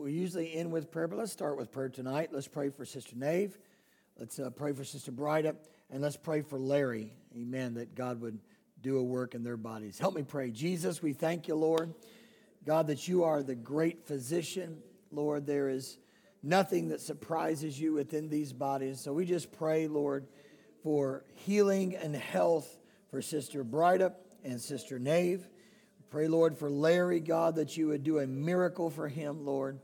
we 0.00 0.12
usually 0.12 0.54
end 0.54 0.72
with 0.72 0.90
prayer, 0.90 1.06
but 1.06 1.18
let's 1.18 1.30
start 1.30 1.58
with 1.58 1.70
prayer 1.70 1.90
tonight. 1.90 2.30
Let's 2.32 2.48
pray 2.48 2.70
for 2.70 2.86
Sister 2.86 3.14
Nave. 3.16 3.58
Let's 4.18 4.38
uh, 4.38 4.48
pray 4.48 4.72
for 4.72 4.82
Sister 4.82 5.12
Bryda. 5.12 5.54
And 5.90 6.00
let's 6.00 6.16
pray 6.16 6.40
for 6.40 6.58
Larry. 6.58 7.12
Amen. 7.36 7.74
That 7.74 7.94
God 7.94 8.20
would 8.22 8.38
do 8.80 8.96
a 8.96 9.02
work 9.02 9.34
in 9.34 9.42
their 9.42 9.58
bodies. 9.58 9.98
Help 9.98 10.14
me 10.14 10.22
pray. 10.22 10.52
Jesus, 10.52 11.02
we 11.02 11.12
thank 11.12 11.48
you, 11.48 11.54
Lord. 11.54 11.92
God, 12.64 12.86
that 12.86 13.08
you 13.08 13.24
are 13.24 13.42
the 13.42 13.54
great 13.54 14.06
physician. 14.06 14.78
Lord, 15.12 15.46
there 15.46 15.68
is 15.68 15.98
nothing 16.42 16.88
that 16.88 17.02
surprises 17.02 17.78
you 17.78 17.92
within 17.92 18.30
these 18.30 18.54
bodies. 18.54 19.00
So 19.00 19.12
we 19.12 19.26
just 19.26 19.52
pray, 19.52 19.86
Lord, 19.86 20.26
for 20.82 21.24
healing 21.34 21.94
and 21.94 22.16
health 22.16 22.78
for 23.10 23.20
Sister 23.20 23.64
Bryda 23.64 24.14
and 24.44 24.58
Sister 24.58 24.98
Nave. 24.98 25.46
Pray, 26.10 26.26
Lord, 26.26 26.58
for 26.58 26.68
Larry, 26.68 27.20
God, 27.20 27.54
that 27.54 27.76
you 27.76 27.86
would 27.88 28.02
do 28.02 28.18
a 28.18 28.26
miracle 28.26 28.90
for 28.90 29.06
him, 29.06 29.46
Lord, 29.46 29.78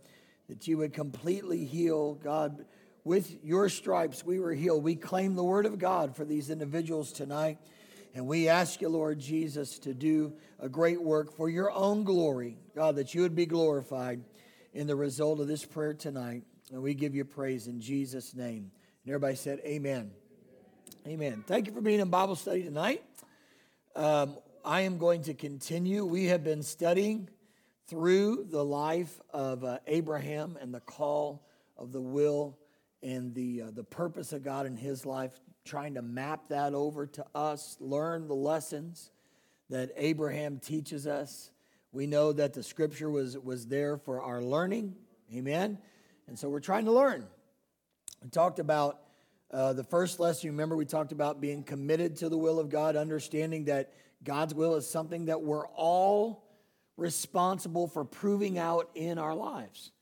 that 0.49 0.67
you 0.67 0.79
would 0.79 0.93
completely 0.93 1.65
heal. 1.65 2.15
God, 2.15 2.65
with 3.05 3.45
your 3.45 3.69
stripes 3.69 4.25
we 4.25 4.41
were 4.41 4.53
healed. 4.53 4.83
We 4.83 4.97
claim 4.97 5.37
the 5.37 5.45
word 5.45 5.67
of 5.67 5.79
God 5.79 6.17
for 6.17 6.25
these 6.25 6.51
individuals 6.51 7.13
tonight. 7.13 7.59
And 8.13 8.27
we 8.27 8.49
ask 8.49 8.81
you, 8.81 8.89
Lord 8.89 9.21
Jesus, 9.21 9.79
to 9.81 9.95
do 9.95 10.33
a 10.59 10.69
great 10.69 11.01
work 11.01 11.33
for 11.37 11.49
your 11.49 11.71
own 11.71 12.03
glory, 12.03 12.59
God, 12.75 12.97
that 12.97 13.15
you 13.15 13.21
would 13.21 13.37
be 13.37 13.47
glorified 13.47 14.25
in 14.75 14.89
the 14.89 14.97
result 14.97 15.39
of 15.39 15.47
this 15.47 15.65
prayer 15.65 15.95
tonight. 15.95 16.43
And 16.73 16.83
we 16.83 16.95
give 16.95 17.15
you 17.15 17.25
praise 17.25 17.69
in 17.69 17.81
Jesus' 17.81 18.35
name. 18.35 18.73
And 19.05 19.15
everybody 19.15 19.37
said, 19.37 19.61
Amen. 19.65 20.11
Amen. 21.07 21.45
Thank 21.47 21.69
you 21.69 21.73
for 21.73 21.81
being 21.81 22.01
in 22.01 22.11
Bible 22.11 22.35
study 22.35 22.65
tonight. 22.65 23.05
Um, 23.95 24.37
I 24.67 24.81
am 24.81 24.99
going 24.99 25.23
to 25.23 25.35
continue. 25.35 26.05
We 26.05 26.25
have 26.25 26.43
been 26.43 26.65
studying 26.65 27.29
through 27.87 28.49
the 28.51 28.65
life 28.65 29.21
of 29.31 29.63
uh, 29.63 29.79
Abraham 29.87 30.59
and 30.61 30.75
the 30.75 30.81
call 30.81 31.47
of 31.79 31.93
the 31.93 32.01
will 32.01 32.59
and 33.01 33.33
the, 33.33 33.63
uh, 33.63 33.71
the 33.73 33.85
purpose 33.85 34.33
of 34.33 34.43
God 34.43 34.67
in 34.67 34.77
his 34.77 35.07
life 35.07 35.39
trying 35.65 35.95
to 35.95 36.03
map 36.03 36.49
that 36.49 36.75
over 36.75 37.07
to 37.07 37.25
us, 37.33 37.77
learn 37.79 38.27
the 38.27 38.35
lessons 38.35 39.13
that 39.71 39.93
Abraham 39.97 40.59
teaches 40.59 41.07
us. 41.07 41.53
We 41.93 42.09
know 42.09 42.33
that 42.33 42.53
the 42.53 42.65
scripture 42.65 43.09
was, 43.09 43.39
was 43.39 43.69
there 43.69 43.97
for 43.97 44.21
our 44.21 44.43
learning. 44.43 44.97
Amen. 45.33 45.79
And 46.27 46.37
so 46.37 46.49
we're 46.49 46.59
trying 46.59 46.87
to 46.87 46.93
learn. 46.93 47.25
We 48.21 48.31
talked 48.31 48.59
about 48.59 48.99
uh, 49.53 49.75
the 49.75 49.85
first 49.85 50.19
lesson. 50.19 50.47
You 50.47 50.51
Remember, 50.51 50.75
we 50.75 50.87
talked 50.87 51.13
about 51.13 51.41
being 51.41 51.63
committed 51.63 52.17
to 52.17 52.29
the 52.29 52.37
will 52.37 52.59
of 52.59 52.69
God, 52.69 52.97
understanding 52.97 53.67
that 53.67 53.93
God's 54.27 54.55
will 54.55 54.75
is 54.75 54.87
something 54.89 55.25
that 55.27 55.41
we're 55.41 55.67
all 55.69 56.45
responsible 56.99 57.89
for 57.89 58.05
proving 58.05 58.59
out 58.59 58.91
in 58.95 59.17
our 59.17 59.35
lives. 59.35 59.93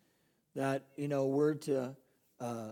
That, 0.57 0.85
you 0.97 1.07
know, 1.07 1.27
we're 1.27 1.55
to 1.55 1.95
uh, 2.41 2.71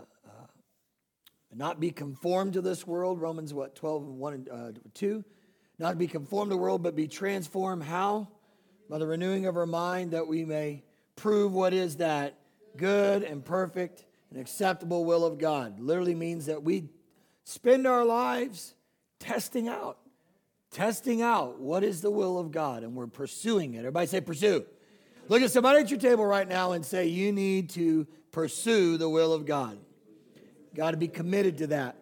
not 1.55 1.79
be 1.79 1.91
conformed 1.91 2.53
to 2.53 2.61
this 2.61 2.85
world. 2.85 3.21
Romans, 3.21 3.53
what, 3.53 3.75
12, 3.75 4.03
1 4.03 4.33
and 4.33 4.49
uh, 4.49 4.71
2. 4.93 5.23
Not 5.79 5.97
be 5.97 6.07
conformed 6.07 6.51
to 6.51 6.55
the 6.55 6.61
world, 6.61 6.83
but 6.83 6.95
be 6.95 7.07
transformed. 7.07 7.83
How? 7.83 8.27
By 8.89 8.97
the 8.97 9.07
renewing 9.07 9.45
of 9.45 9.57
our 9.57 9.65
mind, 9.65 10.11
that 10.11 10.27
we 10.27 10.45
may 10.45 10.83
prove 11.15 11.53
what 11.53 11.73
is 11.73 11.97
that 11.97 12.37
good 12.77 13.23
and 13.23 13.43
perfect 13.43 14.05
and 14.29 14.39
acceptable 14.39 15.05
will 15.05 15.25
of 15.25 15.37
God. 15.37 15.79
Literally 15.79 16.15
means 16.15 16.47
that 16.47 16.63
we 16.63 16.89
spend 17.43 17.87
our 17.87 18.05
lives 18.05 18.73
testing 19.19 19.67
out, 19.67 19.97
testing 20.73 21.21
out 21.21 21.59
what 21.59 21.83
is 21.83 22.01
the 22.01 22.11
will 22.11 22.37
of 22.37 22.51
God, 22.51 22.83
and 22.83 22.95
we're 22.95 23.07
pursuing 23.07 23.75
it. 23.75 23.79
Everybody 23.79 24.07
say, 24.07 24.19
pursue. 24.19 24.65
Look 25.29 25.41
at 25.41 25.51
somebody 25.51 25.79
at 25.79 25.89
your 25.89 25.99
table 25.99 26.25
right 26.25 26.47
now 26.47 26.73
and 26.73 26.85
say, 26.85 27.07
You 27.07 27.31
need 27.31 27.69
to 27.71 28.05
pursue 28.31 28.97
the 28.97 29.07
will 29.07 29.31
of 29.31 29.45
God. 29.45 29.77
Got 30.75 30.91
to 30.91 30.97
be 30.97 31.07
committed 31.07 31.59
to 31.59 31.67
that. 31.67 31.95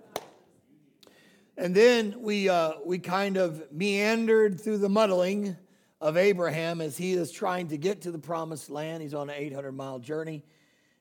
And 1.58 1.76
then 1.76 2.16
we, 2.22 2.50
uh, 2.50 2.74
we 2.84 2.98
kind 2.98 3.38
of 3.38 3.72
meandered 3.72 4.60
through 4.60 4.80
the 4.80 4.90
muddling 4.90 5.56
of 6.00 6.18
Abraham 6.18 6.82
as 6.82 6.98
he 6.98 7.14
is 7.14 7.32
trying 7.32 7.68
to 7.68 7.78
get 7.78 8.02
to 8.02 8.12
the 8.12 8.18
promised 8.18 8.72
land. 8.72 9.04
He's 9.04 9.14
on 9.14 9.30
an 9.30 9.36
800 9.38 9.72
mile 9.74 10.00
journey. 10.00 10.44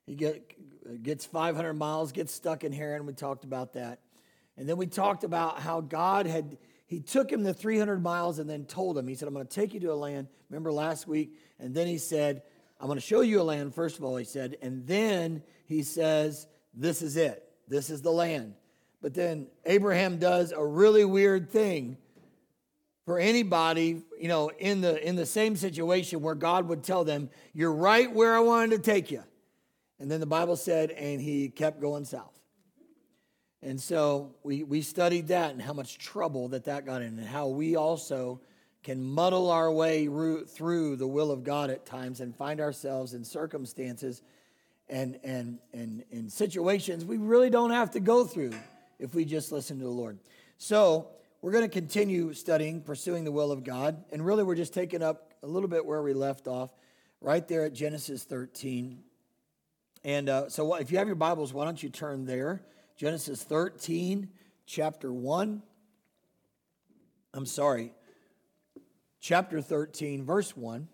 He 0.04 0.14
get, 0.14 1.02
gets 1.02 1.24
500 1.24 1.72
miles, 1.72 2.12
gets 2.12 2.34
stuck 2.34 2.64
in 2.64 2.72
Haran. 2.72 3.06
We 3.06 3.14
talked 3.14 3.44
about 3.44 3.72
that. 3.74 4.00
And 4.58 4.68
then 4.68 4.76
we 4.76 4.86
talked 4.86 5.24
about 5.24 5.60
how 5.60 5.80
God 5.80 6.26
had, 6.26 6.58
he 6.90 6.98
took 6.98 7.30
him 7.30 7.44
the 7.44 7.54
300 7.54 8.02
miles 8.02 8.40
and 8.40 8.50
then 8.50 8.64
told 8.64 8.98
him, 8.98 9.06
he 9.06 9.14
said, 9.14 9.28
I'm 9.28 9.32
going 9.32 9.46
to 9.46 9.54
take 9.54 9.72
you 9.74 9.78
to 9.78 9.92
a 9.92 9.94
land. 9.94 10.26
Remember 10.48 10.72
last 10.72 11.06
week? 11.06 11.38
And 11.60 11.72
then 11.72 11.86
he 11.86 11.98
said, 11.98 12.42
I'm 12.80 12.88
going 12.88 12.98
to 12.98 13.06
show 13.06 13.20
you 13.20 13.40
a 13.40 13.44
land, 13.44 13.76
first 13.76 13.96
of 13.96 14.02
all, 14.02 14.16
he 14.16 14.24
said. 14.24 14.56
And 14.60 14.84
then 14.88 15.44
he 15.66 15.84
says, 15.84 16.48
This 16.74 17.00
is 17.00 17.16
it. 17.16 17.48
This 17.68 17.90
is 17.90 18.02
the 18.02 18.10
land. 18.10 18.54
But 19.00 19.14
then 19.14 19.46
Abraham 19.66 20.18
does 20.18 20.50
a 20.50 20.66
really 20.66 21.04
weird 21.04 21.52
thing 21.52 21.96
for 23.04 23.20
anybody, 23.20 24.02
you 24.20 24.26
know, 24.26 24.50
in 24.58 24.80
the 24.80 25.00
in 25.06 25.14
the 25.14 25.26
same 25.26 25.54
situation 25.54 26.22
where 26.22 26.34
God 26.34 26.66
would 26.66 26.82
tell 26.82 27.04
them, 27.04 27.30
"You're 27.54 27.72
right 27.72 28.12
where 28.12 28.34
I 28.34 28.40
wanted 28.40 28.70
to 28.70 28.78
take 28.82 29.12
you." 29.12 29.22
And 30.00 30.10
then 30.10 30.18
the 30.18 30.26
Bible 30.26 30.56
said, 30.56 30.90
and 30.90 31.20
he 31.20 31.50
kept 31.50 31.80
going 31.80 32.04
south. 32.04 32.39
And 33.62 33.80
so 33.80 34.34
we 34.42 34.64
we 34.64 34.80
studied 34.82 35.28
that 35.28 35.52
and 35.52 35.60
how 35.60 35.72
much 35.72 35.98
trouble 35.98 36.48
that 36.48 36.64
that 36.64 36.86
got 36.86 37.02
in 37.02 37.18
and 37.18 37.26
how 37.26 37.48
we 37.48 37.76
also 37.76 38.40
can 38.82 39.02
muddle 39.04 39.50
our 39.50 39.70
way 39.70 40.06
through 40.06 40.96
the 40.96 41.06
will 41.06 41.30
of 41.30 41.44
God 41.44 41.68
at 41.70 41.84
times 41.84 42.20
and 42.20 42.34
find 42.34 42.60
ourselves 42.60 43.12
in 43.12 43.24
circumstances 43.24 44.22
and, 44.88 45.18
and, 45.22 45.58
and, 45.74 46.02
and 46.10 46.32
situations 46.32 47.04
we 47.04 47.18
really 47.18 47.50
don't 47.50 47.70
have 47.70 47.90
to 47.92 48.00
go 48.00 48.24
through 48.24 48.52
if 48.98 49.14
we 49.14 49.24
just 49.24 49.52
listen 49.52 49.78
to 49.78 49.84
the 49.84 49.90
Lord. 49.90 50.18
So, 50.58 51.08
we're 51.42 51.52
going 51.52 51.64
to 51.64 51.70
continue 51.70 52.34
studying, 52.34 52.82
pursuing 52.82 53.24
the 53.24 53.32
will 53.32 53.50
of 53.50 53.64
God. 53.64 54.04
And 54.12 54.24
really, 54.24 54.42
we're 54.44 54.56
just 54.56 54.74
taking 54.74 55.02
up 55.02 55.32
a 55.42 55.46
little 55.46 55.70
bit 55.70 55.86
where 55.86 56.02
we 56.02 56.12
left 56.12 56.46
off, 56.46 56.70
right 57.22 57.46
there 57.48 57.64
at 57.64 57.72
Genesis 57.72 58.24
13. 58.24 58.98
And 60.04 60.28
uh, 60.28 60.50
so, 60.50 60.74
if 60.74 60.92
you 60.92 60.98
have 60.98 61.06
your 61.06 61.16
Bibles, 61.16 61.54
why 61.54 61.64
don't 61.64 61.82
you 61.82 61.88
turn 61.88 62.26
there? 62.26 62.62
Genesis 63.00 63.42
13, 63.42 64.28
chapter 64.66 65.10
1. 65.10 65.62
I'm 67.32 67.46
sorry, 67.46 67.94
chapter 69.22 69.62
13, 69.62 70.22
verse 70.22 70.54
1. 70.54 70.86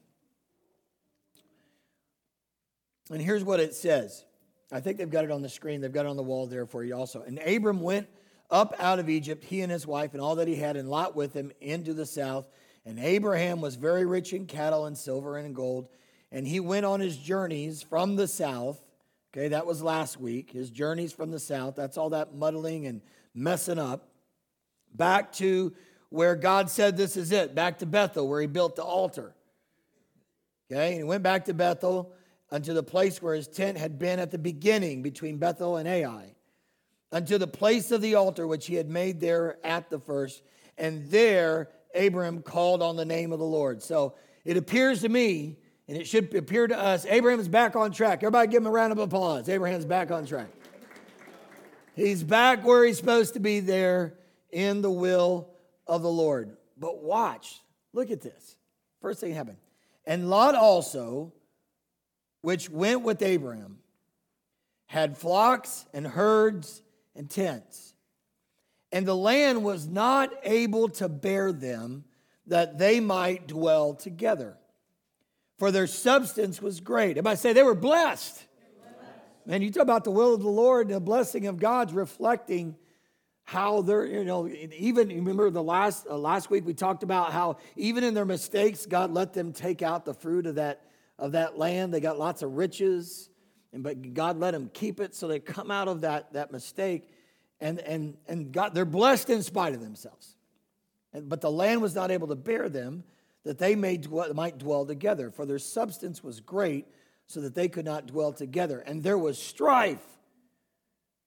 And 3.11 3.21
here's 3.21 3.43
what 3.43 3.59
it 3.59 3.75
says. 3.75 4.25
I 4.71 4.79
think 4.79 4.99
they've 4.99 5.11
got 5.11 5.25
it 5.25 5.33
on 5.33 5.43
the 5.43 5.49
screen. 5.49 5.81
They've 5.81 5.91
got 5.91 6.07
it 6.07 6.09
on 6.09 6.17
the 6.17 6.23
wall 6.23 6.47
there 6.47 6.65
for 6.65 6.85
you 6.85 6.95
also. 6.95 7.23
And 7.23 7.41
Abram 7.41 7.81
went 7.81 8.07
up 8.53 8.73
out 8.79 9.01
of 9.01 9.09
Egypt, 9.09 9.43
he 9.43 9.63
and 9.63 9.73
his 9.73 9.85
wife, 9.85 10.13
and 10.13 10.23
all 10.23 10.37
that 10.37 10.47
he 10.47 10.55
had, 10.55 10.77
and 10.77 10.89
Lot 10.89 11.17
with 11.17 11.35
him 11.35 11.51
into 11.61 11.93
the 11.93 12.07
south. 12.07 12.47
And 12.85 13.01
Abraham 13.01 13.61
was 13.61 13.75
very 13.75 14.07
rich 14.07 14.33
in 14.33 14.47
cattle 14.47 14.87
and 14.87 14.97
silver 14.97 15.39
and 15.39 15.57
gold. 15.57 15.89
And 16.31 16.47
he 16.47 16.61
went 16.61 16.87
on 16.87 17.01
his 17.01 17.17
journeys 17.17 17.83
from 17.83 18.15
the 18.15 18.29
south. 18.29 18.86
Okay, 19.37 19.49
that 19.49 19.67
was 19.67 19.83
last 19.83 20.19
week. 20.19 20.53
His 20.53 20.71
journeys 20.71 21.13
from 21.13 21.31
the 21.31 21.39
south. 21.39 21.75
That's 21.77 21.99
all 21.99 22.09
that 22.11 22.35
muddling 22.35 22.87
and 22.87 23.03
messing 23.35 23.79
up. 23.79 24.09
Back 24.95 25.31
to 25.33 25.75
where 26.09 26.35
God 26.37 26.71
said, 26.71 26.97
This 26.97 27.19
is 27.19 27.33
it. 27.33 27.55
Back 27.55 27.81
to 27.81 27.87
Bethel, 27.87 28.27
where 28.29 28.41
he 28.41 28.47
built 28.47 28.77
the 28.77 28.83
altar. 28.83 29.35
Okay, 30.73 30.93
and 30.93 30.97
he 30.97 31.05
went 31.05 31.23
back 31.23 31.45
to 31.45 31.55
Bethel 31.55 32.15
unto 32.51 32.73
the 32.73 32.83
place 32.83 33.21
where 33.21 33.35
his 33.35 33.47
tent 33.47 33.77
had 33.77 33.99
been 33.99 34.19
at 34.21 34.31
the 34.31 34.39
beginning 34.39 35.03
between 35.03 35.37
Bethel 35.37 35.77
and 35.77 35.87
Ai, 35.87 36.35
unto 37.13 37.37
the 37.37 37.47
place 37.47 37.91
of 37.91 38.01
the 38.01 38.15
altar 38.15 38.47
which 38.47 38.67
he 38.67 38.75
had 38.75 38.89
made 38.89 39.21
there 39.21 39.59
at 39.63 39.91
the 39.91 39.99
first. 39.99 40.43
And 40.79 41.11
there 41.11 41.69
Abraham 41.95 42.41
called 42.41 42.83
on 42.83 42.97
the 42.97 43.05
name 43.05 43.33
of 43.33 43.39
the 43.39 43.45
Lord. 43.45 43.83
So 43.83 44.15
it 44.47 44.57
appears 44.57 45.03
to 45.03 45.11
me, 45.11 45.59
and 45.89 45.97
it 45.97 46.07
should 46.07 46.35
appear 46.35 46.67
to 46.67 46.79
us, 46.79 47.07
Abraham's 47.07 47.49
back 47.49 47.77
on 47.77 47.93
track. 47.93 48.23
Everybody 48.23 48.49
give 48.49 48.63
him 48.63 48.67
a 48.67 48.71
round 48.71 48.93
of 48.93 48.99
applause. 48.99 49.49
Abraham's 49.49 49.85
back 49.85 50.11
on 50.11 50.27
track. 50.27 50.49
He's 51.95 52.23
back 52.23 52.65
where 52.65 52.85
he's 52.85 52.99
supposed 52.99 53.35
to 53.35 53.41
be 53.41 53.61
there 53.61 54.15
in 54.51 54.83
the 54.83 54.91
will 54.91 55.49
of 55.87 56.03
the 56.03 56.11
Lord. 56.11 56.57
But 56.77 57.03
watch, 57.03 57.61
look 57.93 58.11
at 58.11 58.21
this. 58.21 58.57
First 59.01 59.21
thing 59.21 59.33
happened. 59.33 59.59
And 60.05 60.29
Lot 60.29 60.55
also, 60.55 61.33
which 62.43 62.69
went 62.69 63.03
with 63.03 63.23
Abraham 63.23 63.79
had 64.87 65.17
flocks 65.17 65.87
and 65.93 66.07
herds 66.07 66.83
and 67.15 67.29
tents. 67.29 67.95
And 68.93 69.07
the 69.07 69.17
land 69.17 69.65
was 69.65 69.87
not 69.87 70.31
able 70.45 70.89
to 70.91 71.09
bear 71.09 71.53
them 71.53 72.05
that 72.47 72.79
they 72.79 73.01
might 73.01 73.49
dwell 73.49 73.95
together. 73.95 74.57
For 75.59 75.71
their 75.71 75.87
substance 75.87 76.61
was 76.61 76.81
great. 76.81 77.13
Everybody 77.13 77.37
say 77.37 77.53
they 77.53 77.63
were 77.63 77.75
blessed. 77.75 78.45
Man, 79.47 79.63
you 79.63 79.71
talk 79.71 79.83
about 79.83 80.05
the 80.05 80.11
will 80.11 80.35
of 80.35 80.43
the 80.43 80.49
Lord 80.49 80.89
and 80.89 80.97
the 80.97 81.01
blessing 81.01 81.47
of 81.47 81.59
God's 81.59 81.93
reflecting 81.93 82.77
how 83.45 83.83
they're, 83.83 84.05
you 84.05 84.25
know, 84.25 84.49
even 84.49 85.09
remember 85.09 85.51
the 85.51 85.63
last 85.63 86.07
uh, 86.09 86.19
last 86.19 86.51
week 86.51 86.67
we 86.67 86.75
talked 86.75 87.05
about 87.05 87.33
how 87.33 87.59
even 87.77 88.03
in 88.03 88.13
their 88.13 88.25
mistakes, 88.25 88.87
God 88.87 89.13
let 89.13 89.33
them 89.33 89.53
take 89.53 89.83
out 89.83 90.05
the 90.05 90.15
fruit 90.15 90.47
of 90.47 90.57
that 90.57 90.81
of 91.17 91.33
that 91.33 91.57
land. 91.57 91.95
They 91.95 92.01
got 92.01 92.19
lots 92.19 92.43
of 92.43 92.57
riches. 92.57 93.31
And 93.73 93.85
but 93.85 94.15
God 94.15 94.39
let 94.39 94.51
them 94.51 94.69
keep 94.75 95.01
it 95.01 95.15
so 95.15 95.29
they 95.29 95.39
come 95.39 95.71
out 95.71 95.87
of 95.87 96.01
that, 96.01 96.33
that 96.33 96.51
mistake 96.51 97.09
and, 97.61 97.79
and, 97.81 98.17
and 98.29 98.53
God, 98.53 98.75
they're 98.75 98.85
blessed 98.85 99.31
in 99.31 99.43
spite 99.43 99.75
of 99.75 99.81
themselves. 99.81 100.37
And, 101.13 101.29
but 101.29 101.41
the 101.41 101.51
land 101.51 101.81
was 101.81 101.95
not 101.95 102.11
able 102.11 102.29
to 102.29 102.37
bear 102.37 102.69
them 102.69 103.05
that 103.47 103.59
they 103.59 103.77
may 103.77 103.97
dwell, 103.97 104.35
might 104.35 104.59
dwell 104.59 104.85
together, 104.85 105.31
for 105.31 105.47
their 105.47 105.61
substance 105.61 106.23
was 106.23 106.41
great, 106.41 106.85
so 107.29 107.41
that 107.41 107.55
they 107.55 107.69
could 107.69 107.85
not 107.85 108.09
dwell 108.09 108.33
together. 108.33 108.81
And 108.81 109.05
there 109.05 109.17
was 109.17 109.41
strife. 109.41 110.05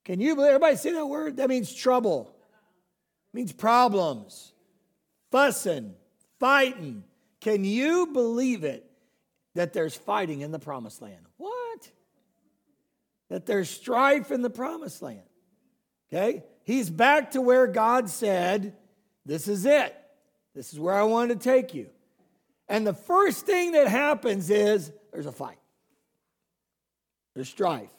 Can 0.03 0.19
you 0.19 0.35
believe? 0.35 0.49
Everybody 0.49 0.75
see 0.75 0.91
that 0.91 1.05
word? 1.05 1.37
That 1.37 1.47
means 1.47 1.73
trouble. 1.73 2.35
It 3.31 3.37
means 3.37 3.53
problems, 3.53 4.51
fussing, 5.31 5.93
fighting. 6.41 7.05
Can 7.39 7.63
you 7.63 8.07
believe 8.07 8.65
it 8.65 8.85
that 9.55 9.71
there's 9.71 9.95
fighting 9.95 10.41
in 10.41 10.51
the 10.51 10.59
promised 10.59 11.01
land? 11.01 11.25
What? 11.37 11.89
That 13.29 13.45
there's 13.45 13.69
strife 13.69 14.29
in 14.29 14.41
the 14.41 14.49
promised 14.49 15.01
land. 15.01 15.21
Okay? 16.11 16.43
He's 16.63 16.89
back 16.89 17.31
to 17.31 17.41
where 17.41 17.65
God 17.65 18.09
said, 18.09 18.75
This 19.25 19.47
is 19.47 19.65
it. 19.65 19.95
This 20.53 20.73
is 20.73 20.79
where 20.81 20.95
I 20.95 21.03
want 21.03 21.29
to 21.29 21.37
take 21.37 21.73
you. 21.73 21.89
And 22.69 22.85
the 22.85 22.93
first 22.93 23.45
thing 23.45 23.71
that 23.71 23.87
happens 23.87 24.49
is 24.49 24.91
there's 25.11 25.25
a 25.25 25.31
fight, 25.31 25.57
there's 27.33 27.49
strife 27.49 27.91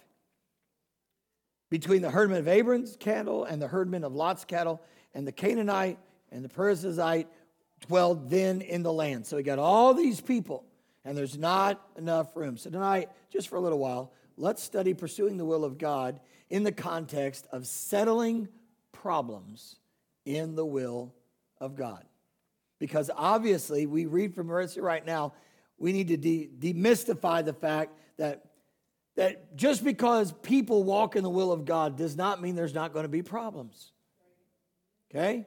between 1.71 2.03
the 2.03 2.11
herdman 2.11 2.39
of 2.39 2.49
Abram's 2.49 2.97
cattle 2.97 3.45
and 3.45 3.61
the 3.61 3.69
herdman 3.69 4.05
of 4.05 4.15
Lot's 4.15 4.45
cattle, 4.45 4.81
and 5.15 5.27
the 5.27 5.33
Canaanite 5.33 5.99
and 6.33 6.45
the 6.45 6.49
Perizzite 6.49 7.27
dwelled 7.81 8.31
then 8.31 8.61
in 8.61 8.83
the 8.83 8.93
land. 8.93 9.27
So 9.27 9.37
we 9.37 9.43
got 9.43 9.59
all 9.59 9.95
these 9.95 10.21
people, 10.21 10.65
and 11.05 11.17
there's 11.17 11.39
not 11.39 11.81
enough 11.97 12.37
room. 12.37 12.57
So 12.57 12.71
tonight, 12.71 13.09
just 13.33 13.49
for 13.49 13.57
a 13.57 13.61
little 13.61 13.79
while, 13.79 14.13
let's 14.37 14.63
study 14.63 14.95
pursuing 14.95 15.37
the 15.37 15.45
will 15.45 15.65
of 15.65 15.79
God 15.79 16.21
in 16.49 16.63
the 16.65 16.73
context 16.73 17.47
of 17.53 17.67
settling 17.67 18.49
problems 18.93 19.77
in 20.25 20.57
the 20.57 20.67
will 20.67 21.15
of 21.61 21.77
God. 21.77 22.05
Because 22.81 23.11
obviously, 23.15 23.87
we 23.87 24.07
read 24.07 24.35
from 24.35 24.49
Marissa 24.49 24.83
right 24.83 25.07
now, 25.07 25.35
we 25.79 25.93
need 25.93 26.09
to 26.09 26.17
de- 26.17 26.51
demystify 26.59 27.45
the 27.45 27.53
fact 27.53 27.93
that, 28.17 28.47
that 29.15 29.57
just 29.57 29.85
because 29.85 30.33
people 30.43 30.83
walk 30.83 31.15
in 31.15 31.23
the 31.23 31.31
will 31.31 31.53
of 31.53 31.65
God 31.65 31.97
does 31.97 32.17
not 32.17 32.43
mean 32.43 32.57
there's 32.57 32.75
not 32.75 32.93
going 32.93 33.05
to 33.05 33.09
be 33.09 33.23
problems. 33.23 33.93
Okay? 35.11 35.47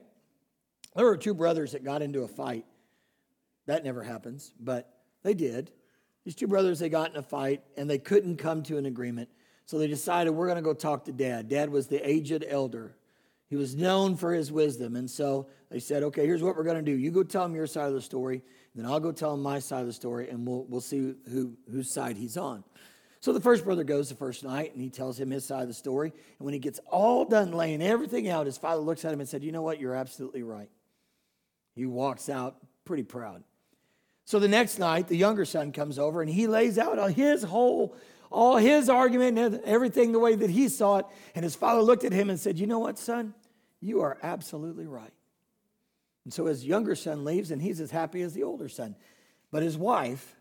There 0.95 1.06
were 1.06 1.18
two 1.18 1.33
brothers 1.33 1.71
that 1.71 1.83
got 1.83 2.01
into 2.01 2.21
a 2.21 2.27
fight. 2.27 2.65
That 3.65 3.83
never 3.83 4.03
happens, 4.03 4.53
but 4.59 4.94
they 5.24 5.33
did. 5.33 5.71
These 6.25 6.36
two 6.36 6.47
brothers, 6.47 6.79
they 6.79 6.89
got 6.89 7.12
in 7.12 7.18
a 7.18 7.24
fight 7.24 7.63
and 7.75 7.89
they 7.89 7.97
couldn't 7.97 8.38
come 8.38 8.63
to 8.63 8.77
an 8.77 8.86
agreement. 8.86 9.29
So 9.65 9.77
they 9.77 9.88
decided, 9.88 10.31
we're 10.31 10.47
going 10.47 10.57
to 10.57 10.62
go 10.62 10.74
talk 10.74 11.06
to 11.06 11.12
dad. 11.12 11.50
Dad 11.50 11.69
was 11.69 11.88
the 11.88 12.07
aged 12.07 12.45
elder. 12.47 12.95
He 13.53 13.57
was 13.57 13.75
known 13.75 14.15
for 14.15 14.33
his 14.33 14.51
wisdom. 14.51 14.95
And 14.95 15.07
so 15.07 15.45
they 15.69 15.77
said, 15.77 16.01
okay, 16.01 16.25
here's 16.25 16.41
what 16.41 16.55
we're 16.55 16.63
going 16.63 16.83
to 16.83 16.91
do. 16.91 16.97
You 16.97 17.11
go 17.11 17.21
tell 17.21 17.45
him 17.45 17.53
your 17.53 17.67
side 17.67 17.88
of 17.88 17.94
the 17.94 18.01
story, 18.01 18.41
then 18.73 18.83
I'll 18.83 19.00
go 19.00 19.11
tell 19.11 19.35
him 19.35 19.44
my 19.44 19.59
side 19.59 19.81
of 19.81 19.85
the 19.85 19.94
story, 19.94 20.27
and 20.27 20.47
we'll, 20.47 20.63
we'll 20.63 20.81
see 20.81 21.13
who, 21.29 21.55
whose 21.71 21.91
side 21.91 22.17
he's 22.17 22.35
on. 22.35 22.63
So 23.19 23.31
the 23.31 23.39
first 23.39 23.63
brother 23.63 23.83
goes 23.83 24.09
the 24.09 24.15
first 24.15 24.44
night 24.44 24.73
and 24.73 24.81
he 24.81 24.89
tells 24.89 25.19
him 25.19 25.29
his 25.29 25.45
side 25.45 25.61
of 25.61 25.67
the 25.67 25.75
story. 25.75 26.09
And 26.39 26.45
when 26.45 26.55
he 26.55 26.59
gets 26.59 26.79
all 26.89 27.25
done 27.25 27.51
laying 27.51 27.83
everything 27.83 28.27
out, 28.27 28.47
his 28.47 28.57
father 28.57 28.81
looks 28.81 29.05
at 29.05 29.13
him 29.13 29.19
and 29.19 29.29
said, 29.29 29.44
You 29.44 29.51
know 29.51 29.61
what? 29.61 29.79
You're 29.79 29.94
absolutely 29.94 30.41
right. 30.41 30.71
He 31.75 31.85
walks 31.85 32.29
out 32.29 32.55
pretty 32.85 33.03
proud. 33.03 33.44
So 34.25 34.39
the 34.39 34.47
next 34.47 34.79
night, 34.79 35.09
the 35.09 35.15
younger 35.15 35.45
son 35.45 35.73
comes 35.73 36.00
over 36.00 36.23
and 36.23 36.31
he 36.31 36.47
lays 36.47 36.79
out 36.79 37.11
his 37.11 37.44
whole 37.44 37.95
all 38.33 38.57
his 38.57 38.89
argument 38.89 39.38
and 39.38 39.61
everything 39.63 40.11
the 40.11 40.19
way 40.19 40.33
that 40.35 40.50
he 40.50 40.67
saw 40.67 40.97
it. 40.97 41.05
And 41.35 41.44
his 41.44 41.55
father 41.55 41.81
looked 41.83 42.03
at 42.03 42.11
him 42.11 42.31
and 42.31 42.39
said, 42.39 42.57
You 42.57 42.65
know 42.65 42.79
what, 42.79 42.97
son? 42.97 43.35
You 43.83 44.00
are 44.01 44.18
absolutely 44.24 44.88
right. 44.88 45.12
And 46.24 46.33
so 46.33 46.45
his 46.45 46.65
younger 46.65 46.95
son 46.95 47.25
leaves 47.25 47.51
and 47.51 47.62
he's 47.62 47.81
as 47.81 47.91
happy 47.91 48.21
as 48.21 48.33
the 48.33 48.44
older 48.44 48.69
son. 48.69 48.95
But 49.51 49.62
his 49.62 49.77
wife 49.77 50.38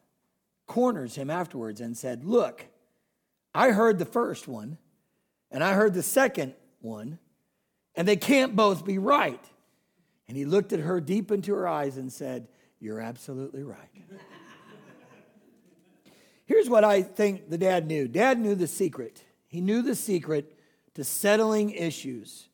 corners 0.68 1.16
him 1.16 1.28
afterwards 1.28 1.80
and 1.80 1.96
said, 1.96 2.24
Look, 2.24 2.64
I 3.52 3.70
heard 3.70 3.98
the 3.98 4.04
first 4.04 4.46
one 4.46 4.78
and 5.50 5.64
I 5.64 5.74
heard 5.74 5.92
the 5.92 6.04
second 6.04 6.54
one, 6.80 7.18
and 7.96 8.06
they 8.06 8.16
can't 8.16 8.54
both 8.54 8.84
be 8.84 8.98
right. 8.98 9.44
And 10.28 10.36
he 10.36 10.44
looked 10.44 10.72
at 10.72 10.80
her 10.80 11.00
deep 11.00 11.32
into 11.32 11.52
her 11.52 11.66
eyes 11.66 11.96
and 11.96 12.12
said, 12.12 12.46
You're 12.78 13.00
absolutely 13.00 13.64
right. 13.64 13.90
Here's 16.46 16.70
what 16.70 16.84
I 16.84 17.02
think 17.02 17.50
the 17.50 17.58
dad 17.58 17.88
knew 17.88 18.06
dad 18.06 18.38
knew 18.38 18.54
the 18.54 18.68
secret. 18.68 19.24
He 19.48 19.60
knew 19.60 19.82
the 19.82 19.96
secret 19.96 20.56
to 20.94 21.02
settling 21.02 21.70
issues. 21.70 22.48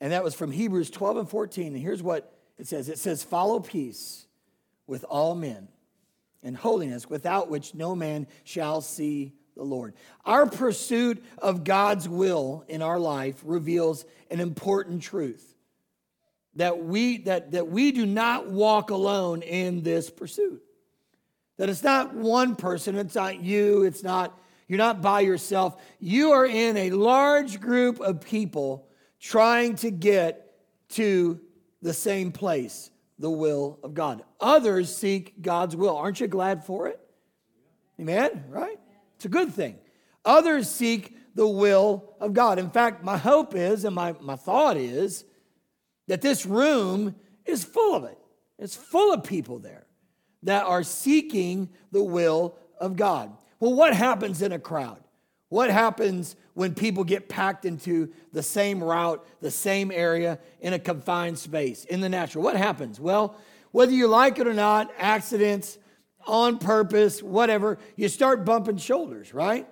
And 0.00 0.12
that 0.12 0.24
was 0.24 0.34
from 0.34 0.52
Hebrews 0.52 0.90
12 0.90 1.16
and 1.16 1.28
14. 1.28 1.74
And 1.74 1.82
here's 1.82 2.02
what 2.02 2.32
it 2.58 2.66
says 2.66 2.88
it 2.88 2.98
says, 2.98 3.22
Follow 3.22 3.60
peace 3.60 4.26
with 4.86 5.04
all 5.04 5.34
men 5.34 5.68
and 6.42 6.56
holiness, 6.56 7.08
without 7.08 7.50
which 7.50 7.74
no 7.74 7.94
man 7.94 8.26
shall 8.44 8.80
see 8.80 9.32
the 9.56 9.64
Lord. 9.64 9.94
Our 10.24 10.46
pursuit 10.46 11.22
of 11.38 11.64
God's 11.64 12.08
will 12.08 12.64
in 12.68 12.80
our 12.80 12.98
life 12.98 13.40
reveals 13.44 14.04
an 14.30 14.40
important 14.40 15.02
truth 15.02 15.54
that 16.54 16.84
we, 16.84 17.18
that, 17.18 17.52
that 17.52 17.68
we 17.68 17.92
do 17.92 18.06
not 18.06 18.48
walk 18.48 18.90
alone 18.90 19.42
in 19.42 19.82
this 19.82 20.10
pursuit. 20.10 20.62
That 21.56 21.68
it's 21.68 21.82
not 21.82 22.14
one 22.14 22.56
person, 22.56 22.96
it's 22.96 23.14
not 23.14 23.40
you, 23.40 23.82
it's 23.82 24.02
not, 24.02 24.38
you're 24.68 24.78
not 24.78 25.02
by 25.02 25.20
yourself. 25.20 25.80
You 25.98 26.32
are 26.32 26.46
in 26.46 26.76
a 26.76 26.90
large 26.90 27.60
group 27.60 28.00
of 28.00 28.20
people 28.20 28.87
trying 29.20 29.76
to 29.76 29.90
get 29.90 30.54
to 30.90 31.40
the 31.82 31.92
same 31.92 32.32
place, 32.32 32.90
the 33.18 33.30
will 33.30 33.78
of 33.82 33.94
God. 33.94 34.22
Others 34.40 34.94
seek 34.94 35.42
God's 35.42 35.76
will. 35.76 35.96
Aren't 35.96 36.20
you 36.20 36.26
glad 36.26 36.64
for 36.64 36.88
it? 36.88 37.00
Amen? 38.00 38.44
Right? 38.48 38.78
It's 39.16 39.24
a 39.24 39.28
good 39.28 39.52
thing. 39.52 39.78
Others 40.24 40.70
seek 40.70 41.16
the 41.34 41.46
will 41.46 42.14
of 42.20 42.32
God. 42.32 42.58
In 42.58 42.70
fact, 42.70 43.04
my 43.04 43.16
hope 43.16 43.54
is, 43.54 43.84
and 43.84 43.94
my, 43.94 44.14
my 44.20 44.36
thought 44.36 44.76
is, 44.76 45.24
that 46.06 46.20
this 46.20 46.46
room 46.46 47.14
is 47.44 47.64
full 47.64 47.94
of 47.94 48.04
it. 48.04 48.18
It's 48.58 48.74
full 48.76 49.12
of 49.12 49.24
people 49.24 49.58
there 49.58 49.86
that 50.42 50.64
are 50.64 50.82
seeking 50.82 51.68
the 51.92 52.02
will 52.02 52.56
of 52.80 52.96
God. 52.96 53.36
Well, 53.60 53.74
what 53.74 53.94
happens 53.94 54.42
in 54.42 54.52
a 54.52 54.58
crowd? 54.58 55.00
What 55.48 55.70
happens 55.70 56.36
when 56.54 56.74
people 56.74 57.04
get 57.04 57.28
packed 57.28 57.64
into 57.64 58.12
the 58.32 58.42
same 58.42 58.82
route, 58.82 59.26
the 59.40 59.50
same 59.50 59.90
area, 59.90 60.38
in 60.60 60.72
a 60.72 60.78
confined 60.78 61.38
space, 61.38 61.84
in 61.84 62.00
the 62.00 62.08
natural? 62.08 62.44
What 62.44 62.56
happens? 62.56 63.00
Well, 63.00 63.36
whether 63.70 63.92
you 63.92 64.08
like 64.08 64.38
it 64.38 64.46
or 64.46 64.54
not, 64.54 64.90
accidents, 64.98 65.78
on 66.26 66.58
purpose, 66.58 67.22
whatever, 67.22 67.78
you 67.96 68.08
start 68.08 68.44
bumping 68.44 68.76
shoulders, 68.76 69.32
right? 69.32 69.66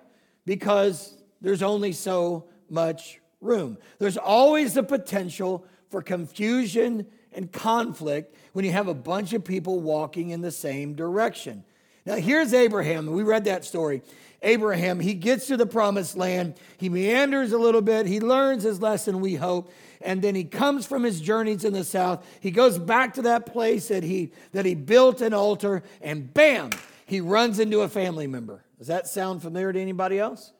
Because 0.45 1.15
there's 1.41 1.61
only 1.61 1.91
so 1.91 2.45
much 2.69 3.19
room. 3.41 3.77
There's 3.99 4.17
always 4.17 4.73
the 4.73 4.83
potential 4.83 5.65
for 5.89 6.01
confusion 6.01 7.05
and 7.31 7.51
conflict 7.51 8.35
when 8.53 8.65
you 8.65 8.71
have 8.71 8.87
a 8.87 8.93
bunch 8.93 9.33
of 9.33 9.43
people 9.43 9.79
walking 9.79 10.31
in 10.31 10.41
the 10.41 10.51
same 10.51 10.95
direction. 10.95 11.63
Now, 12.05 12.15
here's 12.15 12.53
Abraham. 12.53 13.05
We 13.07 13.23
read 13.23 13.45
that 13.45 13.65
story. 13.65 14.01
Abraham, 14.41 14.99
he 14.99 15.13
gets 15.13 15.47
to 15.47 15.57
the 15.57 15.65
promised 15.65 16.15
land. 16.15 16.55
He 16.77 16.89
meanders 16.89 17.51
a 17.51 17.57
little 17.57 17.81
bit. 17.81 18.05
He 18.05 18.19
learns 18.19 18.63
his 18.63 18.81
lesson, 18.81 19.19
we 19.19 19.35
hope. 19.35 19.71
And 20.01 20.21
then 20.21 20.35
he 20.35 20.43
comes 20.43 20.85
from 20.85 21.03
his 21.03 21.19
journeys 21.19 21.65
in 21.65 21.73
the 21.73 21.83
south. 21.83 22.25
He 22.39 22.51
goes 22.51 22.77
back 22.77 23.15
to 23.15 23.23
that 23.23 23.47
place 23.47 23.87
that 23.87 24.03
he, 24.03 24.31
that 24.51 24.65
he 24.65 24.75
built 24.75 25.21
an 25.21 25.33
altar, 25.33 25.83
and 26.01 26.31
bam, 26.33 26.69
he 27.05 27.19
runs 27.19 27.59
into 27.59 27.81
a 27.81 27.89
family 27.89 28.27
member. 28.27 28.63
Does 28.77 28.87
that 28.87 29.07
sound 29.07 29.41
familiar 29.41 29.73
to 29.73 29.81
anybody 29.81 30.19
else? 30.19 30.51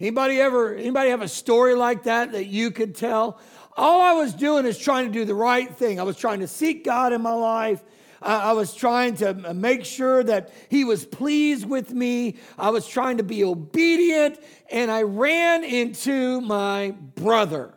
Anybody 0.00 0.40
ever, 0.40 0.74
anybody 0.74 1.10
have 1.10 1.22
a 1.22 1.28
story 1.28 1.76
like 1.76 2.02
that 2.04 2.32
that 2.32 2.46
you 2.46 2.72
could 2.72 2.96
tell? 2.96 3.38
All 3.76 4.00
I 4.00 4.12
was 4.12 4.34
doing 4.34 4.66
is 4.66 4.76
trying 4.76 5.06
to 5.06 5.12
do 5.12 5.24
the 5.24 5.34
right 5.34 5.72
thing. 5.72 6.00
I 6.00 6.02
was 6.02 6.16
trying 6.16 6.40
to 6.40 6.48
seek 6.48 6.84
God 6.84 7.12
in 7.12 7.22
my 7.22 7.32
life. 7.32 7.82
I 8.24 8.52
was 8.52 8.74
trying 8.74 9.16
to 9.16 9.54
make 9.54 9.84
sure 9.84 10.22
that 10.24 10.52
he 10.68 10.84
was 10.84 11.04
pleased 11.04 11.66
with 11.66 11.92
me. 11.92 12.36
I 12.58 12.70
was 12.70 12.86
trying 12.86 13.18
to 13.18 13.22
be 13.22 13.44
obedient, 13.44 14.38
and 14.70 14.90
I 14.90 15.02
ran 15.02 15.64
into 15.64 16.40
my 16.40 16.92
brother 17.14 17.74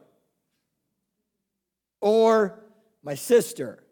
or 2.01 2.59
my 3.03 3.15
sister 3.15 3.83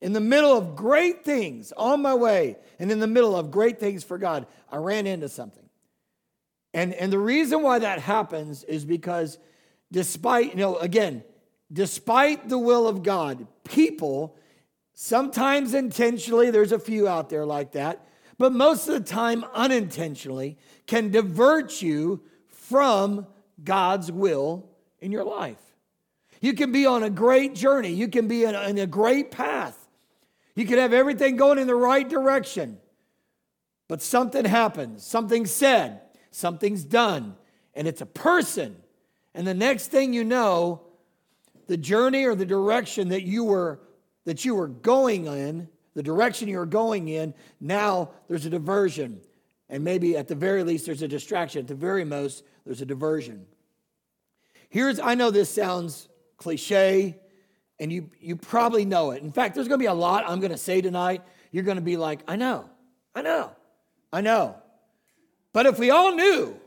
in 0.00 0.12
the 0.12 0.20
middle 0.20 0.56
of 0.56 0.76
great 0.76 1.24
things 1.24 1.72
on 1.76 2.02
my 2.02 2.14
way 2.14 2.56
and 2.78 2.92
in 2.92 3.00
the 3.00 3.06
middle 3.06 3.34
of 3.34 3.50
great 3.50 3.80
things 3.80 4.04
for 4.04 4.18
God. 4.18 4.46
I 4.70 4.76
ran 4.76 5.06
into 5.06 5.28
something. 5.28 5.64
And, 6.74 6.92
and 6.92 7.12
the 7.12 7.18
reason 7.18 7.62
why 7.62 7.78
that 7.78 8.00
happens 8.00 8.64
is 8.64 8.84
because 8.84 9.38
despite, 9.92 10.50
you 10.50 10.56
know, 10.56 10.76
again, 10.76 11.22
despite 11.72 12.48
the 12.48 12.58
will 12.58 12.86
of 12.86 13.02
God, 13.02 13.46
people, 13.64 14.36
sometimes 14.94 15.74
intentionally, 15.74 16.50
there's 16.50 16.72
a 16.72 16.78
few 16.78 17.06
out 17.06 17.28
there 17.28 17.44
like 17.44 17.72
that, 17.72 18.06
but 18.38 18.52
most 18.52 18.88
of 18.88 18.94
the 18.94 19.00
time 19.00 19.44
unintentionally, 19.52 20.56
can 20.86 21.10
divert 21.10 21.82
you 21.82 22.22
from 22.48 23.26
God's 23.62 24.10
will 24.10 24.68
in 25.00 25.12
your 25.12 25.24
life. 25.24 25.58
You 26.40 26.54
can 26.54 26.72
be 26.72 26.86
on 26.86 27.02
a 27.02 27.10
great 27.10 27.54
journey, 27.54 27.90
you 27.90 28.08
can 28.08 28.28
be 28.28 28.44
in 28.44 28.54
a, 28.54 28.62
in 28.68 28.78
a 28.78 28.86
great 28.86 29.30
path, 29.30 29.88
you 30.54 30.66
can 30.66 30.78
have 30.78 30.92
everything 30.92 31.36
going 31.36 31.58
in 31.58 31.66
the 31.66 31.74
right 31.74 32.08
direction, 32.08 32.78
but 33.88 34.00
something 34.00 34.44
happens, 34.44 35.04
something's 35.04 35.50
said, 35.50 36.00
something's 36.30 36.84
done, 36.84 37.36
and 37.74 37.86
it's 37.88 38.00
a 38.00 38.06
person. 38.06 38.76
And 39.34 39.46
the 39.46 39.54
next 39.54 39.88
thing 39.88 40.12
you 40.12 40.24
know, 40.24 40.82
the 41.66 41.76
journey 41.76 42.24
or 42.24 42.34
the 42.34 42.46
direction 42.46 43.08
that 43.08 43.22
you 43.22 43.44
were 43.44 43.80
that 44.24 44.44
you 44.44 44.54
were 44.54 44.68
going 44.68 45.26
in, 45.26 45.68
the 45.94 46.02
direction 46.02 46.48
you 46.48 46.58
were 46.58 46.66
going 46.66 47.08
in, 47.08 47.34
now 47.60 48.10
there's 48.28 48.46
a 48.46 48.50
diversion. 48.50 49.20
And 49.68 49.84
maybe 49.84 50.16
at 50.16 50.28
the 50.28 50.34
very 50.34 50.62
least 50.62 50.86
there's 50.86 51.02
a 51.02 51.08
distraction. 51.08 51.60
At 51.60 51.68
the 51.68 51.74
very 51.74 52.04
most, 52.04 52.44
there's 52.64 52.80
a 52.80 52.86
diversion. 52.86 53.46
Here's 54.68 54.98
I 54.98 55.14
know 55.14 55.30
this 55.30 55.50
sounds 55.50 56.08
cliche, 56.36 57.16
and 57.78 57.92
you 57.92 58.10
you 58.20 58.36
probably 58.36 58.84
know 58.84 59.12
it. 59.12 59.22
In 59.22 59.32
fact, 59.32 59.54
there's 59.54 59.68
gonna 59.68 59.78
be 59.78 59.86
a 59.86 59.94
lot 59.94 60.24
I'm 60.26 60.40
gonna 60.40 60.58
say 60.58 60.80
tonight. 60.80 61.22
You're 61.52 61.64
gonna 61.64 61.80
be 61.80 61.96
like, 61.96 62.20
I 62.26 62.36
know, 62.36 62.68
I 63.14 63.22
know, 63.22 63.52
I 64.12 64.20
know. 64.20 64.56
But 65.52 65.66
if 65.66 65.78
we 65.78 65.90
all 65.90 66.14
knew, 66.14 66.60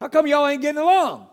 how 0.00 0.08
come 0.08 0.26
y'all 0.26 0.46
ain't 0.46 0.62
getting 0.62 0.82
along? 0.82 1.28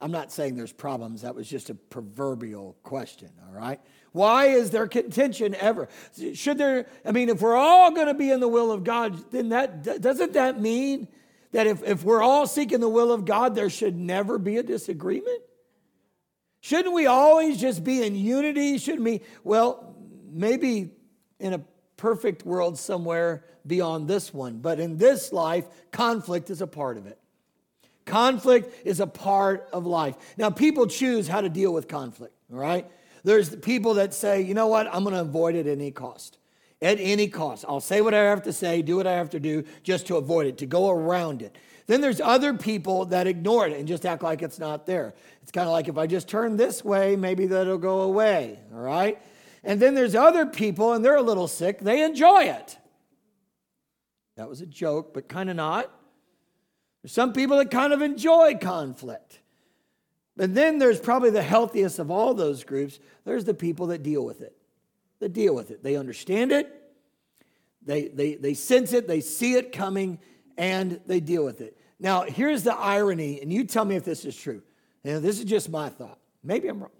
I'm 0.00 0.10
not 0.10 0.32
saying 0.32 0.56
there's 0.56 0.72
problems. 0.72 1.22
That 1.22 1.34
was 1.34 1.48
just 1.48 1.68
a 1.68 1.74
proverbial 1.74 2.76
question, 2.82 3.28
all 3.46 3.54
right? 3.54 3.80
Why 4.12 4.46
is 4.46 4.70
there 4.70 4.88
contention 4.88 5.54
ever? 5.54 5.88
Should 6.34 6.58
there, 6.58 6.86
I 7.04 7.12
mean, 7.12 7.28
if 7.28 7.40
we're 7.42 7.56
all 7.56 7.90
going 7.92 8.06
to 8.06 8.14
be 8.14 8.30
in 8.30 8.40
the 8.40 8.48
will 8.48 8.72
of 8.72 8.82
God, 8.82 9.30
then 9.30 9.50
that 9.50 10.00
doesn't 10.00 10.32
that 10.32 10.60
mean 10.60 11.06
that 11.52 11.66
if, 11.66 11.82
if 11.82 12.02
we're 12.02 12.22
all 12.22 12.46
seeking 12.46 12.80
the 12.80 12.88
will 12.88 13.12
of 13.12 13.24
God, 13.24 13.54
there 13.54 13.70
should 13.70 13.96
never 13.96 14.38
be 14.38 14.56
a 14.56 14.62
disagreement? 14.62 15.42
Shouldn't 16.60 16.94
we 16.94 17.06
always 17.06 17.60
just 17.60 17.84
be 17.84 18.02
in 18.02 18.14
unity? 18.16 18.78
Shouldn't 18.78 19.04
we? 19.04 19.20
Well, 19.44 19.94
maybe 20.30 20.92
in 21.38 21.54
a 21.54 21.60
perfect 21.96 22.44
world 22.44 22.78
somewhere 22.78 23.44
beyond 23.66 24.08
this 24.08 24.32
one, 24.32 24.58
but 24.58 24.80
in 24.80 24.96
this 24.96 25.32
life, 25.32 25.66
conflict 25.90 26.50
is 26.50 26.62
a 26.62 26.66
part 26.66 26.96
of 26.96 27.06
it. 27.06 27.19
Conflict 28.10 28.74
is 28.84 28.98
a 28.98 29.06
part 29.06 29.68
of 29.72 29.86
life. 29.86 30.16
Now, 30.36 30.50
people 30.50 30.88
choose 30.88 31.28
how 31.28 31.40
to 31.40 31.48
deal 31.48 31.72
with 31.72 31.86
conflict, 31.86 32.34
all 32.52 32.58
right? 32.58 32.84
There's 33.22 33.54
people 33.54 33.94
that 33.94 34.12
say, 34.12 34.40
you 34.42 34.52
know 34.52 34.66
what, 34.66 34.88
I'm 34.92 35.04
going 35.04 35.14
to 35.14 35.20
avoid 35.20 35.54
it 35.54 35.68
at 35.68 35.78
any 35.78 35.92
cost. 35.92 36.38
At 36.82 36.98
any 36.98 37.28
cost. 37.28 37.64
I'll 37.68 37.80
say 37.80 38.00
what 38.00 38.12
I 38.12 38.24
have 38.24 38.42
to 38.42 38.52
say, 38.52 38.82
do 38.82 38.96
what 38.96 39.06
I 39.06 39.12
have 39.12 39.30
to 39.30 39.38
do 39.38 39.64
just 39.84 40.08
to 40.08 40.16
avoid 40.16 40.48
it, 40.48 40.58
to 40.58 40.66
go 40.66 40.90
around 40.90 41.40
it. 41.40 41.56
Then 41.86 42.00
there's 42.00 42.20
other 42.20 42.52
people 42.54 43.04
that 43.06 43.28
ignore 43.28 43.68
it 43.68 43.78
and 43.78 43.86
just 43.86 44.04
act 44.04 44.24
like 44.24 44.42
it's 44.42 44.58
not 44.58 44.86
there. 44.86 45.14
It's 45.42 45.52
kind 45.52 45.68
of 45.68 45.72
like 45.72 45.86
if 45.86 45.96
I 45.96 46.08
just 46.08 46.26
turn 46.26 46.56
this 46.56 46.84
way, 46.84 47.14
maybe 47.14 47.46
that'll 47.46 47.78
go 47.78 48.00
away, 48.00 48.58
all 48.74 48.80
right? 48.80 49.22
And 49.62 49.78
then 49.78 49.94
there's 49.94 50.16
other 50.16 50.46
people, 50.46 50.94
and 50.94 51.04
they're 51.04 51.14
a 51.14 51.22
little 51.22 51.46
sick, 51.46 51.78
they 51.78 52.02
enjoy 52.02 52.44
it. 52.44 52.76
That 54.36 54.48
was 54.48 54.62
a 54.62 54.66
joke, 54.66 55.14
but 55.14 55.28
kind 55.28 55.48
of 55.48 55.54
not. 55.54 55.92
There's 57.02 57.12
some 57.12 57.32
people 57.32 57.56
that 57.58 57.70
kind 57.70 57.92
of 57.92 58.02
enjoy 58.02 58.56
conflict. 58.56 59.40
And 60.38 60.56
then 60.56 60.78
there's 60.78 61.00
probably 61.00 61.30
the 61.30 61.42
healthiest 61.42 61.98
of 61.98 62.10
all 62.10 62.34
those 62.34 62.64
groups. 62.64 62.98
There's 63.24 63.44
the 63.44 63.54
people 63.54 63.88
that 63.88 64.02
deal 64.02 64.24
with 64.24 64.40
it. 64.40 64.56
That 65.18 65.32
deal 65.32 65.54
with 65.54 65.70
it. 65.70 65.82
They 65.82 65.96
understand 65.96 66.52
it, 66.52 66.80
they, 67.82 68.08
they, 68.08 68.34
they 68.34 68.54
sense 68.54 68.92
it, 68.92 69.08
they 69.08 69.20
see 69.20 69.54
it 69.54 69.72
coming, 69.72 70.18
and 70.56 71.00
they 71.06 71.20
deal 71.20 71.44
with 71.44 71.60
it. 71.60 71.76
Now, 71.98 72.22
here's 72.22 72.62
the 72.62 72.74
irony, 72.74 73.40
and 73.40 73.52
you 73.52 73.64
tell 73.64 73.84
me 73.84 73.96
if 73.96 74.04
this 74.04 74.24
is 74.24 74.36
true. 74.36 74.62
Know, 75.04 75.20
this 75.20 75.38
is 75.38 75.44
just 75.44 75.70
my 75.70 75.88
thought. 75.88 76.18
Maybe 76.42 76.68
I'm 76.68 76.80
wrong. 76.80 76.90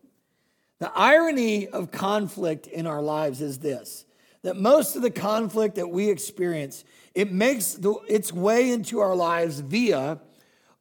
The 0.79 0.91
irony 0.95 1.69
of 1.69 1.91
conflict 1.91 2.67
in 2.67 2.87
our 2.87 3.03
lives 3.03 3.43
is 3.43 3.59
this 3.59 4.07
that 4.43 4.57
most 4.57 4.97
of 4.97 5.03
the 5.03 5.11
conflict 5.11 5.75
that 5.75 5.89
we 5.89 6.09
experience 6.09 6.85
it 7.15 7.33
makes 7.33 7.75
the, 7.75 7.95
its 8.09 8.33
way 8.33 8.71
into 8.71 9.01
our 9.01 9.15
lives 9.15 9.61
via 9.61 10.21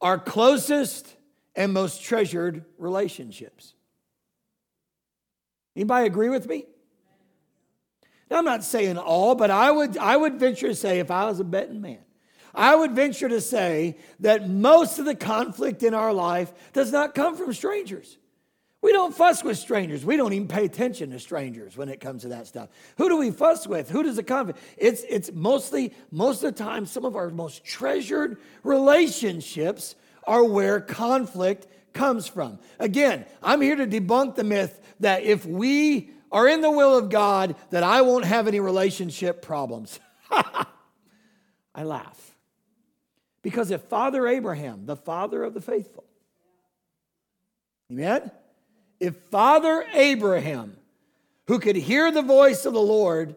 our 0.01 0.17
closest 0.17 1.15
and 1.55 1.74
most 1.74 2.03
treasured 2.03 2.65
relationships. 2.77 3.74
Anybody 5.75 6.07
agree 6.07 6.29
with 6.29 6.48
me? 6.48 6.65
Now, 8.29 8.38
I'm 8.38 8.45
not 8.45 8.63
saying 8.63 8.98
all, 8.98 9.36
but 9.36 9.50
I 9.50 9.71
would, 9.71 9.98
I 9.98 10.15
would 10.15 10.39
venture 10.39 10.67
to 10.67 10.75
say, 10.75 11.00
if 11.00 11.09
I 11.09 11.25
was 11.25 11.39
a 11.39 11.43
betting 11.43 11.81
man, 11.81 12.00
I 12.53 12.75
would 12.75 12.91
venture 12.91 13.29
to 13.29 13.41
say 13.41 13.98
that 14.19 14.50
most 14.50 15.00
of 15.00 15.05
the 15.05 15.15
conflict 15.15 15.83
in 15.83 15.93
our 15.93 16.13
life 16.13 16.51
does 16.74 16.91
not 16.91 17.15
come 17.15 17.36
from 17.36 17.53
strangers. 17.53 18.17
We 18.81 18.93
don't 18.93 19.13
fuss 19.13 19.43
with 19.43 19.57
strangers. 19.57 20.05
We 20.05 20.15
don't 20.15 20.31
even 20.31 20.48
pay 20.48 20.63
attention 20.63 21.12
to 21.12 21.19
strangers 21.19 21.75
when 21.75 21.89
it 21.89 22.00
comes 22.00 22.21
to 22.21 22.29
that 22.29 22.48
stuff. 22.48 22.69
Who 22.98 23.09
do 23.09 23.17
we 23.17 23.29
fuss 23.31 23.67
with? 23.67 23.89
Who 23.89 24.03
does 24.03 24.17
it 24.17 24.24
come? 24.24 24.53
It's 24.77 25.03
it's 25.09 25.31
mostly 25.33 25.93
most 26.12 26.43
of 26.43 26.55
the 26.55 26.63
time 26.63 26.86
some 26.86 27.03
of 27.03 27.17
our 27.17 27.29
most 27.29 27.65
treasured 27.65 28.38
relationships 28.63 29.95
are 30.24 30.43
where 30.43 30.79
conflict 30.79 31.67
comes 31.91 32.27
from. 32.27 32.59
Again, 32.79 33.25
I'm 33.43 33.59
here 33.59 33.75
to 33.75 33.86
debunk 33.86 34.36
the 34.36 34.45
myth 34.45 34.79
that 35.01 35.24
if 35.24 35.45
we 35.45 36.12
are 36.31 36.48
in 36.48 36.62
the 36.62 36.71
will 36.71 36.98
of 36.98 37.09
God, 37.09 37.55
that 37.71 37.83
I 37.83 38.01
won't 38.01 38.25
have 38.25 38.48
any 38.48 38.59
relationship 38.59 39.41
problems. 39.41 40.00
I 40.31 41.83
laugh. 41.83 42.36
Because 43.41 43.71
if 43.71 43.81
Father 43.83 44.27
Abraham, 44.27 44.86
the 44.86 44.95
father 44.95 45.43
of 45.43 45.53
the 45.53 45.62
faithful, 45.62 46.05
Amen? 47.91 48.31
If 49.00 49.15
Father 49.15 49.86
Abraham, 49.94 50.77
who 51.48 51.60
could 51.60 51.75
hear 51.75 52.12
the 52.12 52.22
voice 52.22 52.65
of 52.65 52.74
the 52.74 52.82
Lord, 52.82 53.36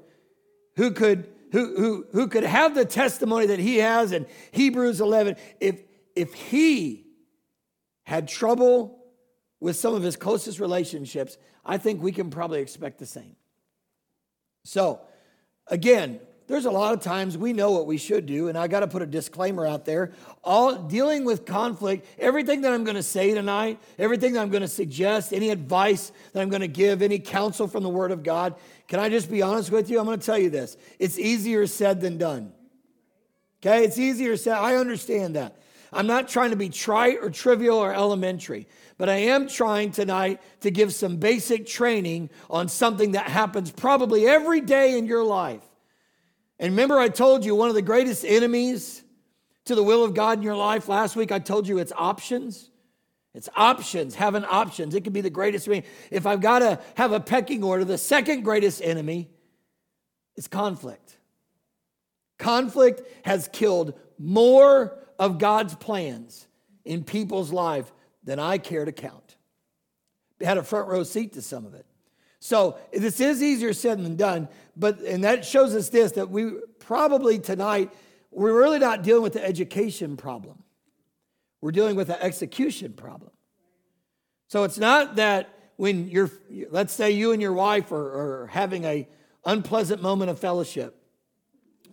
who 0.77 0.91
could 0.91 1.29
who, 1.53 1.77
who, 1.77 2.07
who 2.13 2.29
could 2.29 2.45
have 2.45 2.75
the 2.75 2.87
testimony 2.87 3.47
that 3.47 3.59
he 3.59 3.77
has 3.77 4.13
in 4.13 4.27
Hebrews 4.53 5.03
11, 5.03 5.37
if, 5.61 5.83
if 6.17 6.33
he 6.33 7.05
had 8.05 8.27
trouble 8.27 9.05
with 9.61 9.77
some 9.77 9.95
of 9.95 10.03
his 10.03 10.17
closest 10.17 10.59
relationships, 10.59 11.37
I 11.63 11.77
think 11.77 12.03
we 12.03 12.11
can 12.11 12.31
probably 12.31 12.63
expect 12.63 12.99
the 12.99 13.07
same. 13.07 13.37
So, 14.65 15.01
again, 15.67 16.21
there's 16.53 16.67
a 16.67 16.71
lot 16.71 16.93
of 16.93 17.01
times 17.01 17.39
we 17.39 17.55
know 17.55 17.71
what 17.71 17.87
we 17.87 17.97
should 17.97 18.27
do, 18.27 18.49
and 18.49 18.59
I 18.59 18.69
got 18.69 18.81
to 18.81 18.87
put 18.87 19.01
a 19.01 19.07
disclaimer 19.07 19.67
out 19.67 19.87
there. 19.87 20.13
All 20.45 20.75
dealing 20.75 21.25
with 21.25 21.47
conflict, 21.47 22.07
everything 22.19 22.61
that 22.61 22.75
I'm 22.75 22.85
going 22.85 22.97
to 22.97 23.03
say 23.03 23.33
tonight, 23.33 23.81
everything 23.99 24.35
that 24.35 24.41
I'm 24.41 24.51
going 24.51 24.61
to 24.61 24.69
suggest, 24.69 25.33
any 25.33 25.49
advice 25.49 26.13
that 26.35 26.43
I'm 26.43 26.51
going 26.51 26.61
to 26.61 26.69
give, 26.69 27.01
any 27.01 27.19
counsel 27.19 27.67
from 27.67 27.83
the 27.83 27.89
Word 27.89 28.11
of 28.11 28.23
God, 28.23 28.57
can 28.87 29.01
I 29.01 29.09
just 29.09 29.31
be 29.31 29.41
honest 29.41 29.71
with 29.71 29.89
you? 29.89 29.99
I'm 29.99 30.05
going 30.05 30.21
to 30.21 30.27
tell 30.27 30.37
you 30.37 30.51
this. 30.51 30.77
It's 30.99 31.19
easier 31.19 31.67
said 31.67 32.03
than 32.03 32.19
done. 32.19 32.53
Okay, 33.63 33.87
it's 33.87 33.97
easier 33.97 34.37
said. 34.37 34.59
I 34.59 34.75
understand 34.75 35.37
that. 35.37 35.57
I'm 35.91 36.07
not 36.07 36.29
trying 36.29 36.51
to 36.51 36.57
be 36.57 36.69
trite 36.69 37.17
or 37.23 37.31
trivial 37.31 37.79
or 37.79 37.95
elementary, 37.95 38.67
but 38.99 39.09
I 39.09 39.17
am 39.17 39.49
trying 39.49 39.91
tonight 39.91 40.43
to 40.61 40.71
give 40.71 40.93
some 40.93 41.17
basic 41.17 41.67
training 41.67 42.29
on 42.51 42.69
something 42.69 43.13
that 43.13 43.29
happens 43.29 43.71
probably 43.71 44.29
every 44.29 44.61
day 44.61 44.99
in 44.99 45.07
your 45.07 45.25
life. 45.25 45.63
And 46.59 46.73
remember, 46.73 46.99
I 46.99 47.09
told 47.09 47.45
you 47.45 47.55
one 47.55 47.69
of 47.69 47.75
the 47.75 47.83
greatest 47.83 48.25
enemies 48.25 49.03
to 49.65 49.75
the 49.75 49.83
will 49.83 50.05
of 50.05 50.15
God 50.15 50.39
in 50.39 50.43
your 50.43 50.57
life 50.57 50.89
last 50.89 51.17
week, 51.17 51.33
I 51.33 51.39
told 51.39 51.69
you 51.69 51.79
it's 51.79 51.93
options. 51.97 52.71
It's 53.35 53.49
options, 53.57 54.15
having 54.15 54.45
options. 54.45 54.95
It 54.95 55.05
can 55.05 55.13
be 55.13 55.23
the 55.23 55.31
greatest 55.31 55.67
enemy. 55.67 55.87
If 56.11 56.27
I've 56.27 56.41
got 56.41 56.59
to 56.59 56.81
have 56.97 57.13
a 57.13 57.21
pecking 57.21 57.65
order, 57.65 57.85
the 57.85 57.97
second 57.97 58.43
greatest 58.43 58.83
enemy 58.83 59.31
is 60.37 60.49
conflict. 60.49 61.17
Conflict 62.39 63.03
has 63.25 63.49
killed 63.53 63.95
more 64.19 64.99
of 65.19 65.39
God's 65.39 65.75
plans 65.77 66.47
in 66.85 67.05
people's 67.05 67.53
life 67.53 67.91
than 68.25 68.39
I 68.39 68.59
care 68.59 68.85
to 68.85 68.93
count. 68.93 69.37
I 70.41 70.45
had 70.45 70.59
a 70.59 70.63
front 70.63 70.89
row 70.89 71.05
seat 71.05 71.35
to 71.35 71.43
some 71.43 71.65
of 71.65 71.75
it. 71.75 71.87
So 72.41 72.77
this 72.93 73.21
is 73.21 73.43
easier 73.43 73.73
said 73.73 74.03
than 74.03 74.17
done, 74.17 74.49
but 74.77 75.01
and 75.01 75.25
that 75.25 75.45
shows 75.45 75.75
us 75.75 75.89
this 75.89 76.13
that 76.13 76.31
we 76.31 76.53
probably 76.79 77.39
tonight 77.39 77.91
we're 78.31 78.59
really 78.59 78.79
not 78.79 79.03
dealing 79.03 79.23
with 79.23 79.35
the 79.35 79.45
education 79.45 80.17
problem. 80.17 80.63
We're 81.61 81.73
dealing 81.73 81.97
with 81.97 82.09
the 82.09 82.23
execution 82.23 82.95
problem. 82.95 83.31
So 84.49 84.65
it's 84.65 84.79
not 84.79 85.17
that 85.17 85.49
when 85.77 86.09
you're 86.09 86.31
let's 86.71 86.93
say 86.93 87.11
you 87.11 87.33
and 87.33 87.43
your 87.43 87.53
wife 87.53 87.93
are, 87.93 88.43
are 88.43 88.47
having 88.49 88.85
a 88.85 89.09
unpleasant 89.45 90.03
moment 90.03 90.31
of 90.31 90.39
fellowship. 90.39 90.97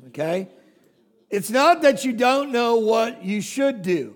Okay? 0.08 0.50
It's 1.30 1.50
not 1.50 1.82
that 1.84 2.06
you 2.06 2.14
don't 2.14 2.52
know 2.52 2.78
what 2.78 3.24
you 3.24 3.42
should 3.42 3.82
do. 3.82 4.16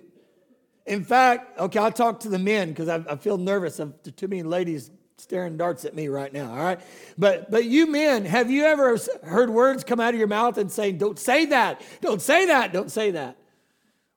In 0.85 1.03
fact, 1.03 1.57
okay, 1.59 1.79
I'll 1.79 1.91
talk 1.91 2.21
to 2.21 2.29
the 2.29 2.39
men 2.39 2.69
because 2.69 2.89
I, 2.89 3.03
I, 3.09 3.15
feel 3.15 3.37
nervous 3.37 3.79
of 3.79 3.93
too 4.15 4.27
many 4.27 4.43
ladies 4.43 4.91
staring 5.17 5.57
darts 5.57 5.85
at 5.85 5.95
me 5.95 6.07
right 6.07 6.31
now, 6.31 6.51
all 6.51 6.63
right? 6.63 6.79
But 7.17 7.49
but 7.51 7.65
you 7.65 7.87
men, 7.87 8.25
have 8.25 8.49
you 8.49 8.65
ever 8.65 8.97
heard 9.23 9.49
words 9.49 9.83
come 9.83 9.99
out 9.99 10.13
of 10.13 10.19
your 10.19 10.27
mouth 10.27 10.57
and 10.57 10.71
say, 10.71 10.91
"Don't 10.91 11.19
say 11.19 11.45
that. 11.45 11.81
Don't 12.01 12.21
say 12.21 12.47
that. 12.47 12.73
Don't 12.73 12.91
say 12.91 13.11
that." 13.11 13.37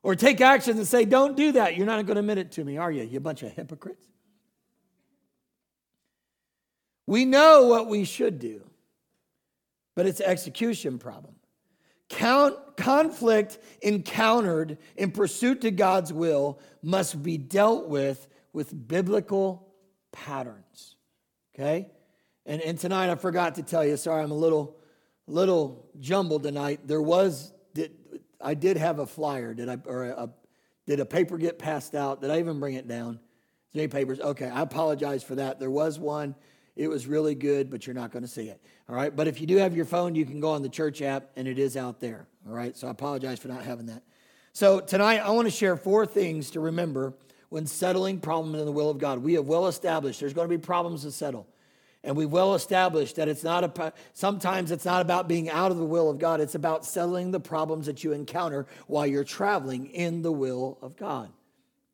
Or 0.03 0.15
take 0.15 0.41
action 0.41 0.77
and 0.77 0.87
say, 0.87 1.05
"Don't 1.05 1.37
do 1.37 1.53
that." 1.53 1.77
You're 1.77 1.87
not 1.87 2.05
going 2.07 2.15
to 2.15 2.21
admit 2.21 2.39
it 2.39 2.53
to 2.53 2.65
me, 2.65 2.77
are 2.77 2.91
you? 2.91 3.03
You 3.03 3.21
bunch 3.21 3.43
of 3.43 3.53
hypocrites. 3.53 4.07
We 7.07 7.25
know 7.25 7.67
what 7.67 7.89
we 7.89 8.05
should 8.05 8.39
do, 8.39 8.63
but 9.95 10.07
it's 10.07 10.21
execution 10.21 10.99
problem. 10.99 11.35
Count, 12.09 12.77
conflict 12.77 13.59
encountered 13.83 14.79
in 14.97 15.11
pursuit 15.11 15.61
to 15.63 15.71
God's 15.71 16.13
will 16.13 16.61
must 16.83 17.23
be 17.23 17.37
dealt 17.37 17.89
with 17.89 18.29
with 18.53 18.89
biblical 18.89 19.67
patterns. 20.13 20.66
Okay? 21.59 21.89
And, 22.45 22.61
and 22.61 22.79
tonight 22.79 23.11
I 23.11 23.15
forgot 23.15 23.55
to 23.55 23.63
tell 23.63 23.85
you, 23.85 23.97
sorry, 23.97 24.23
I'm 24.23 24.31
a 24.31 24.35
little, 24.35 24.77
little 25.27 25.89
jumbled 25.99 26.43
tonight. 26.43 26.81
There 26.85 27.03
was, 27.03 27.53
did, 27.75 27.93
I 28.41 28.55
did 28.55 28.77
have 28.77 28.99
a 28.99 29.07
flyer. 29.07 29.55
Did 29.55 29.69
I, 29.69 29.79
or 29.87 30.05
a, 30.05 30.31
did 30.87 31.01
a 31.01 31.07
paper 31.07 31.39
get 31.39 31.59
passed 31.59 31.95
out? 31.95 32.21
Did 32.21 32.31
I 32.31 32.39
even 32.39 32.61
bring 32.61 32.75
it 32.75 32.87
down? 32.87 33.21
Any 33.75 33.89
papers? 33.89 34.21
Okay, 34.21 34.49
I 34.49 34.63
apologize 34.63 35.23
for 35.23 35.35
that. 35.35 35.59
There 35.59 35.71
was 35.71 35.99
one. 35.99 36.35
It 36.77 36.89
was 36.89 37.07
really 37.07 37.35
good, 37.35 37.71
but 37.71 37.87
you're 37.87 37.95
not 37.95 38.13
going 38.13 38.23
to 38.23 38.29
see 38.29 38.49
it. 38.49 38.61
All 38.89 38.95
right. 38.95 39.15
But 39.15 39.27
if 39.29 39.41
you 39.41 39.47
do 39.47 39.57
have 39.57 39.75
your 39.75 39.87
phone, 39.87 40.15
you 40.15 40.27
can 40.27 40.41
go 40.41 40.51
on 40.51 40.63
the 40.63 40.69
church 40.69 41.03
app 41.03 41.31
and 41.37 41.49
it 41.49 41.59
is 41.59 41.77
out 41.77 42.01
there. 42.01 42.27
All 42.47 42.55
right. 42.55 42.77
So 42.77 42.87
I 42.87 42.91
apologize 42.91 43.39
for 43.39 43.49
not 43.49 43.65
having 43.65 43.87
that. 43.87 44.03
So 44.53 44.81
tonight 44.81 45.19
I 45.19 45.31
want 45.31 45.47
to 45.47 45.51
share 45.51 45.77
four 45.77 46.07
things 46.07 46.51
to 46.53 46.61
remember 46.61 47.15
when 47.57 47.65
settling 47.65 48.21
problems 48.21 48.59
in 48.59 48.67
the 48.67 48.71
will 48.71 48.91
of 48.91 48.99
God. 48.99 49.21
We 49.21 49.33
have 49.33 49.47
well 49.47 49.67
established 49.67 50.21
there's 50.21 50.35
going 50.35 50.47
to 50.47 50.55
be 50.55 50.63
problems 50.63 51.05
to 51.05 51.11
settle. 51.11 51.47
And 52.05 52.15
we've 52.15 52.31
well 52.31 52.55
established 52.55 53.17
that 53.17 53.29
it's 53.29 53.43
not 53.43 53.65
a, 53.65 53.95
sometimes 54.13 54.71
it's 54.71 54.85
not 54.85 55.01
about 55.01 55.27
being 55.27 55.49
out 55.49 55.71
of 55.71 55.79
the 55.79 55.85
will 55.87 56.11
of 56.11 56.19
God. 56.19 56.43
It's 56.43 56.55
about 56.55 56.85
settling 56.85 57.31
the 57.31 57.41
problems 57.41 57.87
that 57.87 58.05
you 58.05 58.13
encounter 58.13 58.67
while 58.89 59.07
you're 59.07 59.25
traveling 59.25 59.87
in 59.87 60.21
the 60.21 60.31
will 60.31 60.77
of 60.83 60.99
God. 60.99 61.31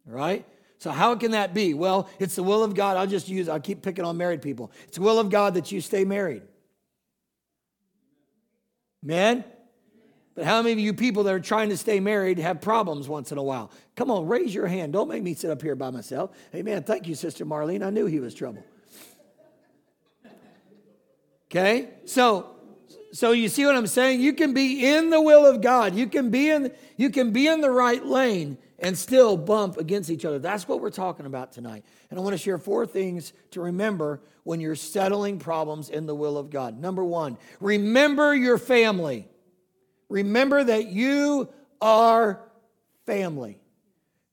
Right? 0.05 0.45
So, 0.79 0.91
how 0.91 1.15
can 1.15 1.31
that 1.31 1.55
be? 1.55 1.75
Well, 1.75 2.09
it's 2.19 2.35
the 2.35 2.43
will 2.43 2.65
of 2.65 2.75
God. 2.75 2.97
I'll 2.97 3.07
just 3.07 3.29
use, 3.29 3.49
I'll 3.49 3.61
keep 3.61 3.83
picking 3.83 4.05
on 4.05 4.17
married 4.17 4.43
people. 4.43 4.73
It's 4.89 4.97
the 4.97 5.05
will 5.05 5.21
of 5.21 5.31
God 5.31 5.55
that 5.55 5.71
you 5.71 5.81
stay 5.81 6.05
married. 6.05 6.43
Man? 9.01 9.45
But 10.35 10.45
how 10.45 10.63
many 10.63 10.73
of 10.73 10.79
you 10.79 10.95
people 10.95 11.25
that 11.25 11.35
are 11.35 11.41
trying 11.41 11.69
to 11.69 11.77
stay 11.77 12.01
married 12.01 12.39
have 12.39 12.61
problems 12.61 13.09
once 13.09 13.33
in 13.33 13.39
a 13.39 13.43
while? 13.43 13.71
Come 13.97 14.11
on, 14.11 14.27
raise 14.27 14.55
your 14.55 14.67
hand. 14.67 14.93
Don't 14.93 15.09
make 15.09 15.23
me 15.23 15.35
sit 15.35 15.51
up 15.51 15.61
here 15.61 15.75
by 15.75 15.91
myself. 15.91 16.31
Amen. 16.55 16.83
Thank 16.85 17.07
you, 17.07 17.15
Sister 17.15 17.45
Marlene. 17.45 17.85
I 17.85 17.91
knew 17.91 18.07
he 18.07 18.19
was 18.19 18.35
trouble. 18.35 18.65
Okay? 21.51 21.91
So, 22.07 22.57
so 23.13 23.33
you 23.33 23.51
see 23.51 23.67
what 23.67 23.77
I'm 23.77 23.87
saying? 23.87 24.23
You 24.23 24.33
can 24.33 24.55
be 24.55 24.87
in 24.87 25.11
the 25.11 25.21
will 25.21 25.45
of 25.45 25.61
God. 25.61 25.95
You 25.95 26.07
can 26.07 26.31
be 26.31 26.49
in 26.49 26.73
you 26.97 27.11
can 27.11 27.31
be 27.31 27.47
in 27.47 27.61
the 27.61 27.71
right 27.71 28.05
lane 28.05 28.57
and 28.79 28.97
still 28.97 29.37
bump 29.37 29.77
against 29.77 30.09
each 30.09 30.25
other. 30.25 30.39
That's 30.39 30.67
what 30.67 30.81
we're 30.81 30.91
talking 30.91 31.27
about 31.27 31.53
tonight. 31.53 31.85
And 32.11 32.19
I 32.19 32.23
want 32.23 32.33
to 32.33 32.39
share 32.39 32.59
four 32.59 32.87
things 32.87 33.33
to 33.51 33.61
remember 33.61 34.21
when 34.45 34.61
you're 34.61 34.75
settling 34.75 35.39
problems 35.39 35.91
in 35.91 36.07
the 36.07 36.15
will 36.15 36.39
of 36.39 36.51
God. 36.51 36.81
Number 36.81 37.05
one, 37.05 37.39
remember 37.61 38.35
your 38.35 38.57
family. 38.57 39.29
Remember 40.13 40.63
that 40.63 40.89
you 40.89 41.49
are 41.81 42.43
family. 43.07 43.59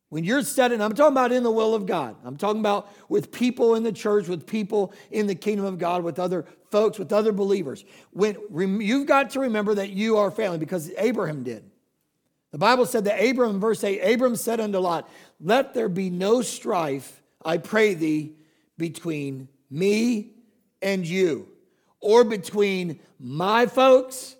When 0.09 0.25
you're 0.25 0.41
settling, 0.41 0.81
I'm 0.81 0.93
talking 0.93 1.13
about 1.13 1.31
in 1.31 1.43
the 1.43 1.51
will 1.51 1.73
of 1.73 1.85
God. 1.85 2.17
I'm 2.25 2.35
talking 2.35 2.59
about 2.59 2.91
with 3.07 3.31
people 3.31 3.75
in 3.75 3.83
the 3.83 3.93
church, 3.93 4.27
with 4.27 4.45
people 4.45 4.93
in 5.09 5.25
the 5.25 5.35
kingdom 5.35 5.65
of 5.65 5.77
God, 5.77 6.03
with 6.03 6.19
other 6.19 6.45
folks, 6.69 6.99
with 6.99 7.13
other 7.13 7.31
believers. 7.31 7.85
When 8.11 8.81
you've 8.81 9.07
got 9.07 9.29
to 9.31 9.39
remember 9.39 9.73
that 9.75 9.91
you 9.91 10.17
are 10.17 10.29
family 10.31 10.57
because 10.57 10.91
Abraham 10.97 11.43
did. 11.43 11.63
The 12.51 12.57
Bible 12.57 12.85
said 12.85 13.05
that 13.05 13.23
Abram, 13.23 13.61
verse 13.61 13.81
8, 13.81 14.01
Abram 14.01 14.35
said 14.35 14.59
unto 14.59 14.79
Lot, 14.79 15.09
Let 15.39 15.73
there 15.73 15.87
be 15.87 16.09
no 16.09 16.41
strife, 16.41 17.21
I 17.45 17.57
pray 17.57 17.93
thee, 17.93 18.33
between 18.77 19.47
me 19.69 20.31
and 20.81 21.05
you, 21.07 21.47
or 22.01 22.25
between 22.25 22.99
my 23.19 23.65
folks 23.65 24.35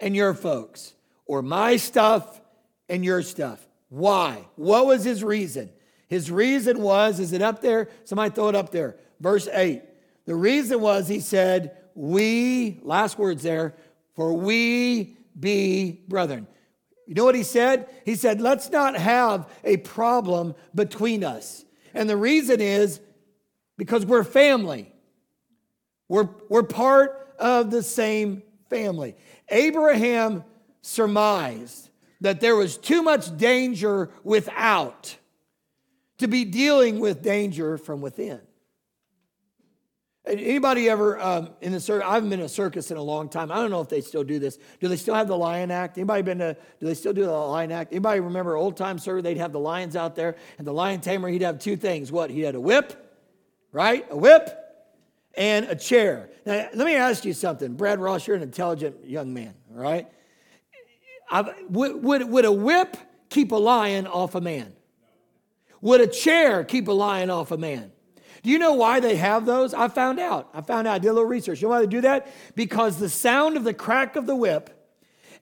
and 0.00 0.16
your 0.16 0.34
folks, 0.34 0.94
or 1.26 1.42
my 1.42 1.76
stuff 1.76 2.40
and 2.88 3.04
your 3.04 3.22
stuff. 3.22 3.66
Why? 3.88 4.44
What 4.56 4.86
was 4.86 5.04
his 5.04 5.22
reason? 5.22 5.70
His 6.08 6.30
reason 6.30 6.80
was, 6.80 7.20
is 7.20 7.32
it 7.32 7.42
up 7.42 7.60
there? 7.60 7.88
Somebody 8.04 8.34
throw 8.34 8.48
it 8.48 8.54
up 8.54 8.70
there. 8.70 8.96
Verse 9.20 9.48
8. 9.52 9.82
The 10.26 10.34
reason 10.34 10.80
was 10.80 11.08
he 11.08 11.20
said, 11.20 11.76
We, 11.94 12.80
last 12.82 13.18
words 13.18 13.42
there, 13.42 13.74
for 14.14 14.32
we 14.32 15.16
be 15.38 16.02
brethren. 16.08 16.46
You 17.06 17.14
know 17.14 17.24
what 17.24 17.34
he 17.34 17.42
said? 17.42 17.88
He 18.04 18.14
said, 18.14 18.40
let's 18.40 18.70
not 18.70 18.94
have 18.94 19.48
a 19.64 19.78
problem 19.78 20.54
between 20.74 21.24
us. 21.24 21.64
And 21.92 22.08
the 22.08 22.16
reason 22.16 22.60
is 22.60 23.00
because 23.76 24.06
we're 24.06 24.22
family. 24.22 24.92
We're, 26.06 26.28
we're 26.48 26.62
part 26.62 27.34
of 27.38 27.70
the 27.72 27.82
same 27.82 28.42
family. 28.68 29.16
Abraham 29.50 30.44
surmised 30.82 31.90
that 32.20 32.40
there 32.40 32.56
was 32.56 32.76
too 32.76 33.02
much 33.02 33.36
danger 33.36 34.10
without 34.22 35.16
to 36.18 36.28
be 36.28 36.44
dealing 36.44 37.00
with 37.00 37.22
danger 37.22 37.78
from 37.78 38.00
within. 38.00 38.40
Anybody 40.26 40.88
ever 40.90 41.18
um, 41.18 41.50
in 41.62 41.72
the 41.72 41.80
circus? 41.80 42.06
I 42.06 42.14
haven't 42.14 42.28
been 42.28 42.40
in 42.40 42.46
a 42.46 42.48
circus 42.48 42.90
in 42.90 42.98
a 42.98 43.02
long 43.02 43.30
time. 43.30 43.50
I 43.50 43.56
don't 43.56 43.70
know 43.70 43.80
if 43.80 43.88
they 43.88 44.02
still 44.02 44.22
do 44.22 44.38
this. 44.38 44.58
Do 44.78 44.86
they 44.86 44.96
still 44.96 45.14
have 45.14 45.28
the 45.28 45.36
lion 45.36 45.70
act? 45.70 45.96
Anybody 45.96 46.22
been 46.22 46.38
to? 46.38 46.56
Do 46.78 46.86
they 46.86 46.94
still 46.94 47.14
do 47.14 47.24
the 47.24 47.32
lion 47.32 47.72
act? 47.72 47.92
Anybody 47.92 48.20
remember 48.20 48.54
old 48.54 48.76
time 48.76 48.98
circus? 48.98 49.22
They'd 49.22 49.38
have 49.38 49.52
the 49.52 49.58
lions 49.58 49.96
out 49.96 50.14
there, 50.14 50.36
and 50.58 50.66
the 50.66 50.74
lion 50.74 51.00
tamer 51.00 51.28
he'd 51.28 51.40
have 51.40 51.58
two 51.58 51.74
things. 51.74 52.12
What? 52.12 52.28
He 52.30 52.40
had 52.40 52.54
a 52.54 52.60
whip, 52.60 53.18
right? 53.72 54.06
A 54.10 54.16
whip, 54.16 54.69
and 55.34 55.66
a 55.66 55.74
chair. 55.74 56.30
Now 56.46 56.68
let 56.74 56.86
me 56.86 56.94
ask 56.94 57.24
you 57.24 57.32
something, 57.32 57.74
Brad 57.74 58.00
Ross. 58.00 58.26
You're 58.26 58.36
an 58.36 58.42
intelligent 58.42 59.06
young 59.06 59.32
man, 59.32 59.54
all 59.74 59.82
right? 59.82 60.08
Would, 61.68 62.02
would, 62.02 62.28
would 62.28 62.44
a 62.44 62.52
whip 62.52 62.96
keep 63.28 63.52
a 63.52 63.56
lion 63.56 64.06
off 64.06 64.34
a 64.34 64.40
man? 64.40 64.72
Would 65.80 66.00
a 66.00 66.06
chair 66.06 66.64
keep 66.64 66.88
a 66.88 66.92
lion 66.92 67.30
off 67.30 67.52
a 67.52 67.56
man? 67.56 67.92
Do 68.42 68.50
you 68.50 68.58
know 68.58 68.72
why 68.72 69.00
they 69.00 69.16
have 69.16 69.44
those? 69.46 69.74
I 69.74 69.88
found 69.88 70.18
out. 70.18 70.48
I 70.54 70.62
found 70.62 70.86
out. 70.86 70.94
I 70.94 70.98
did 70.98 71.08
a 71.08 71.12
little 71.12 71.28
research. 71.28 71.60
You 71.60 71.68
know 71.68 71.74
why 71.74 71.80
they 71.80 71.86
do 71.86 72.00
that? 72.02 72.32
Because 72.54 72.98
the 72.98 73.08
sound 73.08 73.56
of 73.56 73.64
the 73.64 73.74
crack 73.74 74.16
of 74.16 74.26
the 74.26 74.36
whip 74.36 74.76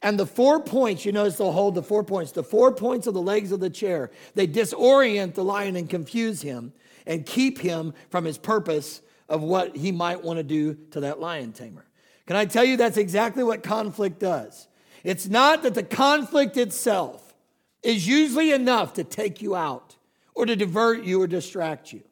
and 0.03 0.19
the 0.19 0.27
four 0.27 0.61
points, 0.61 1.05
you 1.05 1.13
notice 1.13 1.37
they'll 1.37 1.53
hold 1.53 1.75
the 1.75 1.83
four 1.83 2.05
points, 2.05 2.33
the 2.33 2.43
four 2.43 2.73
points 2.73 3.07
of 3.07 3.15
the 3.15 3.23
legs 3.23 3.53
of 3.53 3.61
the 3.61 3.71
chair, 3.71 4.11
they 4.35 4.47
disorient 4.47 5.35
the 5.35 5.45
lion 5.45 5.77
and 5.77 5.89
confuse 5.89 6.43
him 6.43 6.73
and 7.07 7.25
keep 7.25 7.59
him 7.59 7.95
from 8.11 8.25
his 8.25 8.37
purpose 8.37 9.01
of 9.29 9.43
what 9.43 9.77
he 9.77 9.93
might 9.93 10.23
want 10.23 10.39
to 10.39 10.43
do 10.43 10.75
to 10.91 11.01
that 11.01 11.21
lion 11.21 11.53
tamer. 11.53 11.85
Can 12.27 12.37
I 12.37 12.45
tell 12.45 12.65
you 12.65 12.77
that's 12.77 12.97
exactly 12.97 13.43
what 13.43 13.63
conflict 13.63 14.19
does? 14.19 14.69
It's 15.05 15.29
not 15.29 15.63
that 15.63 15.75
the 15.75 15.83
conflict 15.83 16.57
itself 16.57 17.35
is 17.83 18.07
usually 18.07 18.53
enough 18.53 18.95
to 18.95 19.05
take 19.05 19.41
you 19.41 19.55
out 19.55 19.97
or 20.35 20.47
to 20.47 20.57
divert 20.57 21.05
you 21.05 21.23
or 21.23 21.27
distract 21.27 21.93
you 21.93 22.03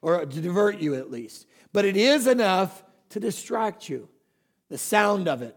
or 0.00 0.24
to 0.24 0.40
divert 0.40 0.78
you 0.78 0.94
at 0.94 1.10
least. 1.10 1.46
But 1.72 1.84
it 1.84 1.96
is 1.96 2.26
enough 2.26 2.82
to 3.10 3.20
distract 3.20 3.88
you. 3.88 4.08
The 4.68 4.78
sound 4.78 5.28
of 5.28 5.42
it, 5.42 5.56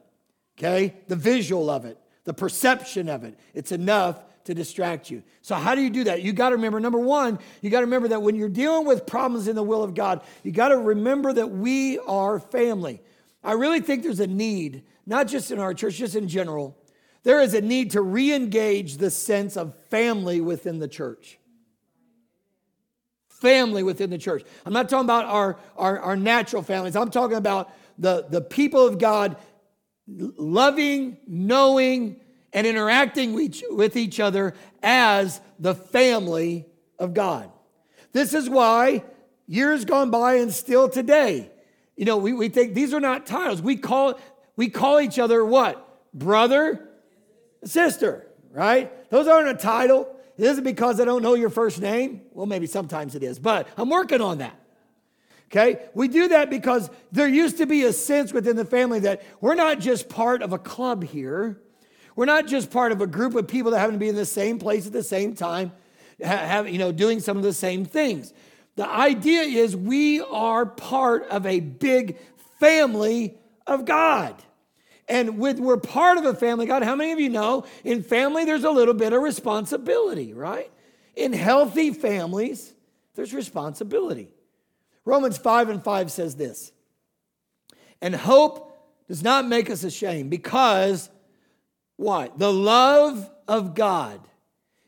okay? 0.58 0.95
The 1.08 1.15
visual 1.15 1.69
of 1.69 1.86
it, 1.86 1.97
the 2.24 2.34
perception 2.34 3.10
of 3.10 3.24
it. 3.24 3.38
It's 3.54 3.71
enough 3.71 4.24
to 4.45 4.54
distract 4.54 5.10
you. 5.10 5.23
So, 5.41 5.56
how 5.56 5.75
do 5.75 5.82
you 5.82 5.89
do 5.89 6.06
that? 6.06 6.21
You 6.21 6.34
got 6.34 6.49
to 6.49 6.56
remember 6.56 6.80
number 6.80 6.99
one, 6.99 7.39
you 7.62 7.69
got 7.69 7.80
to 7.80 7.86
remember 7.86 8.10
that 8.10 8.21
when 8.21 8.36
you're 8.36 8.49
dealing 8.49 8.86
with 8.86 9.06
problems 9.06 9.47
in 9.47 9.56
the 9.56 9.63
will 9.63 9.84
of 9.84 9.93
God, 9.93 10.21
you 10.43 10.51
got 10.51 10.69
to 10.69 10.77
remember 10.77 11.34
that 11.34 11.51
we 11.51 11.99
are 11.99 12.39
family. 12.39 13.01
I 13.43 13.54
really 13.54 13.82
think 13.82 14.04
there's 14.04 14.19
a 14.19 14.27
need, 14.27 14.84
not 15.06 15.27
just 15.27 15.51
in 15.51 15.60
our 15.60 15.73
church, 15.73 15.95
just 15.95 16.15
in 16.15 16.27
general, 16.27 16.77
there 17.23 17.41
is 17.41 17.54
a 17.54 17.62
need 17.62 17.91
to 17.91 18.01
re 18.01 18.34
engage 18.34 18.97
the 18.97 19.12
sense 19.12 19.58
of 19.58 19.75
family 19.89 20.41
within 20.41 20.80
the 20.80 20.88
church 20.88 21.38
family 23.41 23.82
within 23.82 24.12
the 24.12 24.19
church. 24.19 24.43
I'm 24.65 24.71
not 24.71 24.88
talking 24.88 25.06
about 25.06 25.25
our, 25.25 25.58
our, 25.75 25.99
our 25.99 26.15
natural 26.15 26.62
families. 26.62 26.95
I'm 26.95 27.10
talking 27.10 27.38
about 27.38 27.73
the, 27.97 28.27
the 28.30 28.39
people 28.39 28.86
of 28.86 28.99
God 28.99 29.36
loving, 30.08 31.17
knowing, 31.27 32.19
and 32.53 32.67
interacting 32.67 33.33
with 33.33 33.95
each 33.95 34.19
other 34.19 34.53
as 34.83 35.41
the 35.59 35.75
family 35.75 36.65
of 36.99 37.13
God. 37.13 37.51
This 38.13 38.33
is 38.33 38.49
why 38.49 39.03
years 39.47 39.85
gone 39.85 40.11
by 40.11 40.35
and 40.35 40.53
still 40.53 40.89
today, 40.89 41.51
you 41.95 42.05
know, 42.05 42.17
we, 42.17 42.33
we 42.33 42.49
think 42.49 42.73
these 42.73 42.93
are 42.93 42.99
not 42.99 43.25
titles. 43.25 43.61
We 43.61 43.75
call, 43.75 44.19
we 44.55 44.69
call 44.69 44.99
each 44.99 45.19
other 45.19 45.45
what? 45.45 45.87
Brother, 46.13 46.89
sister, 47.63 48.27
right? 48.51 49.09
Those 49.09 49.27
aren't 49.27 49.49
a 49.49 49.53
title. 49.53 50.15
It 50.37 50.63
because 50.63 50.99
I 50.99 51.05
don't 51.05 51.21
know 51.21 51.35
your 51.35 51.49
first 51.49 51.79
name? 51.79 52.21
Well, 52.33 52.47
maybe 52.47 52.65
sometimes 52.65 53.13
it 53.13 53.21
is, 53.21 53.37
but 53.37 53.67
I'm 53.77 53.89
working 53.89 54.21
on 54.21 54.39
that. 54.39 54.59
Okay? 55.51 55.89
We 55.93 56.07
do 56.07 56.29
that 56.29 56.49
because 56.49 56.89
there 57.11 57.27
used 57.27 57.57
to 57.57 57.65
be 57.65 57.83
a 57.83 57.93
sense 57.93 58.33
within 58.33 58.55
the 58.55 58.65
family 58.65 59.01
that 59.01 59.21
we're 59.41 59.55
not 59.55 59.79
just 59.79 60.09
part 60.09 60.41
of 60.41 60.53
a 60.53 60.57
club 60.57 61.03
here. 61.03 61.61
We're 62.15 62.26
not 62.26 62.47
just 62.47 62.71
part 62.71 62.91
of 62.91 63.02
a 63.02 63.08
group 63.08 63.36
of 63.36 63.47
people 63.47 63.71
that 63.71 63.80
happen 63.80 63.93
to 63.93 64.00
be 64.00 64.10
in 64.10 64.15
the 64.15 64.26
same 64.26 64.60
place 64.60 64.86
at 64.88 64.93
the 64.93 65.04
same 65.04 65.34
time, 65.34 65.71
have, 66.21 66.69
you 66.69 66.78
know, 66.78 66.91
doing 66.91 67.19
some 67.19 67.38
of 67.38 67.43
the 67.43 67.54
same 67.54 67.86
things. 67.86 68.34
The 68.76 68.88
idea 68.88 69.41
is 69.41 69.76
we 69.76 70.21
are 70.21 70.65
part 70.65 71.28
of 71.30 71.45
a 71.45 71.60
big 71.60 72.17
family 72.60 73.38
of 73.67 73.86
God. 73.86 74.41
And 75.08 75.39
with 75.39 75.60
we're 75.60 75.78
part 75.78 76.17
of 76.17 76.26
a 76.26 76.34
family, 76.34 76.65
God, 76.65 76.84
how 76.84 76.95
many 76.95 77.12
of 77.12 77.19
you 77.19 77.30
know 77.30 77.65
in 77.84 78.02
family 78.02 78.45
there's 78.45 78.63
a 78.63 78.71
little 78.71 78.93
bit 78.93 79.12
of 79.13 79.21
responsibility, 79.21 80.34
right? 80.34 80.71
In 81.15 81.34
healthy 81.34 81.91
families, 81.91 82.74
there's 83.15 83.34
responsibility. 83.34 84.30
Romans 85.04 85.38
5 85.38 85.69
and 85.69 85.84
5 85.84 86.12
says 86.12 86.36
this 86.36 86.71
And 88.02 88.15
hope 88.15 88.71
does 89.08 89.21
not 89.21 89.45
make 89.45 89.69
us 89.69 89.84
ashamed 89.84 90.30
because 90.30 91.10
what? 91.97 92.38
The 92.39 92.51
love 92.51 93.30
of 93.47 93.75
God 93.75 94.19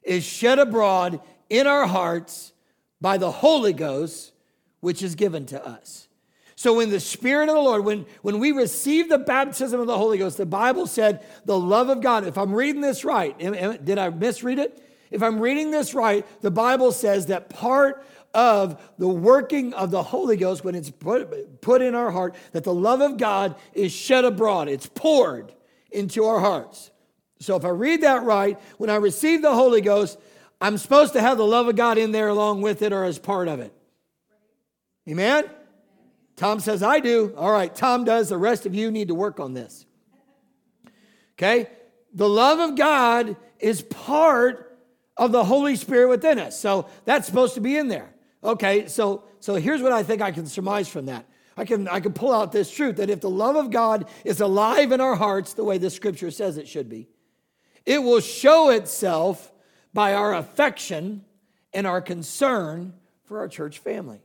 is 0.02 0.24
shed 0.24 0.60
abroad 0.60 1.22
in 1.50 1.68
our 1.68 1.86
hearts 1.86 2.54
by 3.00 3.18
the 3.18 3.32
Holy 3.32 3.74
Ghost, 3.74 4.34
which 4.80 5.04
is 5.04 5.16
given 5.16 5.46
to 5.48 5.66
us. 5.66 6.08
So, 6.56 6.76
when 6.76 6.89
the 6.89 7.00
Spirit 7.00 7.50
of 7.50 7.56
the 7.56 7.62
Lord, 7.62 7.84
when, 7.84 8.06
when 8.22 8.39
we 8.39 8.52
receive 8.52 9.10
the 9.10 9.18
baptism 9.18 9.80
of 9.80 9.88
the 9.88 9.98
Holy 9.98 10.18
Ghost, 10.18 10.38
the 10.38 10.46
Bible 10.46 10.88
said 10.88 11.26
the 11.46 11.60
love 11.60 11.89
of 11.89 12.02
God, 12.02 12.26
if 12.26 12.38
I'm 12.38 12.54
reading 12.54 12.82
this 12.82 13.04
right, 13.04 13.38
did 13.38 13.98
I 13.98 14.10
misread 14.10 14.60
it? 14.60 14.82
If 15.12 15.22
I'm 15.22 15.39
reading 15.39 15.72
this 15.72 15.94
right, 15.94 16.26
the 16.42 16.52
Bible 16.52 16.92
says 16.92 17.28
that 17.28 17.50
part 17.50 18.06
of 18.34 18.82
the 18.98 19.08
working 19.08 19.74
of 19.74 19.92
the 19.92 20.02
Holy 20.02 20.38
Ghost 20.38 20.63
when 20.63 20.74
it's 20.74 20.89
put, 20.89 21.62
put 21.62 21.82
in 21.82 21.94
our 21.96 22.12
heart, 22.12 22.36
that 22.52 22.63
the 22.63 22.74
love 22.74 23.02
of 23.02 23.18
God 23.18 23.56
is 23.74 23.92
shed 23.92 24.26
abroad, 24.26 24.70
it's 24.70 24.88
poured 24.88 25.54
into 25.92 26.26
our 26.26 26.39
hearts. 26.39 26.92
So 27.44 27.56
if 27.56 27.66
I 27.66 27.70
read 27.70 28.02
that 28.02 28.24
right, 28.24 28.60
when 28.78 28.90
I 28.90 28.96
receive 28.96 29.42
the 29.42 29.54
Holy 29.54 29.82
Ghost, 29.82 30.18
I'm 30.62 30.78
supposed 30.78 31.14
to 31.14 31.22
have 31.22 31.38
the 31.38 31.46
love 31.46 31.68
of 31.68 31.76
God 31.76 31.98
in 31.98 32.12
there 32.12 32.30
along 32.30 32.62
with 32.62 32.82
it 32.82 32.94
or 32.94 33.04
as 33.04 33.20
part 33.20 33.48
of 33.48 33.60
it. 33.60 33.74
Amen? 35.10 35.50
Tom 36.36 36.60
says, 36.60 36.82
I 36.82 37.00
do. 37.00 37.34
All 37.38 37.52
right, 37.52 37.74
Tom 37.74 38.06
does. 38.06 38.30
The 38.30 38.38
rest 38.38 38.66
of 38.66 38.74
you 38.74 38.90
need 38.90 39.10
to 39.10 39.16
work 39.16 39.40
on 39.40 39.54
this. 39.54 39.86
Okay? 41.38 41.70
The 42.14 42.30
love 42.30 42.60
of 42.60 42.78
God 42.78 43.36
is 43.60 43.82
part 43.82 44.80
of 45.18 45.32
the 45.32 45.44
Holy 45.44 45.76
Spirit 45.76 46.10
within 46.10 46.40
us. 46.40 46.60
So 46.60 46.88
that's 47.06 47.28
supposed 47.28 47.56
to 47.56 47.62
be 47.62 47.78
in 47.78 47.88
there. 47.88 48.14
Okay, 48.44 48.88
so 48.88 49.24
so 49.40 49.56
here's 49.56 49.82
what 49.82 49.92
I 49.92 50.04
think 50.04 50.22
I 50.22 50.32
can 50.32 50.46
surmise 50.46 50.88
from 50.88 51.06
that. 51.06 51.26
I 51.56 51.66
can 51.66 51.88
I 51.88 52.00
can 52.00 52.14
pull 52.14 52.34
out 52.34 52.52
this 52.52 52.72
truth 52.72 52.98
that 52.98 53.10
if 53.10 53.22
the 53.22 53.30
love 53.30 53.56
of 53.56 53.72
God 53.72 54.08
is 54.26 54.42
alive 54.42 54.92
in 54.92 55.02
our 55.02 55.16
hearts 55.16 55.54
the 55.54 55.64
way 55.64 55.78
the 55.78 55.90
scripture 55.90 56.32
says 56.32 56.58
it 56.58 56.68
should 56.68 56.90
be, 56.90 57.08
it 57.86 58.02
will 58.02 58.19
show 58.19 58.69
itself 58.69 59.52
by 59.93 60.13
our 60.13 60.34
affection 60.34 61.24
and 61.74 61.86
our 61.86 62.02
concern 62.02 62.93
for 63.26 63.39
our 63.39 63.48
church 63.48 63.80
family. 63.80 64.22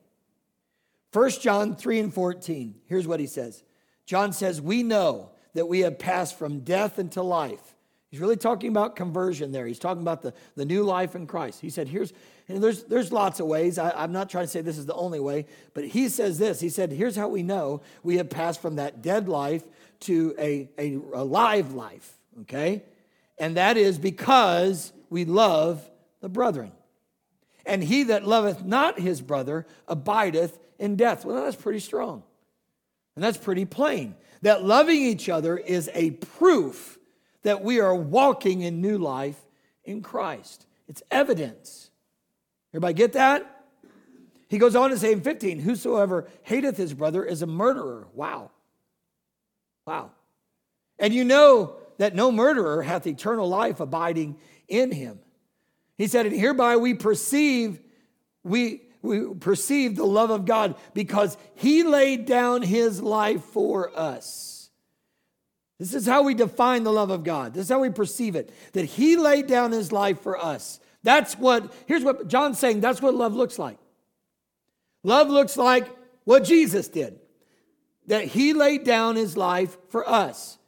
1 1.13 1.31
John 1.41 1.75
3 1.77 2.01
and 2.01 2.15
14. 2.15 2.75
Here's 2.87 3.07
what 3.07 3.21
he 3.21 3.27
says. 3.27 3.63
John 4.05 4.33
says, 4.33 4.61
"We 4.61 4.83
know 4.83 5.31
that 5.55 5.67
we 5.67 5.81
have 5.81 5.99
passed 5.99 6.39
from 6.39 6.61
death 6.61 6.99
into 6.99 7.23
life." 7.23 7.75
He's 8.11 8.21
really 8.21 8.37
talking 8.37 8.71
about 8.71 8.97
conversion 8.97 9.53
there. 9.53 9.67
He's 9.67 9.79
talking 9.79 10.01
about 10.01 10.23
the, 10.23 10.33
the 10.57 10.65
new 10.65 10.83
life 10.83 11.15
in 11.15 11.27
Christ. 11.27 11.61
He 11.61 11.69
said, 11.69 11.89
here's, 11.89 12.15
and 12.49 12.63
there's, 12.63 12.85
there's 12.85 13.13
lots 13.13 13.39
of 13.39 13.47
ways. 13.47 13.79
I, 13.79 13.91
I'm 13.91 14.13
not 14.13 14.31
trying 14.31 14.45
to 14.45 14.49
say 14.49 14.63
this 14.63 14.79
is 14.79 14.87
the 14.87 14.95
only 14.95 15.21
way, 15.21 15.45
but 15.75 15.85
he 15.85 16.09
says 16.09 16.39
this. 16.39 16.59
He 16.59 16.71
said, 16.71 16.91
here's 16.91 17.17
how 17.17 17.29
we 17.29 17.43
know 17.43 17.83
we 18.03 18.17
have 18.17 18.31
passed 18.31 18.63
from 18.63 18.77
that 18.77 19.03
dead 19.03 19.29
life 19.29 19.63
to 20.01 20.35
a, 20.39 20.71
a, 20.79 20.95
a 21.13 21.25
live 21.25 21.75
life, 21.75 22.17
okay? 22.43 22.83
And 23.39 23.57
that 23.57 23.77
is 23.77 23.99
because 23.99 24.93
we 25.11 25.25
love 25.25 25.89
the 26.21 26.29
brethren. 26.29 26.73
And 27.65 27.83
he 27.83 28.05
that 28.05 28.27
loveth 28.27 28.65
not 28.65 28.99
his 28.99 29.21
brother 29.21 29.67
abideth 29.87 30.59
in 30.79 30.97
death. 30.97 31.25
Well, 31.25 31.45
that's 31.45 31.57
pretty 31.57 31.81
strong. 31.81 32.23
And 33.15 33.23
that's 33.23 33.37
pretty 33.37 33.65
plain. 33.65 34.15
That 34.43 34.65
loving 34.65 35.01
each 35.03 35.29
other 35.29 35.57
is 35.57 35.91
a 35.95 36.13
proof 36.13 36.99
that 37.43 37.63
we 37.63 37.81
are 37.81 37.95
walking 37.95 38.63
in 38.63 38.81
new 38.81 38.99
life 38.99 39.39
in 39.85 40.03
Christ. 40.03 40.67
It's 40.89 41.03
evidence. 41.11 41.91
Everybody 42.71 42.95
get 42.95 43.13
that? 43.15 43.65
He 44.49 44.59
goes 44.59 44.75
on 44.75 44.91
to 44.91 44.99
say 44.99 45.13
in 45.13 45.21
15, 45.21 45.61
Whosoever 45.61 46.29
hateth 46.43 46.77
his 46.77 46.95
brother 46.95 47.25
is 47.25 47.43
a 47.43 47.47
murderer. 47.47 48.07
Wow. 48.15 48.51
Wow. 49.87 50.13
And 50.99 51.13
you 51.13 51.25
know 51.25 51.77
that 51.99 52.15
no 52.15 52.33
murderer 52.33 52.83
hath 52.83 53.07
eternal 53.07 53.49
life 53.49 53.81
abiding 53.81 54.39
in 54.67 54.91
him. 54.91 55.21
He 55.97 56.07
said, 56.07 56.27
And 56.27 56.35
hereby 56.35 56.77
we 56.77 56.95
perceive, 56.95 57.81
we, 58.43 58.83
we 59.03 59.35
perceive 59.35 59.97
the 59.97 60.07
love 60.07 60.31
of 60.31 60.45
God 60.45 60.77
because 60.95 61.37
he 61.55 61.83
laid 61.83 62.25
down 62.25 62.63
his 62.63 63.03
life 63.03 63.43
for 63.45 63.97
us. 63.99 64.59
This 65.79 65.95
is 65.95 66.07
how 66.07 66.23
we 66.23 66.35
define 66.35 66.83
the 66.83 66.93
love 66.93 67.11
of 67.11 67.23
God. 67.23 67.55
This 67.55 67.65
is 67.65 67.69
how 67.69 67.81
we 67.81 67.91
perceive 67.91 68.35
it 68.35 68.53
that 68.73 68.85
He 68.85 69.17
laid 69.17 69.47
down 69.47 69.73
His 69.73 69.93
life 69.93 70.21
for 70.21 70.37
us. 70.37 70.81
That's 71.05 71.35
what, 71.35 71.73
here's 71.87 72.03
what 72.03 72.29
John's 72.29 72.59
saying 72.59 72.81
that's 72.81 73.01
what 73.01 73.15
love 73.15 73.35
looks 73.35 73.59
like. 73.59 73.79
Love 75.05 75.29
looks 75.29 75.57
like 75.57 75.89
what 76.25 76.43
Jesus 76.43 76.89
did, 76.89 77.21
that 78.09 78.25
He 78.25 78.53
laid 78.53 78.83
down 78.85 79.15
His 79.15 79.37
life 79.37 79.77
for 79.89 80.09
us. 80.09 80.59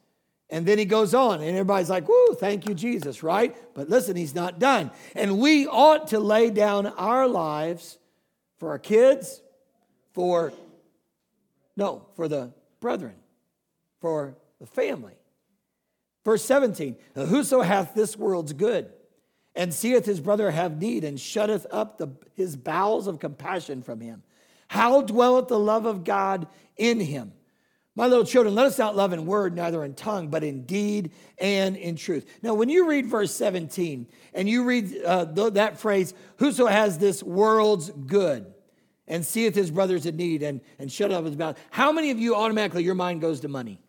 And 0.51 0.65
then 0.65 0.77
he 0.77 0.83
goes 0.83 1.13
on, 1.13 1.39
and 1.39 1.49
everybody's 1.49 1.89
like, 1.89 2.09
Woo, 2.09 2.35
thank 2.35 2.67
you, 2.67 2.75
Jesus, 2.75 3.23
right? 3.23 3.55
But 3.73 3.89
listen, 3.89 4.17
he's 4.17 4.35
not 4.35 4.59
done. 4.59 4.91
And 5.15 5.39
we 5.39 5.65
ought 5.65 6.09
to 6.09 6.19
lay 6.19 6.49
down 6.49 6.87
our 6.87 7.25
lives 7.25 7.97
for 8.57 8.69
our 8.69 8.79
kids, 8.79 9.41
for, 10.11 10.51
no, 11.77 12.05
for 12.15 12.27
the 12.27 12.51
brethren, 12.81 13.15
for 14.01 14.35
the 14.59 14.67
family. 14.67 15.13
Verse 16.25 16.43
17 16.43 16.97
Whoso 17.15 17.61
hath 17.61 17.95
this 17.95 18.17
world's 18.17 18.53
good, 18.53 18.91
and 19.55 19.73
seeth 19.73 20.05
his 20.05 20.19
brother 20.19 20.51
have 20.51 20.81
need, 20.81 21.05
and 21.05 21.17
shutteth 21.17 21.65
up 21.71 21.97
the, 21.97 22.09
his 22.35 22.57
bowels 22.57 23.07
of 23.07 23.19
compassion 23.19 23.81
from 23.81 24.01
him, 24.01 24.21
how 24.67 25.01
dwelleth 25.01 25.47
the 25.47 25.59
love 25.59 25.85
of 25.85 26.03
God 26.03 26.47
in 26.75 26.99
him? 26.99 27.31
My 27.95 28.07
little 28.07 28.23
children, 28.23 28.55
let 28.55 28.67
us 28.67 28.77
not 28.77 28.95
love 28.95 29.11
in 29.11 29.25
word, 29.25 29.53
neither 29.53 29.83
in 29.83 29.95
tongue, 29.95 30.29
but 30.29 30.43
in 30.43 30.65
deed 30.65 31.11
and 31.37 31.75
in 31.75 31.97
truth. 31.97 32.25
Now, 32.41 32.53
when 32.53 32.69
you 32.69 32.87
read 32.87 33.05
verse 33.05 33.35
17 33.35 34.07
and 34.33 34.49
you 34.49 34.63
read 34.63 35.03
uh, 35.03 35.25
that 35.25 35.77
phrase, 35.77 36.13
whoso 36.37 36.67
has 36.67 36.97
this 36.97 37.21
world's 37.21 37.89
good 37.89 38.53
and 39.07 39.25
seeth 39.25 39.55
his 39.55 39.71
brothers 39.71 40.05
in 40.05 40.15
need 40.15 40.41
and, 40.41 40.61
and 40.79 40.89
shut 40.89 41.11
up 41.11 41.25
his 41.25 41.35
mouth, 41.35 41.59
how 41.69 41.91
many 41.91 42.11
of 42.11 42.19
you 42.19 42.33
automatically 42.33 42.83
your 42.83 42.95
mind 42.95 43.19
goes 43.19 43.41
to 43.41 43.49
money? 43.49 43.81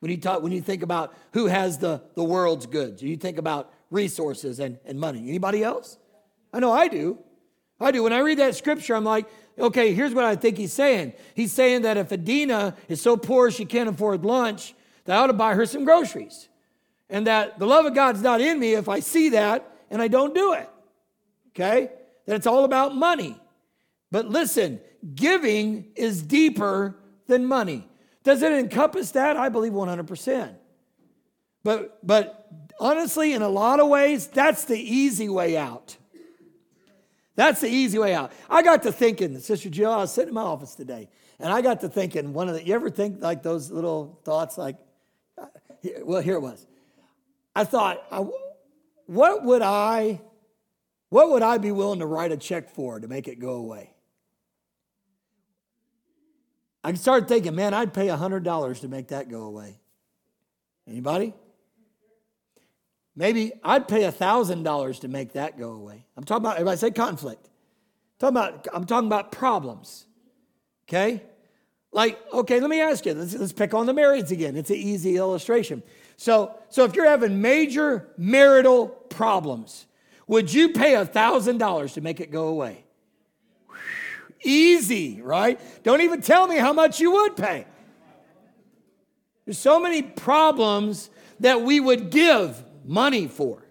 When 0.00 0.10
you, 0.10 0.16
talk, 0.16 0.42
when 0.42 0.52
you 0.52 0.62
think 0.62 0.82
about 0.82 1.14
who 1.32 1.46
has 1.46 1.78
the, 1.78 2.02
the 2.14 2.24
world's 2.24 2.66
goods, 2.66 3.02
you 3.02 3.16
think 3.16 3.36
about 3.36 3.72
resources 3.90 4.58
and, 4.58 4.78
and 4.86 4.98
money. 4.98 5.28
Anybody 5.28 5.62
else? 5.62 5.98
I 6.52 6.60
know 6.60 6.72
I 6.72 6.88
do. 6.88 7.18
I 7.80 7.90
do. 7.90 8.02
When 8.02 8.12
I 8.12 8.18
read 8.20 8.38
that 8.38 8.54
scripture, 8.54 8.94
I'm 8.94 9.04
like, 9.04 9.26
okay, 9.58 9.94
here's 9.94 10.14
what 10.14 10.24
I 10.24 10.36
think 10.36 10.56
he's 10.56 10.72
saying. 10.72 11.12
He's 11.34 11.52
saying 11.52 11.82
that 11.82 11.96
if 11.96 12.12
Adina 12.12 12.76
is 12.88 13.00
so 13.00 13.16
poor 13.16 13.50
she 13.50 13.64
can't 13.64 13.88
afford 13.88 14.24
lunch, 14.24 14.74
that 15.04 15.16
I 15.16 15.22
ought 15.22 15.28
to 15.28 15.32
buy 15.32 15.54
her 15.54 15.66
some 15.66 15.84
groceries. 15.84 16.48
And 17.10 17.26
that 17.26 17.58
the 17.58 17.66
love 17.66 17.84
of 17.84 17.94
God's 17.94 18.22
not 18.22 18.40
in 18.40 18.58
me 18.58 18.74
if 18.74 18.88
I 18.88 19.00
see 19.00 19.30
that 19.30 19.70
and 19.90 20.00
I 20.00 20.08
don't 20.08 20.34
do 20.34 20.54
it. 20.54 20.68
Okay? 21.50 21.90
That 22.26 22.36
it's 22.36 22.46
all 22.46 22.64
about 22.64 22.96
money. 22.96 23.40
But 24.10 24.26
listen, 24.28 24.80
giving 25.14 25.92
is 25.94 26.22
deeper 26.22 26.96
than 27.26 27.44
money. 27.44 27.86
Does 28.22 28.42
it 28.42 28.52
encompass 28.52 29.10
that? 29.12 29.36
I 29.36 29.50
believe 29.50 29.72
100%. 29.72 30.54
But, 31.62 32.06
but 32.06 32.48
honestly, 32.80 33.32
in 33.32 33.42
a 33.42 33.48
lot 33.48 33.80
of 33.80 33.88
ways, 33.88 34.26
that's 34.26 34.64
the 34.64 34.78
easy 34.78 35.28
way 35.28 35.56
out. 35.56 35.96
That's 37.36 37.60
the 37.60 37.68
easy 37.68 37.98
way 37.98 38.14
out. 38.14 38.32
I 38.48 38.62
got 38.62 38.82
to 38.84 38.92
thinking, 38.92 39.38
Sister 39.40 39.68
Jill, 39.68 39.90
I 39.90 39.96
was 39.98 40.12
sitting 40.12 40.28
in 40.28 40.34
my 40.34 40.42
office 40.42 40.74
today, 40.74 41.08
and 41.40 41.52
I 41.52 41.62
got 41.62 41.80
to 41.80 41.88
thinking, 41.88 42.32
one 42.32 42.48
of 42.48 42.54
the, 42.54 42.64
you 42.64 42.74
ever 42.74 42.90
think 42.90 43.20
like 43.20 43.42
those 43.42 43.70
little 43.70 44.20
thoughts 44.24 44.56
like, 44.56 44.76
uh, 45.36 45.46
well, 46.02 46.20
here 46.20 46.34
it 46.34 46.40
was. 46.40 46.66
I 47.56 47.64
thought, 47.64 48.04
what 49.06 49.44
would 49.44 49.62
I, 49.62 50.20
what 51.08 51.30
would 51.30 51.42
I 51.42 51.58
be 51.58 51.72
willing 51.72 52.00
to 52.00 52.06
write 52.06 52.32
a 52.32 52.36
check 52.36 52.70
for 52.70 53.00
to 53.00 53.08
make 53.08 53.26
it 53.28 53.38
go 53.38 53.54
away? 53.54 53.94
I 56.84 56.92
started 56.94 57.28
thinking, 57.28 57.54
man, 57.54 57.72
I'd 57.74 57.94
pay 57.94 58.08
$100 58.08 58.80
to 58.80 58.88
make 58.88 59.08
that 59.08 59.30
go 59.30 59.44
away. 59.44 59.80
Anybody? 60.86 61.32
Maybe 63.16 63.52
I'd 63.62 63.86
pay 63.86 64.00
$1,000 64.00 65.00
to 65.00 65.08
make 65.08 65.32
that 65.34 65.58
go 65.58 65.72
away. 65.72 66.04
I'm 66.16 66.24
talking 66.24 66.44
about, 66.44 66.56
everybody 66.56 66.78
say 66.78 66.90
conflict, 66.90 67.48
I'm 68.20 68.32
talking 68.32 68.36
about, 68.36 68.68
I'm 68.74 68.84
talking 68.86 69.06
about 69.06 69.32
problems. 69.32 70.06
Okay? 70.88 71.22
Like, 71.92 72.18
okay, 72.32 72.58
let 72.58 72.68
me 72.68 72.80
ask 72.80 73.06
you, 73.06 73.14
let's, 73.14 73.34
let's 73.34 73.52
pick 73.52 73.72
on 73.72 73.86
the 73.86 73.94
marrieds 73.94 74.32
again. 74.32 74.56
It's 74.56 74.70
an 74.70 74.76
easy 74.76 75.16
illustration. 75.16 75.82
So, 76.16 76.56
so 76.68 76.84
if 76.84 76.96
you're 76.96 77.08
having 77.08 77.40
major 77.40 78.08
marital 78.16 78.88
problems, 78.88 79.86
would 80.26 80.52
you 80.52 80.70
pay 80.70 80.96
a 80.96 81.06
$1,000 81.06 81.94
to 81.94 82.00
make 82.00 82.18
it 82.20 82.32
go 82.32 82.48
away? 82.48 82.84
Easy, 84.42 85.22
right? 85.22 85.60
Don't 85.84 86.00
even 86.00 86.20
tell 86.20 86.48
me 86.48 86.56
how 86.56 86.72
much 86.72 86.98
you 86.98 87.12
would 87.12 87.36
pay. 87.36 87.64
There's 89.44 89.58
so 89.58 89.78
many 89.78 90.02
problems 90.02 91.10
that 91.40 91.62
we 91.62 91.78
would 91.78 92.10
give 92.10 92.62
money 92.84 93.26
for. 93.26 93.64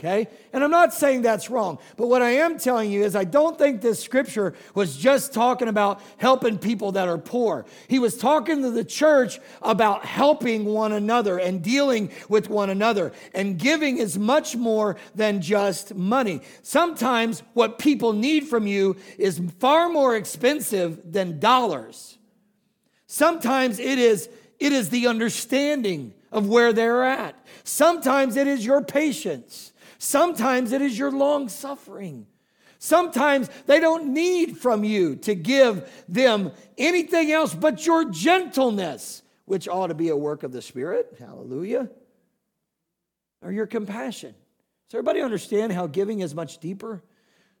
Okay? 0.00 0.28
And 0.54 0.64
I'm 0.64 0.70
not 0.70 0.94
saying 0.94 1.20
that's 1.20 1.50
wrong, 1.50 1.78
but 1.98 2.06
what 2.06 2.22
I 2.22 2.30
am 2.30 2.58
telling 2.58 2.90
you 2.90 3.04
is 3.04 3.14
I 3.14 3.24
don't 3.24 3.58
think 3.58 3.82
this 3.82 4.02
scripture 4.02 4.54
was 4.74 4.96
just 4.96 5.34
talking 5.34 5.68
about 5.68 6.00
helping 6.16 6.56
people 6.56 6.92
that 6.92 7.06
are 7.06 7.18
poor. 7.18 7.66
He 7.86 7.98
was 7.98 8.16
talking 8.16 8.62
to 8.62 8.70
the 8.70 8.82
church 8.82 9.38
about 9.60 10.06
helping 10.06 10.64
one 10.64 10.92
another 10.92 11.36
and 11.36 11.62
dealing 11.62 12.10
with 12.30 12.48
one 12.48 12.70
another. 12.70 13.12
And 13.34 13.58
giving 13.58 13.98
is 13.98 14.18
much 14.18 14.56
more 14.56 14.96
than 15.14 15.42
just 15.42 15.94
money. 15.94 16.40
Sometimes 16.62 17.42
what 17.52 17.78
people 17.78 18.14
need 18.14 18.48
from 18.48 18.66
you 18.66 18.96
is 19.18 19.38
far 19.58 19.90
more 19.90 20.16
expensive 20.16 21.12
than 21.12 21.40
dollars. 21.40 22.16
Sometimes 23.06 23.78
it 23.78 23.98
is 23.98 24.30
it 24.58 24.72
is 24.72 24.88
the 24.88 25.08
understanding 25.08 26.14
of 26.32 26.48
where 26.48 26.72
they're 26.72 27.02
at. 27.02 27.34
Sometimes 27.70 28.36
it 28.36 28.48
is 28.48 28.66
your 28.66 28.82
patience. 28.82 29.72
Sometimes 29.98 30.72
it 30.72 30.82
is 30.82 30.98
your 30.98 31.12
long 31.12 31.48
suffering. 31.48 32.26
Sometimes 32.80 33.48
they 33.66 33.78
don't 33.78 34.12
need 34.12 34.58
from 34.58 34.82
you 34.82 35.14
to 35.16 35.36
give 35.36 35.88
them 36.08 36.50
anything 36.76 37.30
else 37.30 37.54
but 37.54 37.86
your 37.86 38.10
gentleness, 38.10 39.22
which 39.44 39.68
ought 39.68 39.86
to 39.86 39.94
be 39.94 40.08
a 40.08 40.16
work 40.16 40.42
of 40.42 40.50
the 40.50 40.60
Spirit. 40.60 41.14
Hallelujah. 41.20 41.88
Or 43.40 43.52
your 43.52 43.68
compassion. 43.68 44.34
Does 44.88 44.94
everybody 44.94 45.20
understand 45.20 45.72
how 45.72 45.86
giving 45.86 46.20
is 46.20 46.34
much 46.34 46.58
deeper? 46.58 47.04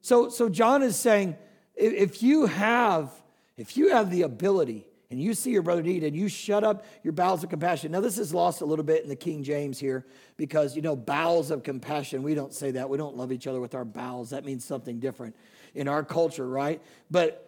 So, 0.00 0.28
so 0.28 0.48
John 0.48 0.82
is 0.82 0.96
saying, 0.96 1.36
if 1.76 2.20
you 2.20 2.46
have, 2.46 3.12
if 3.56 3.76
you 3.76 3.90
have 3.90 4.10
the 4.10 4.22
ability 4.22 4.86
and 5.10 5.20
you 5.20 5.34
see 5.34 5.50
your 5.50 5.62
brother 5.62 5.82
need 5.82 6.04
and 6.04 6.14
you 6.14 6.28
shut 6.28 6.62
up 6.62 6.84
your 7.02 7.12
bowels 7.12 7.42
of 7.42 7.50
compassion. 7.50 7.90
Now, 7.90 8.00
this 8.00 8.16
is 8.16 8.32
lost 8.32 8.60
a 8.60 8.64
little 8.64 8.84
bit 8.84 9.02
in 9.02 9.08
the 9.08 9.16
King 9.16 9.42
James 9.42 9.78
here 9.78 10.06
because, 10.36 10.76
you 10.76 10.82
know, 10.82 10.94
bowels 10.94 11.50
of 11.50 11.64
compassion, 11.64 12.22
we 12.22 12.34
don't 12.34 12.54
say 12.54 12.70
that. 12.72 12.88
We 12.88 12.96
don't 12.96 13.16
love 13.16 13.32
each 13.32 13.46
other 13.46 13.60
with 13.60 13.74
our 13.74 13.84
bowels. 13.84 14.30
That 14.30 14.44
means 14.44 14.64
something 14.64 15.00
different 15.00 15.34
in 15.74 15.88
our 15.88 16.04
culture, 16.04 16.48
right? 16.48 16.80
But 17.10 17.46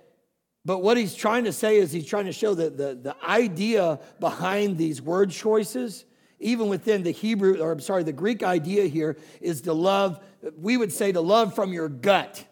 but 0.65 0.79
what 0.79 0.97
he's 0.97 1.15
trying 1.15 1.45
to 1.45 1.53
say 1.53 1.77
is 1.79 1.91
he's 1.91 2.07
trying 2.07 2.27
to 2.27 2.33
show 2.33 2.55
that 2.55 2.77
the, 2.77 2.95
the 2.95 3.17
idea 3.25 3.99
behind 4.21 4.79
these 4.79 5.03
word 5.03 5.31
choices, 5.31 6.05
even 6.39 6.69
within 6.69 7.03
the 7.03 7.11
Hebrew, 7.11 7.61
or 7.61 7.73
I'm 7.73 7.81
sorry, 7.81 8.05
the 8.05 8.13
Greek 8.13 8.45
idea 8.45 8.85
here 8.87 9.17
is 9.41 9.63
to 9.63 9.73
love, 9.73 10.21
we 10.57 10.77
would 10.77 10.93
say 10.93 11.11
to 11.11 11.21
love 11.21 11.55
from 11.55 11.73
your 11.73 11.89
gut, 11.89 12.45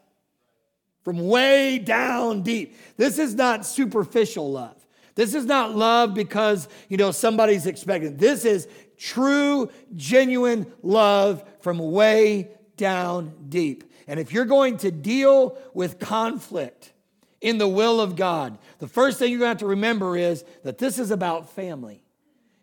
from 1.05 1.29
way 1.29 1.79
down 1.79 2.43
deep. 2.43 2.75
This 2.97 3.19
is 3.19 3.37
not 3.37 3.65
superficial 3.65 4.51
love. 4.51 4.80
This 5.21 5.35
is 5.35 5.45
not 5.45 5.77
love 5.77 6.15
because, 6.15 6.67
you 6.89 6.97
know, 6.97 7.11
somebody's 7.11 7.67
expecting. 7.67 8.17
This 8.17 8.47
is 8.47 8.67
true, 8.97 9.69
genuine 9.95 10.73
love 10.83 11.45
from 11.61 11.79
way 11.79 12.49
down 12.79 13.35
deep. 13.51 13.85
And 14.07 14.19
if 14.19 14.33
you're 14.33 14.47
going 14.47 14.79
to 14.79 14.91
deal 14.91 15.59
with 15.75 15.99
conflict 15.99 16.95
in 17.43 17.59
the 17.59 17.69
will 17.69 18.01
of 18.01 18.17
God, 18.17 18.57
the 18.79 18.89
first 18.89 19.19
thing 19.19 19.31
you're 19.31 19.41
going 19.41 19.49
to 19.49 19.51
have 19.51 19.59
to 19.59 19.67
remember 19.67 20.17
is 20.17 20.43
that 20.63 20.79
this 20.79 20.99
is 20.99 21.11
about 21.11 21.51
family. 21.51 22.03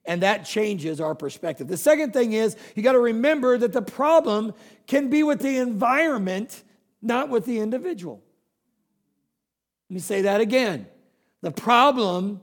And 0.06 0.24
that 0.24 0.44
changes 0.44 1.00
our 1.00 1.14
perspective. 1.14 1.68
The 1.68 1.78
second 1.78 2.12
thing 2.12 2.34
is 2.34 2.58
you 2.74 2.82
got 2.82 2.94
to 2.94 3.00
remember 3.00 3.60
that 3.60 3.72
the 3.72 3.84
problem 3.84 4.56
can 4.88 5.12
be 5.12 5.22
with 5.22 5.42
the 5.42 5.58
environment, 5.58 6.64
not 7.04 7.30
with 7.30 7.46
the 7.46 7.60
individual. 7.60 8.24
Let 9.92 9.94
me 9.94 10.00
say 10.00 10.24
that 10.24 10.42
again. 10.42 10.88
The 11.44 11.52
problem 11.52 12.42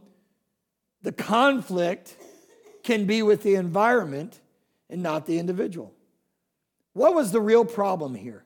the 1.04 1.12
conflict 1.12 2.16
can 2.82 3.04
be 3.04 3.22
with 3.22 3.42
the 3.42 3.54
environment 3.54 4.40
and 4.90 5.02
not 5.02 5.26
the 5.26 5.38
individual. 5.38 5.94
What 6.94 7.14
was 7.14 7.30
the 7.30 7.40
real 7.40 7.64
problem 7.64 8.14
here? 8.14 8.44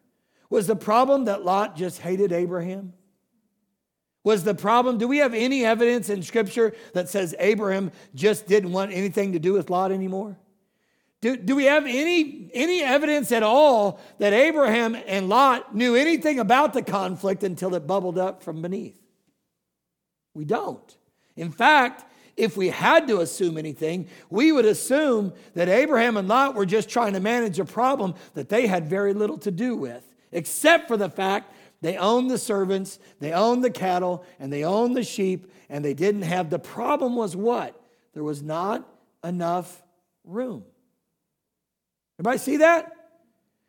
Was 0.50 0.66
the 0.66 0.76
problem 0.76 1.26
that 1.26 1.44
Lot 1.44 1.76
just 1.76 2.00
hated 2.00 2.32
Abraham? 2.32 2.92
Was 4.24 4.42
the 4.44 4.54
problem, 4.54 4.98
do 4.98 5.06
we 5.06 5.18
have 5.18 5.34
any 5.34 5.64
evidence 5.64 6.10
in 6.10 6.22
Scripture 6.22 6.74
that 6.94 7.08
says 7.08 7.34
Abraham 7.38 7.92
just 8.14 8.46
didn't 8.46 8.72
want 8.72 8.92
anything 8.92 9.32
to 9.32 9.38
do 9.38 9.52
with 9.52 9.70
Lot 9.70 9.92
anymore? 9.92 10.36
Do, 11.20 11.36
do 11.36 11.54
we 11.54 11.64
have 11.64 11.84
any, 11.86 12.50
any 12.54 12.82
evidence 12.82 13.30
at 13.32 13.42
all 13.42 14.00
that 14.18 14.32
Abraham 14.32 14.96
and 15.06 15.28
Lot 15.28 15.74
knew 15.74 15.94
anything 15.94 16.40
about 16.40 16.72
the 16.72 16.82
conflict 16.82 17.42
until 17.42 17.74
it 17.74 17.86
bubbled 17.86 18.18
up 18.18 18.42
from 18.42 18.62
beneath? 18.62 19.00
We 20.34 20.44
don't. 20.44 20.96
In 21.36 21.50
fact, 21.50 22.04
if 22.38 22.56
we 22.56 22.68
had 22.68 23.08
to 23.08 23.20
assume 23.20 23.58
anything, 23.58 24.08
we 24.30 24.52
would 24.52 24.64
assume 24.64 25.32
that 25.54 25.68
Abraham 25.68 26.16
and 26.16 26.28
Lot 26.28 26.54
were 26.54 26.64
just 26.64 26.88
trying 26.88 27.12
to 27.14 27.20
manage 27.20 27.58
a 27.58 27.64
problem 27.64 28.14
that 28.34 28.48
they 28.48 28.66
had 28.66 28.88
very 28.88 29.12
little 29.12 29.38
to 29.38 29.50
do 29.50 29.76
with, 29.76 30.04
except 30.30 30.86
for 30.88 30.96
the 30.96 31.10
fact 31.10 31.52
they 31.80 31.96
owned 31.96 32.30
the 32.30 32.38
servants, 32.38 32.98
they 33.18 33.32
owned 33.32 33.64
the 33.64 33.70
cattle, 33.70 34.24
and 34.38 34.52
they 34.52 34.64
owned 34.64 34.96
the 34.96 35.02
sheep, 35.02 35.52
and 35.68 35.84
they 35.84 35.94
didn't 35.94 36.22
have. 36.22 36.48
The 36.48 36.58
problem 36.58 37.16
was 37.16 37.36
what? 37.36 37.80
There 38.14 38.24
was 38.24 38.42
not 38.42 38.88
enough 39.22 39.82
room. 40.24 40.64
Everybody 42.18 42.38
see 42.38 42.56
that? 42.58 42.92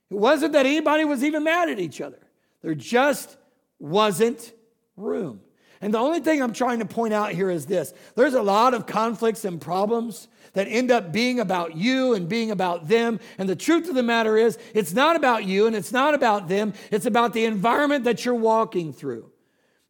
It 0.10 0.18
wasn't 0.18 0.54
that 0.54 0.66
anybody 0.66 1.06
was 1.06 1.24
even 1.24 1.44
mad 1.44 1.70
at 1.70 1.80
each 1.80 2.02
other, 2.02 2.20
there 2.62 2.76
just 2.76 3.36
wasn't 3.80 4.54
room. 4.96 5.42
And 5.82 5.94
the 5.94 5.98
only 6.00 6.20
thing 6.20 6.42
I'm 6.42 6.54
trying 6.54 6.80
to 6.80 6.86
point 6.86 7.14
out 7.14 7.32
here 7.32 7.50
is 7.50 7.66
this 7.66 7.94
there's 8.16 8.34
a 8.34 8.42
lot 8.42 8.74
of 8.74 8.86
conflicts 8.86 9.46
and 9.46 9.62
problems 9.62 10.28
that 10.54 10.68
end 10.68 10.92
up 10.92 11.12
being 11.12 11.40
about 11.40 11.76
you 11.76 12.14
and 12.14 12.28
being 12.28 12.52
about 12.52 12.88
them. 12.88 13.20
And 13.38 13.48
the 13.48 13.56
truth 13.56 13.88
of 13.88 13.96
the 13.96 14.04
matter 14.04 14.36
is, 14.36 14.58
it's 14.74 14.94
not 14.94 15.16
about 15.16 15.46
you 15.46 15.68
and 15.68 15.76
it's 15.76 15.92
not 15.92 16.14
about 16.14 16.48
them, 16.48 16.74
it's 16.92 17.06
about 17.06 17.34
the 17.34 17.46
environment 17.46 18.04
that 18.06 18.26
you're 18.26 18.36
walking 18.36 18.92
through. 18.92 19.32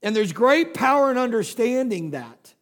And 0.02 0.16
there's 0.16 0.34
great 0.34 0.74
power 0.74 1.12
in 1.12 1.18
understanding 1.18 2.12
that. 2.12 2.54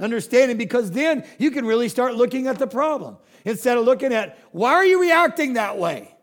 Understanding 0.00 0.56
because 0.56 0.90
then 0.90 1.24
you 1.38 1.50
can 1.50 1.64
really 1.64 1.88
start 1.88 2.16
looking 2.16 2.46
at 2.46 2.58
the 2.58 2.66
problem 2.66 3.16
instead 3.44 3.76
of 3.76 3.84
looking 3.84 4.12
at 4.12 4.38
why 4.50 4.72
are 4.72 4.84
you 4.84 5.00
reacting 5.00 5.54
that 5.54 5.78
way? 5.78 6.13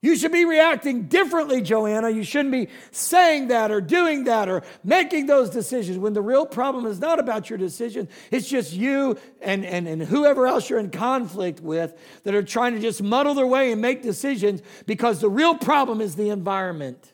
You 0.00 0.14
should 0.14 0.30
be 0.30 0.44
reacting 0.44 1.08
differently, 1.08 1.60
Joanna. 1.60 2.10
You 2.10 2.22
shouldn't 2.22 2.52
be 2.52 2.68
saying 2.92 3.48
that 3.48 3.72
or 3.72 3.80
doing 3.80 4.24
that 4.24 4.48
or 4.48 4.62
making 4.84 5.26
those 5.26 5.50
decisions 5.50 5.98
when 5.98 6.12
the 6.12 6.22
real 6.22 6.46
problem 6.46 6.86
is 6.86 7.00
not 7.00 7.18
about 7.18 7.50
your 7.50 7.58
decision. 7.58 8.08
It's 8.30 8.48
just 8.48 8.72
you 8.72 9.18
and, 9.42 9.64
and, 9.64 9.88
and 9.88 10.00
whoever 10.00 10.46
else 10.46 10.70
you're 10.70 10.78
in 10.78 10.90
conflict 10.90 11.60
with 11.60 11.98
that 12.22 12.32
are 12.32 12.44
trying 12.44 12.74
to 12.74 12.80
just 12.80 13.02
muddle 13.02 13.34
their 13.34 13.46
way 13.46 13.72
and 13.72 13.82
make 13.82 14.02
decisions 14.02 14.62
because 14.86 15.20
the 15.20 15.28
real 15.28 15.56
problem 15.56 16.00
is 16.00 16.14
the 16.14 16.30
environment. 16.30 17.12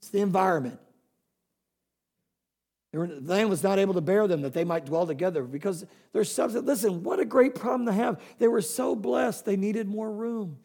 It's 0.00 0.08
the 0.08 0.22
environment. 0.22 0.80
The 2.90 3.20
land 3.22 3.48
was 3.48 3.62
not 3.62 3.78
able 3.78 3.94
to 3.94 4.00
bear 4.00 4.26
them 4.26 4.42
that 4.42 4.54
they 4.54 4.64
might 4.64 4.86
dwell 4.86 5.06
together 5.06 5.44
because 5.44 5.86
there's 6.12 6.30
something. 6.32 6.64
Listen, 6.64 7.04
what 7.04 7.20
a 7.20 7.24
great 7.24 7.54
problem 7.54 7.86
to 7.86 7.92
have. 7.92 8.20
They 8.38 8.48
were 8.48 8.60
so 8.60 8.96
blessed, 8.96 9.44
they 9.44 9.56
needed 9.56 9.86
more 9.86 10.10
room. 10.10 10.58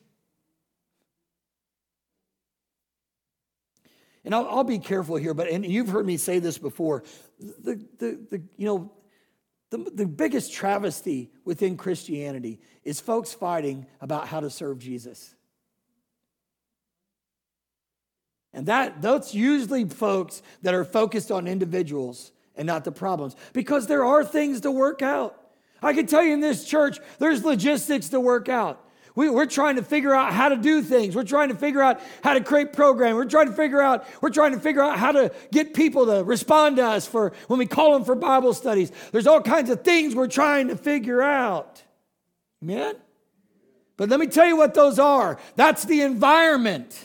And 4.30 4.36
I'll, 4.36 4.48
I'll, 4.48 4.64
be 4.64 4.78
careful 4.78 5.16
here, 5.16 5.34
but 5.34 5.50
and 5.50 5.66
you've 5.66 5.90
heard 5.90 6.06
me 6.06 6.16
say 6.16 6.38
this 6.38 6.60
before. 6.60 7.04
The, 7.40 7.84
the, 7.98 8.20
the, 8.30 8.44
you 8.58 8.68
know, 8.68 8.92
the, 9.72 9.90
the 9.92 10.06
biggest 10.06 10.54
travesty 10.54 11.32
within 11.46 11.78
Christianity 11.78 12.60
is 12.84 13.00
folks 13.00 13.34
fighting 13.34 13.88
about 14.00 14.28
how 14.28 14.40
to 14.40 14.52
serve 14.52 14.78
Jesus. 14.78 15.34
And 18.54 18.68
that 18.68 19.02
that's 19.02 19.34
usually 19.34 19.86
folks 19.86 20.44
that 20.62 20.76
are 20.76 20.86
focused 20.86 21.32
on 21.32 21.48
individuals 21.48 22.32
and 22.56 22.68
not 22.68 22.84
the 22.84 22.92
problems 22.92 23.36
because 23.52 23.88
there 23.88 24.06
are 24.06 24.24
things 24.24 24.62
to 24.62 24.70
work 24.70 25.02
out. 25.02 25.42
I 25.82 25.94
can 25.94 26.06
tell 26.06 26.22
you 26.22 26.34
in 26.34 26.40
this 26.40 26.66
church, 26.66 27.00
there's 27.18 27.44
logistics 27.44 28.10
to 28.10 28.20
work 28.20 28.48
out. 28.48 28.80
We, 29.16 29.28
are 29.28 29.46
trying 29.46 29.76
to 29.76 29.84
figure 29.84 30.14
out 30.14 30.34
how 30.34 30.50
to 30.50 30.56
do 30.56 30.82
things. 30.82 31.16
We're 31.16 31.24
trying 31.24 31.50
to 31.50 31.56
figure 31.56 31.82
out 31.82 32.00
how 32.24 32.34
to 32.34 32.42
create 32.42 32.74
programs. 32.74 33.16
We're 33.16 33.26
trying 33.26 33.48
to 33.48 33.54
figure 33.54 33.82
out, 33.82 34.06
we're 34.22 34.30
trying 34.30 34.54
to 34.54 34.60
figure 34.60 34.82
out 34.82 34.98
how 34.98 35.12
to 35.12 35.32
get 35.52 35.74
people 35.74 36.06
to 36.06 36.24
respond 36.24 36.78
to 36.78 36.86
us 36.86 37.06
for 37.06 37.34
when 37.48 37.60
we 37.60 37.66
call 37.66 37.94
them 37.94 38.06
for 38.06 38.16
Bible 38.16 38.54
studies. 38.54 38.92
There's 39.12 39.28
all 39.28 39.42
kinds 39.42 39.70
of 39.70 39.84
things 39.84 40.16
we're 40.16 40.28
trying 40.28 40.70
to 40.70 40.76
figure 40.76 41.22
out. 41.22 41.84
Amen? 42.64 42.96
But 43.98 44.10
let 44.10 44.20
me 44.20 44.28
tell 44.28 44.48
you 44.48 44.56
what 44.56 44.74
those 44.74 45.00
are. 45.00 45.38
That's 45.56 45.84
the 45.86 46.02
environment. 46.02 46.98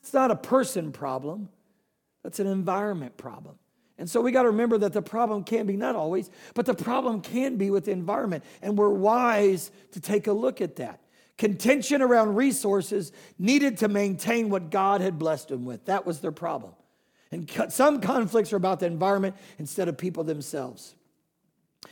It's 0.00 0.14
not 0.14 0.30
a 0.30 0.36
person 0.36 0.92
problem. 0.92 1.48
That's 2.22 2.38
an 2.38 2.46
environment 2.46 3.16
problem. 3.16 3.56
And 3.98 4.10
so 4.10 4.20
we 4.20 4.30
got 4.30 4.42
to 4.42 4.50
remember 4.50 4.76
that 4.78 4.92
the 4.92 5.02
problem 5.02 5.42
can 5.42 5.66
be 5.66 5.76
not 5.76 5.96
always, 5.96 6.30
but 6.54 6.66
the 6.66 6.74
problem 6.74 7.22
can 7.22 7.56
be 7.56 7.70
with 7.70 7.86
the 7.86 7.92
environment. 7.92 8.44
And 8.60 8.76
we're 8.76 8.90
wise 8.90 9.70
to 9.92 10.00
take 10.00 10.26
a 10.26 10.32
look 10.32 10.60
at 10.60 10.76
that. 10.76 11.00
Contention 11.38 12.02
around 12.02 12.34
resources 12.34 13.12
needed 13.38 13.78
to 13.78 13.88
maintain 13.88 14.50
what 14.50 14.70
God 14.70 15.00
had 15.00 15.18
blessed 15.18 15.48
them 15.48 15.64
with. 15.64 15.84
That 15.86 16.06
was 16.06 16.20
their 16.20 16.32
problem. 16.32 16.72
And 17.30 17.50
some 17.70 18.00
conflicts 18.00 18.52
are 18.52 18.56
about 18.56 18.80
the 18.80 18.86
environment 18.86 19.34
instead 19.58 19.88
of 19.88 19.98
people 19.98 20.24
themselves. 20.24 20.94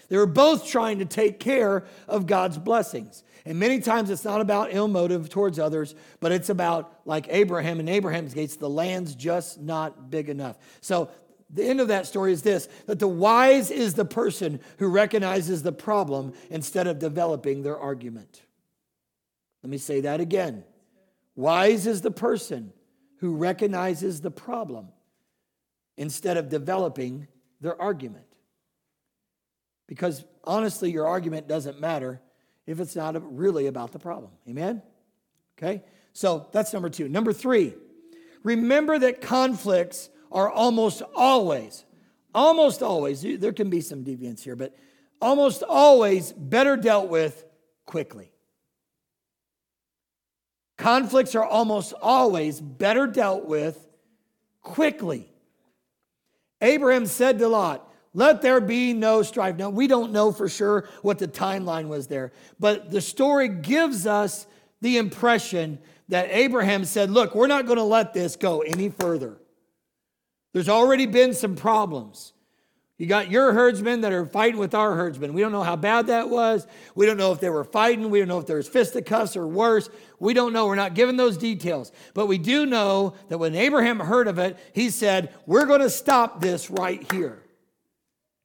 They 0.09 0.17
were 0.17 0.27
both 0.27 0.67
trying 0.67 0.99
to 0.99 1.05
take 1.05 1.40
care 1.40 1.85
of 2.09 2.27
God's 2.27 2.59
blessings. 2.59 3.23
And 3.45 3.59
many 3.59 3.81
times 3.81 4.09
it's 4.11 4.25
not 4.25 4.40
about 4.40 4.69
ill 4.73 4.88
motive 4.88 5.29
towards 5.29 5.59
others, 5.59 5.95
but 6.21 6.33
it's 6.33 6.49
about, 6.49 7.01
like 7.05 7.27
Abraham 7.29 7.81
in 7.81 7.88
Abraham's 7.88 8.33
gates, 8.33 8.57
the 8.57 8.71
land's 8.71 9.14
just 9.14 9.61
not 9.61 10.11
big 10.11 10.31
enough. 10.31 10.57
So 10.81 11.11
the 11.55 11.64
end 11.64 11.81
of 11.81 11.88
that 11.88 12.07
story 12.07 12.33
is 12.33 12.43
this 12.43 12.69
that 12.87 12.99
the 12.99 13.09
wise 13.09 13.71
is 13.71 13.95
the 13.95 14.05
person 14.05 14.61
who 14.79 14.88
recognizes 14.88 15.62
the 15.62 15.73
problem 15.73 16.35
instead 16.51 16.87
of 16.87 16.99
developing 16.99 17.62
their 17.62 17.79
argument. 17.79 18.43
Let 19.62 19.71
me 19.71 19.79
say 19.79 20.03
that 20.03 20.21
again. 20.21 20.64
Wise 21.37 21.87
is 21.87 22.03
the 22.03 22.11
person 22.11 22.73
who 23.19 23.37
recognizes 23.37 24.21
the 24.21 24.31
problem 24.31 24.88
instead 25.97 26.37
of 26.37 26.49
developing 26.49 27.29
their 27.61 27.81
argument. 27.81 28.27
Because 29.87 30.25
honestly, 30.43 30.90
your 30.90 31.07
argument 31.07 31.49
doesn't 31.49 31.81
matter 31.81 32.21
if 32.67 32.81
it's 32.81 32.97
not 32.97 33.14
really 33.37 33.67
about 33.67 33.93
the 33.93 33.99
problem. 33.99 34.33
Amen? 34.49 34.83
Okay? 35.57 35.83
So 36.12 36.49
that's 36.53 36.73
number 36.73 36.90
two. 36.90 37.09
Number 37.09 37.33
three, 37.33 37.75
remember 38.43 38.99
that 38.99 39.21
conflicts 39.21 40.11
are 40.35 40.51
almost 40.51 41.01
always, 41.14 41.85
almost 42.35 42.83
always, 42.83 43.23
there 43.23 43.53
can 43.53 43.70
be 43.70 43.81
some 43.81 44.05
deviance 44.05 44.42
here, 44.42 44.57
but 44.57 44.77
almost 45.23 45.62
always 45.62 46.33
better 46.33 46.77
dealt 46.77 47.09
with 47.09 47.47
quickly. 47.87 48.33
Conflicts 50.77 51.37
are 51.37 51.44
almost 51.44 51.94
always 52.03 52.61
better 52.61 53.07
dealt 53.07 53.47
with 53.47 53.87
quickly. 54.61 55.33
Abraham 56.61 57.07
said 57.07 57.38
to 57.38 57.47
Lot, 57.47 57.88
Let 58.12 58.42
there 58.42 58.61
be 58.61 58.92
no 58.92 59.23
strife. 59.23 59.57
Now, 59.57 59.70
we 59.70 59.87
don't 59.87 60.11
know 60.11 60.33
for 60.33 60.49
sure 60.49 60.88
what 61.03 61.20
the 61.20 61.29
timeline 61.29 61.87
was 61.87 62.09
there, 62.09 62.33
but 62.59 62.90
the 62.90 63.01
story 63.01 63.49
gives 63.49 64.05
us 64.05 64.49
the 64.81 64.97
impression 64.97 65.79
that 66.09 66.29
Abraham 66.33 66.85
said, 66.85 67.11
Look, 67.11 67.37
we're 67.37 67.47
not 67.47 67.66
going 67.66 67.79
to 67.79 67.85
let 67.85 68.12
this 68.12 68.35
go 68.35 68.62
any 68.62 68.88
further. 68.88 69.38
There's 70.55 70.69
already 70.69 71.07
been 71.07 71.35
some 71.35 71.57
problems. 71.57 72.33
You 72.97 73.07
got 73.07 73.29
your 73.29 73.53
herdsmen 73.53 74.03
that 74.03 74.12
are 74.12 74.25
fighting 74.25 74.61
with 74.61 74.73
our 74.73 74.95
herdsmen. 74.95 75.35
We 75.35 75.40
don't 75.40 75.51
know 75.51 75.64
how 75.64 75.75
bad 75.75 76.07
that 76.07 76.31
was. 76.31 76.64
We 76.95 77.07
don't 77.07 77.17
know 77.17 77.33
if 77.33 77.40
they 77.40 77.51
were 77.51 77.64
fighting. 77.64 78.09
We 78.09 78.21
don't 78.21 78.29
know 78.29 78.38
if 78.38 78.47
there 78.47 78.59
was 78.59 78.69
fisticuffs 78.69 79.37
or 79.37 79.49
worse. 79.49 79.90
We 80.21 80.33
don't 80.33 80.53
know. 80.53 80.67
We're 80.67 80.77
not 80.77 80.95
given 80.95 81.17
those 81.17 81.37
details. 81.37 81.90
But 82.14 82.27
we 82.27 82.38
do 82.38 82.67
know 82.67 83.14
that 83.31 83.38
when 83.38 83.57
Abraham 83.57 83.99
heard 83.99 84.29
of 84.29 84.38
it, 84.38 84.57
he 84.73 84.90
said, 84.90 85.35
We're 85.45 85.67
going 85.67 85.81
to 85.81 85.90
stop 85.90 86.40
this 86.40 86.71
right 86.71 87.11
here. 87.12 87.43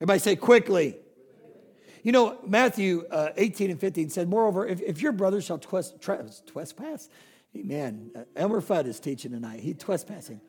Everybody 0.02 0.20
say 0.20 0.36
quickly. 0.36 0.98
You 2.02 2.12
know, 2.12 2.40
Matthew 2.48 3.06
uh, 3.12 3.30
18 3.38 3.70
and 3.70 3.80
15 3.80 4.10
said, 4.10 4.28
Moreover, 4.28 4.66
if, 4.66 4.82
if 4.82 5.00
your 5.00 5.12
brother 5.12 5.42
shall 5.42 5.60
trespass, 5.60 7.10
amen. 7.56 8.12
Uh, 8.16 8.22
Elmer 8.36 8.62
Fudd 8.62 8.88
is 8.88 9.00
teaching 9.00 9.32
tonight. 9.32 9.60
He's 9.60 9.78
trespassing. 9.78 10.42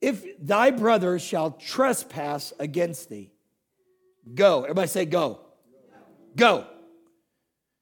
If 0.00 0.24
thy 0.38 0.70
brother 0.70 1.18
shall 1.18 1.52
trespass 1.52 2.52
against 2.58 3.08
thee, 3.08 3.30
go. 4.34 4.62
Everybody 4.62 4.88
say, 4.88 5.04
go. 5.04 5.40
Go. 6.34 6.66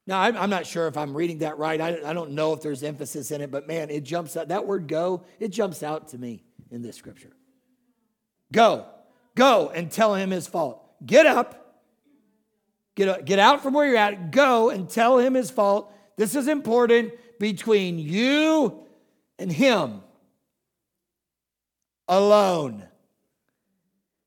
Now, 0.07 0.21
I'm 0.21 0.51
not 0.51 0.67
sure 0.67 0.87
if 0.87 0.97
I'm 0.97 1.17
reading 1.17 1.39
that 1.39 1.59
right. 1.59 1.81
I 1.81 2.13
don't 2.13 2.33
know 2.33 2.53
if 2.53 2.61
there's 2.61 2.83
emphasis 2.83 3.31
in 3.31 3.41
it, 3.41 3.51
but 3.51 3.67
man, 3.67 3.91
it 3.91 4.05
jumps 4.05 4.37
out. 4.37 4.49
That 4.49 4.67
word 4.67 4.87
go, 4.87 5.23
it 5.41 5.49
jumps 5.49 5.83
out 5.83 6.09
to 6.09 6.19
me 6.19 6.45
in 6.71 6.83
this 6.83 6.97
scripture. 6.97 7.33
Go. 8.53 8.87
Go 9.35 9.71
and 9.71 9.91
tell 9.91 10.15
him 10.15 10.31
his 10.31 10.47
fault. 10.47 10.81
Get 11.05 11.27
up. 11.27 11.83
Get, 12.95 13.09
uh, 13.09 13.21
get 13.23 13.39
out 13.39 13.63
from 13.63 13.75
where 13.75 13.87
you're 13.87 13.97
at. 13.97 14.31
Go 14.31 14.71
and 14.71 14.89
tell 14.89 15.19
him 15.19 15.35
his 15.35 15.51
fault. 15.51 15.93
This 16.17 16.37
is 16.37 16.47
important 16.47 17.13
between 17.41 17.99
you 17.99 18.85
and 19.39 19.51
him 19.51 20.03
alone. 22.09 22.85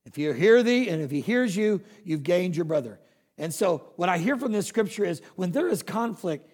If 0.06 0.18
you 0.18 0.32
hear 0.34 0.64
thee 0.64 0.90
and 0.90 1.02
if 1.02 1.12
he 1.12 1.22
hears 1.22 1.56
you, 1.56 1.82
you've 2.04 2.24
gained 2.24 2.56
your 2.56 2.66
brother. 2.66 3.00
And 3.38 3.54
so, 3.54 3.92
what 3.98 4.10
I 4.10 4.18
hear 4.18 4.38
from 4.38 4.52
this 4.52 4.66
scripture 4.66 5.06
is 5.06 5.22
when 5.36 5.52
there 5.52 5.68
is 5.68 5.84
conflict, 5.84 6.50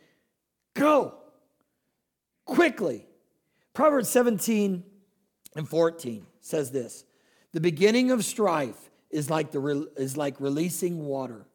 go 0.73 1.15
quickly. 2.45 3.07
Proverbs 3.73 4.09
17 4.09 4.83
and 5.55 5.69
14 5.69 6.25
says 6.41 6.71
this 6.71 7.05
The 7.51 7.61
beginning 7.61 8.11
of 8.11 8.25
strife 8.25 8.89
is 9.09 9.29
like, 9.29 9.51
the, 9.51 9.89
is 9.95 10.17
like 10.17 10.39
releasing 10.41 11.05
water. 11.05 11.45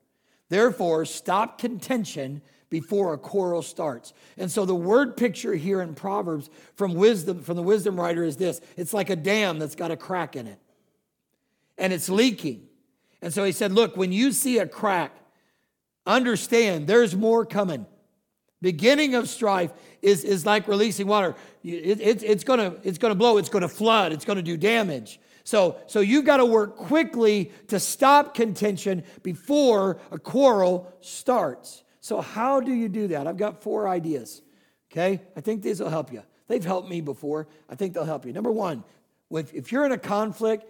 Therefore, 0.48 1.04
stop 1.04 1.58
contention 1.58 2.40
before 2.70 3.14
a 3.14 3.18
quarrel 3.18 3.62
starts. 3.62 4.12
And 4.36 4.50
so 4.50 4.64
the 4.64 4.74
word 4.74 5.16
picture 5.16 5.54
here 5.54 5.80
in 5.80 5.94
Proverbs 5.94 6.50
from 6.74 6.94
wisdom 6.94 7.42
from 7.42 7.56
the 7.56 7.62
wisdom 7.62 7.98
writer 7.98 8.24
is 8.24 8.36
this. 8.36 8.60
It's 8.76 8.92
like 8.92 9.10
a 9.10 9.16
dam 9.16 9.58
that's 9.58 9.74
got 9.74 9.90
a 9.90 9.96
crack 9.96 10.36
in 10.36 10.46
it. 10.46 10.58
And 11.76 11.92
it's 11.92 12.08
leaking. 12.08 12.66
And 13.22 13.32
so 13.32 13.44
he 13.44 13.52
said, 13.52 13.72
"Look, 13.72 13.96
when 13.96 14.12
you 14.12 14.32
see 14.32 14.58
a 14.58 14.66
crack, 14.66 15.12
understand 16.06 16.86
there's 16.86 17.14
more 17.16 17.44
coming. 17.44 17.86
Beginning 18.60 19.14
of 19.14 19.28
strife 19.28 19.72
is, 20.02 20.24
is 20.24 20.44
like 20.44 20.66
releasing 20.66 21.06
water. 21.06 21.36
It, 21.62 22.00
it, 22.00 22.22
it's 22.22 22.44
gonna 22.44 22.74
it's 22.82 22.98
gonna 22.98 23.14
blow. 23.14 23.38
It's 23.38 23.48
gonna 23.48 23.68
flood. 23.68 24.12
It's 24.12 24.24
gonna 24.24 24.42
do 24.42 24.56
damage. 24.56 25.20
So, 25.48 25.78
so 25.86 26.00
you've 26.00 26.26
got 26.26 26.36
to 26.38 26.44
work 26.44 26.76
quickly 26.76 27.52
to 27.68 27.80
stop 27.80 28.34
contention 28.34 29.02
before 29.22 29.98
a 30.10 30.18
quarrel 30.18 30.94
starts. 31.00 31.84
So, 32.08 32.22
how 32.22 32.60
do 32.60 32.72
you 32.72 32.88
do 32.88 33.08
that? 33.08 33.26
I've 33.26 33.36
got 33.36 33.62
four 33.62 33.86
ideas. 33.86 34.40
Okay? 34.90 35.20
I 35.36 35.42
think 35.42 35.60
these 35.60 35.78
will 35.78 35.90
help 35.90 36.10
you. 36.10 36.22
They've 36.46 36.64
helped 36.64 36.88
me 36.88 37.02
before. 37.02 37.48
I 37.68 37.74
think 37.74 37.92
they'll 37.92 38.06
help 38.06 38.24
you. 38.24 38.32
Number 38.32 38.50
one, 38.50 38.82
if 39.30 39.70
you're 39.70 39.84
in 39.84 39.92
a 39.92 39.98
conflict, 39.98 40.64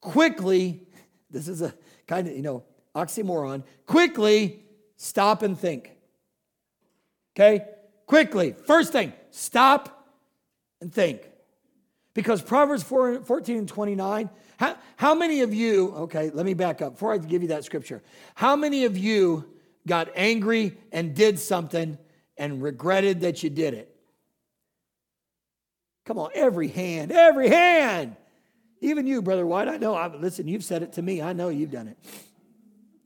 quickly, 0.00 0.86
this 1.32 1.48
is 1.48 1.62
a 1.62 1.74
kind 2.06 2.28
of, 2.28 2.36
you 2.36 2.42
know, 2.42 2.62
oxymoron, 2.94 3.64
quickly 3.86 4.62
stop 4.94 5.42
and 5.42 5.58
think. 5.58 5.90
Okay? 7.36 7.64
Quickly. 8.06 8.54
First 8.64 8.92
thing, 8.92 9.12
stop 9.32 10.08
and 10.80 10.94
think. 10.94 11.22
Because 12.14 12.40
Proverbs 12.40 12.84
4, 12.84 13.24
14 13.24 13.58
and 13.58 13.68
29, 13.68 14.30
how, 14.58 14.76
how 14.94 15.16
many 15.16 15.40
of 15.40 15.52
you, 15.52 15.92
okay, 15.96 16.30
let 16.30 16.46
me 16.46 16.54
back 16.54 16.82
up 16.82 16.92
before 16.92 17.14
I 17.14 17.18
give 17.18 17.42
you 17.42 17.48
that 17.48 17.64
scripture. 17.64 18.00
How 18.36 18.54
many 18.54 18.84
of 18.84 18.96
you 18.96 19.57
got 19.88 20.10
angry 20.14 20.76
and 20.92 21.14
did 21.14 21.38
something 21.38 21.98
and 22.36 22.62
regretted 22.62 23.22
that 23.22 23.42
you 23.42 23.50
did 23.50 23.74
it. 23.74 23.94
Come 26.04 26.18
on, 26.18 26.30
every 26.34 26.68
hand, 26.68 27.10
every 27.12 27.48
hand. 27.48 28.16
Even 28.80 29.06
you, 29.06 29.20
Brother 29.20 29.44
White, 29.44 29.68
I 29.68 29.76
know. 29.76 29.94
I, 29.94 30.06
listen, 30.14 30.46
you've 30.46 30.64
said 30.64 30.82
it 30.82 30.92
to 30.94 31.02
me. 31.02 31.20
I 31.20 31.32
know 31.32 31.48
you've 31.48 31.72
done 31.72 31.88
it. 31.88 31.98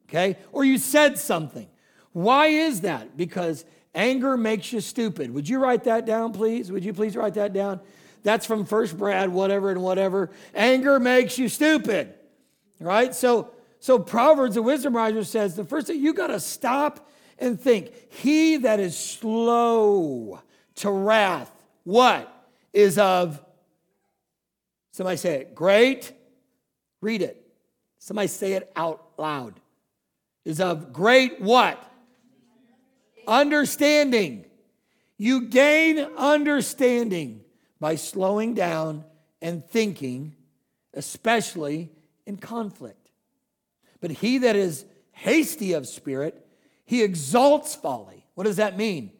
Okay? 0.08 0.36
Or 0.52 0.64
you 0.64 0.78
said 0.78 1.18
something. 1.18 1.66
Why 2.12 2.48
is 2.48 2.82
that? 2.82 3.16
Because 3.16 3.64
anger 3.94 4.36
makes 4.36 4.72
you 4.72 4.80
stupid. 4.80 5.32
Would 5.32 5.48
you 5.48 5.58
write 5.58 5.84
that 5.84 6.04
down, 6.04 6.32
please? 6.32 6.70
Would 6.70 6.84
you 6.84 6.92
please 6.92 7.16
write 7.16 7.34
that 7.34 7.54
down? 7.54 7.80
That's 8.22 8.46
from 8.46 8.66
First 8.66 8.96
Brad, 8.96 9.30
whatever 9.30 9.70
and 9.70 9.82
whatever. 9.82 10.30
Anger 10.54 11.00
makes 11.00 11.38
you 11.38 11.48
stupid. 11.48 12.14
Right? 12.78 13.14
So 13.14 13.50
so 13.82 13.98
Proverbs, 13.98 14.54
the 14.54 14.62
wisdom 14.62 14.94
writer 14.94 15.24
says, 15.24 15.56
the 15.56 15.64
first 15.64 15.88
thing 15.88 16.00
you 16.00 16.14
got 16.14 16.28
to 16.28 16.38
stop 16.38 17.10
and 17.36 17.60
think. 17.60 17.90
He 18.12 18.58
that 18.58 18.78
is 18.78 18.96
slow 18.96 20.40
to 20.76 20.90
wrath, 20.92 21.50
what 21.82 22.32
is 22.72 22.96
of? 22.96 23.44
Somebody 24.92 25.16
say 25.16 25.40
it. 25.40 25.56
Great. 25.56 26.12
Read 27.00 27.22
it. 27.22 27.44
Somebody 27.98 28.28
say 28.28 28.52
it 28.52 28.70
out 28.76 29.02
loud. 29.18 29.58
Is 30.44 30.60
of 30.60 30.92
great 30.92 31.40
what? 31.40 31.82
Understanding. 33.26 34.44
You 35.18 35.48
gain 35.48 35.98
understanding 35.98 37.40
by 37.80 37.96
slowing 37.96 38.54
down 38.54 39.04
and 39.40 39.66
thinking, 39.66 40.36
especially 40.94 41.90
in 42.26 42.36
conflict. 42.36 43.01
But 44.02 44.10
he 44.10 44.36
that 44.38 44.56
is 44.56 44.84
hasty 45.12 45.72
of 45.72 45.88
spirit, 45.88 46.44
he 46.84 47.02
exalts 47.02 47.74
folly. 47.74 48.26
What 48.34 48.44
does 48.44 48.56
that 48.56 48.76
mean? 48.76 49.12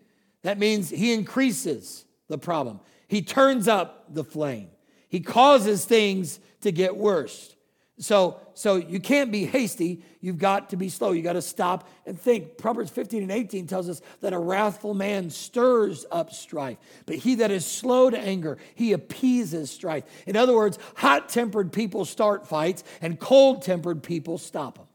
That 0.43 0.59
means 0.59 0.91
he 0.91 1.14
increases 1.14 2.05
the 2.28 2.37
problem. 2.37 2.80
He 3.09 3.22
turns 3.22 3.68
up 3.68 4.12
the 4.12 4.24
flame. 4.24 4.68
He 5.09 5.20
causes 5.20 5.87
things 5.87 6.41
to 6.62 6.72
get 6.72 6.97
worse. 6.97 7.55
So, 8.03 8.40
so 8.55 8.76
you 8.76 8.98
can't 8.98 9.30
be 9.30 9.44
hasty. 9.44 10.03
You've 10.20 10.38
got 10.38 10.70
to 10.70 10.76
be 10.76 10.88
slow. 10.88 11.12
You 11.12 11.22
got 11.22 11.34
to 11.34 11.42
stop 11.42 11.88
and 12.05 12.20
think. 12.20 12.59
Proverbs 12.59 12.90
15 12.90 13.22
and 13.22 13.30
18 13.30 13.68
tells 13.68 13.88
us 13.88 14.03
that 14.22 14.32
a 14.32 14.38
wrathful 14.38 14.92
man 14.92 15.30
stirs 15.30 16.05
up 16.11 16.32
strife, 16.32 16.78
but 17.07 17.14
he 17.14 17.36
that 17.36 17.53
is 17.53 17.64
slow 17.64 18.11
to 18.11 18.18
anger, 18.18 18.59
he 18.74 18.92
appeases 18.92 19.70
strife. 19.70 20.03
In 20.26 20.34
other 20.36 20.53
words, 20.53 20.80
hot 20.96 21.28
tempered 21.28 21.72
people 21.72 22.05
start 22.05 22.48
fights, 22.48 22.82
and 23.00 23.20
cold 23.20 23.62
tempered 23.62 24.03
people 24.03 24.36
stop 24.36 24.78
them. 24.78 24.86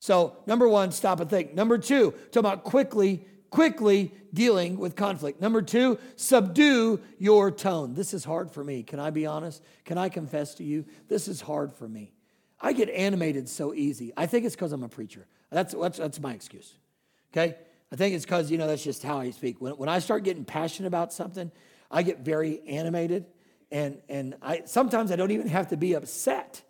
So, 0.00 0.36
number 0.46 0.68
one, 0.68 0.90
stop 0.90 1.20
and 1.20 1.30
think. 1.30 1.54
Number 1.54 1.78
two, 1.78 2.10
talk 2.32 2.40
about 2.40 2.64
quickly 2.64 3.24
quickly 3.52 4.10
dealing 4.32 4.78
with 4.78 4.96
conflict. 4.96 5.38
Number 5.38 5.60
two, 5.60 5.98
subdue 6.16 6.98
your 7.18 7.50
tone. 7.50 7.92
This 7.94 8.14
is 8.14 8.24
hard 8.24 8.50
for 8.50 8.64
me. 8.64 8.82
Can 8.82 8.98
I 8.98 9.10
be 9.10 9.26
honest? 9.26 9.62
Can 9.84 9.98
I 9.98 10.08
confess 10.08 10.54
to 10.54 10.64
you? 10.64 10.86
This 11.08 11.28
is 11.28 11.42
hard 11.42 11.74
for 11.74 11.86
me. 11.86 12.12
I 12.58 12.72
get 12.72 12.88
animated 12.88 13.50
so 13.50 13.74
easy. 13.74 14.10
I 14.16 14.24
think 14.26 14.46
it's 14.46 14.56
because 14.56 14.72
I'm 14.72 14.82
a 14.82 14.88
preacher. 14.88 15.26
That's, 15.50 15.74
that's, 15.74 15.98
that's 15.98 16.18
my 16.18 16.32
excuse. 16.32 16.72
Okay? 17.32 17.56
I 17.92 17.96
think 17.96 18.14
it's 18.14 18.24
because, 18.24 18.50
you 18.50 18.56
know, 18.56 18.66
that's 18.66 18.82
just 18.82 19.02
how 19.02 19.18
I 19.18 19.30
speak. 19.30 19.60
When, 19.60 19.74
when 19.74 19.90
I 19.90 19.98
start 19.98 20.24
getting 20.24 20.46
passionate 20.46 20.88
about 20.88 21.12
something, 21.12 21.52
I 21.90 22.02
get 22.02 22.20
very 22.20 22.62
animated. 22.66 23.26
And, 23.70 24.00
and 24.08 24.34
I, 24.40 24.62
sometimes 24.64 25.12
I 25.12 25.16
don't 25.16 25.30
even 25.30 25.48
have 25.48 25.68
to 25.68 25.76
be 25.76 25.92
upset. 25.92 26.62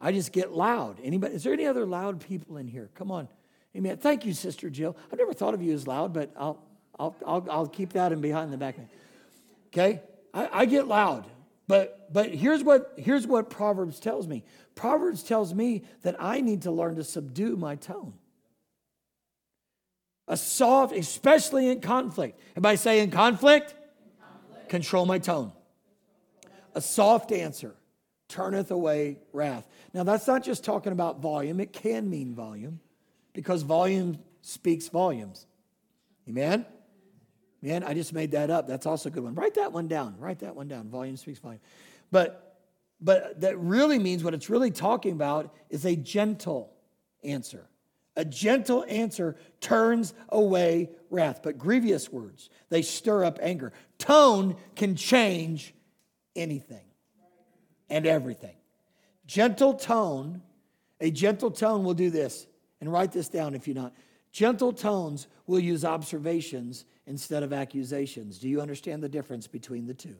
I 0.00 0.10
just 0.10 0.32
get 0.32 0.52
loud. 0.52 0.98
Anybody? 1.00 1.36
Is 1.36 1.44
there 1.44 1.52
any 1.52 1.66
other 1.66 1.86
loud 1.86 2.20
people 2.20 2.56
in 2.56 2.66
here? 2.66 2.90
Come 2.96 3.12
on. 3.12 3.28
Amen. 3.76 3.96
Thank 3.96 4.26
you, 4.26 4.34
Sister 4.34 4.68
Jill. 4.68 4.96
I've 5.10 5.18
never 5.18 5.32
thought 5.32 5.54
of 5.54 5.62
you 5.62 5.72
as 5.72 5.86
loud, 5.86 6.12
but 6.12 6.30
I'll, 6.36 6.62
I'll, 6.98 7.16
I'll, 7.26 7.46
I'll 7.50 7.66
keep 7.66 7.94
that 7.94 8.12
in 8.12 8.20
behind 8.20 8.52
the 8.52 8.58
back. 8.58 8.76
Okay? 9.68 10.02
I, 10.34 10.48
I 10.52 10.64
get 10.66 10.86
loud. 10.86 11.26
But, 11.68 12.12
but 12.12 12.34
here's, 12.34 12.62
what, 12.62 12.92
here's 12.98 13.26
what 13.26 13.48
Proverbs 13.48 13.98
tells 13.98 14.26
me 14.26 14.44
Proverbs 14.74 15.22
tells 15.22 15.54
me 15.54 15.84
that 16.02 16.16
I 16.18 16.40
need 16.40 16.62
to 16.62 16.70
learn 16.70 16.96
to 16.96 17.04
subdue 17.04 17.56
my 17.56 17.76
tone. 17.76 18.14
A 20.28 20.36
soft, 20.36 20.94
especially 20.94 21.68
in 21.68 21.80
conflict. 21.80 22.40
Everybody 22.52 22.76
say 22.76 23.00
in 23.00 23.10
conflict? 23.10 23.70
in 23.70 23.76
conflict? 24.22 24.68
Control 24.68 25.06
my 25.06 25.18
tone. 25.18 25.52
A 26.74 26.80
soft 26.80 27.32
answer 27.32 27.74
turneth 28.28 28.70
away 28.70 29.18
wrath. 29.32 29.66
Now, 29.92 30.04
that's 30.04 30.26
not 30.26 30.42
just 30.42 30.64
talking 30.64 30.92
about 30.92 31.20
volume, 31.20 31.60
it 31.60 31.72
can 31.72 32.08
mean 32.08 32.34
volume 32.34 32.80
because 33.32 33.62
volume 33.62 34.18
speaks 34.42 34.88
volumes. 34.88 35.46
Amen? 36.28 36.66
Man, 37.60 37.84
I 37.84 37.94
just 37.94 38.12
made 38.12 38.32
that 38.32 38.50
up. 38.50 38.66
That's 38.66 38.86
also 38.86 39.08
a 39.08 39.12
good 39.12 39.22
one. 39.22 39.34
Write 39.34 39.54
that 39.54 39.72
one 39.72 39.86
down. 39.88 40.16
Write 40.18 40.40
that 40.40 40.56
one 40.56 40.68
down. 40.68 40.88
Volume 40.88 41.16
speaks 41.16 41.38
volume. 41.38 41.60
But 42.10 42.52
but 43.00 43.40
that 43.40 43.58
really 43.58 43.98
means 43.98 44.22
what 44.22 44.32
it's 44.32 44.48
really 44.48 44.70
talking 44.70 45.12
about 45.12 45.52
is 45.70 45.84
a 45.84 45.96
gentle 45.96 46.72
answer. 47.24 47.66
A 48.14 48.24
gentle 48.24 48.84
answer 48.88 49.36
turns 49.60 50.14
away 50.28 50.90
wrath, 51.10 51.40
but 51.42 51.58
grievous 51.58 52.12
words, 52.12 52.48
they 52.68 52.82
stir 52.82 53.24
up 53.24 53.38
anger. 53.42 53.72
Tone 53.98 54.56
can 54.76 54.94
change 54.94 55.74
anything 56.36 56.84
and 57.90 58.06
everything. 58.06 58.54
Gentle 59.26 59.74
tone, 59.74 60.42
a 61.00 61.10
gentle 61.10 61.50
tone 61.50 61.84
will 61.84 61.94
do 61.94 62.10
this 62.10 62.46
and 62.82 62.92
write 62.92 63.12
this 63.12 63.28
down 63.28 63.54
if 63.54 63.68
you're 63.68 63.76
not. 63.76 63.94
Gentle 64.32 64.72
tones 64.72 65.28
will 65.46 65.60
use 65.60 65.84
observations 65.84 66.84
instead 67.06 67.44
of 67.44 67.52
accusations. 67.52 68.40
Do 68.40 68.48
you 68.48 68.60
understand 68.60 69.04
the 69.04 69.08
difference 69.08 69.46
between 69.46 69.86
the 69.86 69.94
two? 69.94 70.16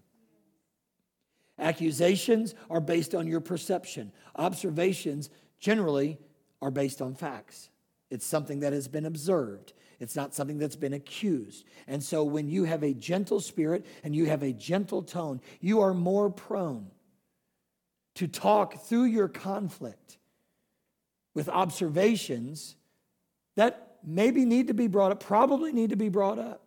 Accusations 1.59 2.55
are 2.71 2.81
based 2.81 3.17
on 3.17 3.27
your 3.27 3.41
perception, 3.41 4.13
observations 4.37 5.29
generally 5.59 6.19
are 6.63 6.71
based 6.71 7.03
on 7.03 7.17
facts. 7.17 7.69
It's 8.11 8.25
something 8.25 8.61
that 8.61 8.73
has 8.73 8.87
been 8.87 9.07
observed. 9.07 9.73
It's 9.99 10.15
not 10.15 10.33
something 10.33 10.59
that's 10.59 10.77
been 10.77 10.93
accused. 10.93 11.65
And 11.89 12.03
so 12.03 12.23
when 12.23 12.49
you 12.49 12.63
have 12.65 12.85
a 12.85 12.95
gentle 12.95 13.41
spirit 13.41 13.87
and 14.05 14.15
you 14.15 14.27
have 14.27 14.45
a 14.45 14.53
gentle 14.53 15.03
tone, 15.03 15.41
you 15.61 15.81
are 15.81 15.95
more 15.95 16.31
prone 16.31 16.91
to 18.17 18.29
talk 18.29 18.85
through 18.85 19.05
your 19.05 19.29
conflict 19.29 20.19
with 21.35 21.49
observations 21.49 22.77
that 23.57 23.99
maybe 24.05 24.45
need 24.45 24.69
to 24.69 24.75
be 24.75 24.87
brought 24.87 25.13
up, 25.13 25.21
probably 25.21 25.73
need 25.73 25.91
to 25.91 25.97
be 25.97 26.09
brought 26.09 26.39
up, 26.39 26.63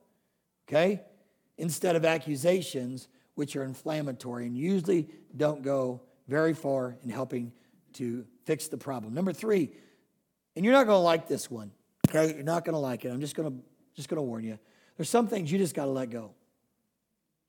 okay? 0.68 1.02
Instead 1.58 1.96
of 1.96 2.06
accusations, 2.06 3.08
which 3.36 3.56
are 3.56 3.64
inflammatory 3.64 4.46
and 4.46 4.58
usually 4.58 5.10
don't 5.36 5.62
go 5.62 6.02
very 6.28 6.54
far 6.54 6.96
in 7.04 7.10
helping 7.10 7.52
to 7.94 8.26
fix 8.46 8.68
the 8.68 8.78
problem. 8.78 9.14
Number 9.14 9.34
three, 9.34 9.72
and 10.56 10.64
you're 10.64 10.74
not 10.74 10.86
going 10.86 10.98
to 10.98 11.04
like 11.04 11.28
this 11.28 11.52
one, 11.52 11.72
okay? 12.08 12.34
You're 12.34 12.44
not 12.44 12.66
going 12.66 12.74
to 12.74 12.80
like 12.80 13.06
it. 13.06 13.10
I'm 13.10 13.22
just 13.22 13.36
going 13.36 13.52
to 13.52 13.64
just 13.96 14.10
going 14.10 14.18
to 14.18 14.24
warn 14.24 14.44
you. 14.44 14.60
There's 14.98 15.10
some 15.10 15.28
things 15.28 15.52
you 15.52 15.58
just 15.58 15.74
got 15.74 15.86
to 15.86 15.92
let 15.92 16.10
go. 16.10 16.32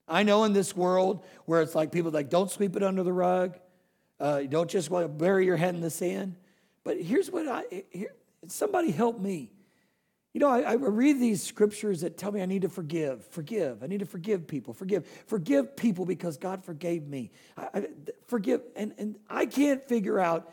I 0.08 0.22
know 0.22 0.44
in 0.44 0.52
this 0.52 0.76
world 0.76 1.24
where 1.46 1.62
it's 1.62 1.74
like 1.74 1.90
people 1.90 2.10
like 2.12 2.30
don't 2.30 2.50
sweep 2.50 2.76
it 2.76 2.82
under 2.82 3.02
the 3.02 3.12
rug, 3.12 3.58
uh, 4.20 4.42
don't 4.42 4.70
just 4.70 4.90
bury 5.18 5.44
your 5.44 5.56
head 5.56 5.74
in 5.74 5.80
the 5.80 5.90
sand. 5.90 6.36
But 6.86 7.00
here's 7.00 7.32
what 7.32 7.48
I, 7.48 7.64
here, 7.90 8.14
somebody 8.46 8.92
help 8.92 9.18
me. 9.18 9.50
You 10.32 10.38
know, 10.38 10.48
I, 10.48 10.60
I, 10.60 10.74
read 10.74 11.18
these 11.18 11.42
scriptures 11.42 12.02
that 12.02 12.16
tell 12.16 12.30
me 12.30 12.40
I 12.40 12.46
need 12.46 12.62
to 12.62 12.68
forgive, 12.68 13.26
forgive. 13.26 13.82
I 13.82 13.88
need 13.88 13.98
to 13.98 14.06
forgive 14.06 14.46
people, 14.46 14.72
forgive, 14.72 15.04
forgive 15.26 15.74
people 15.74 16.04
because 16.04 16.36
God 16.36 16.64
forgave 16.64 17.08
me. 17.08 17.32
I, 17.56 17.68
I, 17.74 17.88
forgive, 18.28 18.60
and, 18.76 18.94
and 18.98 19.16
I 19.28 19.46
can't 19.46 19.82
figure 19.88 20.20
out 20.20 20.52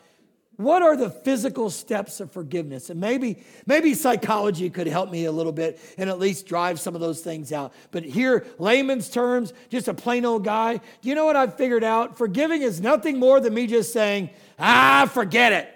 what 0.56 0.82
are 0.82 0.96
the 0.96 1.08
physical 1.08 1.70
steps 1.70 2.18
of 2.18 2.32
forgiveness. 2.32 2.90
And 2.90 2.98
maybe, 2.98 3.44
maybe 3.64 3.94
psychology 3.94 4.70
could 4.70 4.88
help 4.88 5.12
me 5.12 5.26
a 5.26 5.32
little 5.32 5.52
bit 5.52 5.78
and 5.98 6.10
at 6.10 6.18
least 6.18 6.46
drive 6.46 6.80
some 6.80 6.96
of 6.96 7.00
those 7.00 7.20
things 7.20 7.52
out. 7.52 7.74
But 7.92 8.02
here, 8.02 8.44
layman's 8.58 9.08
terms, 9.08 9.52
just 9.68 9.86
a 9.86 9.94
plain 9.94 10.24
old 10.24 10.42
guy. 10.42 10.80
You 11.02 11.14
know 11.14 11.26
what 11.26 11.36
I've 11.36 11.56
figured 11.56 11.84
out? 11.84 12.18
Forgiving 12.18 12.62
is 12.62 12.80
nothing 12.80 13.20
more 13.20 13.38
than 13.38 13.54
me 13.54 13.68
just 13.68 13.92
saying, 13.92 14.30
ah, 14.58 15.08
forget 15.12 15.52
it. 15.52 15.73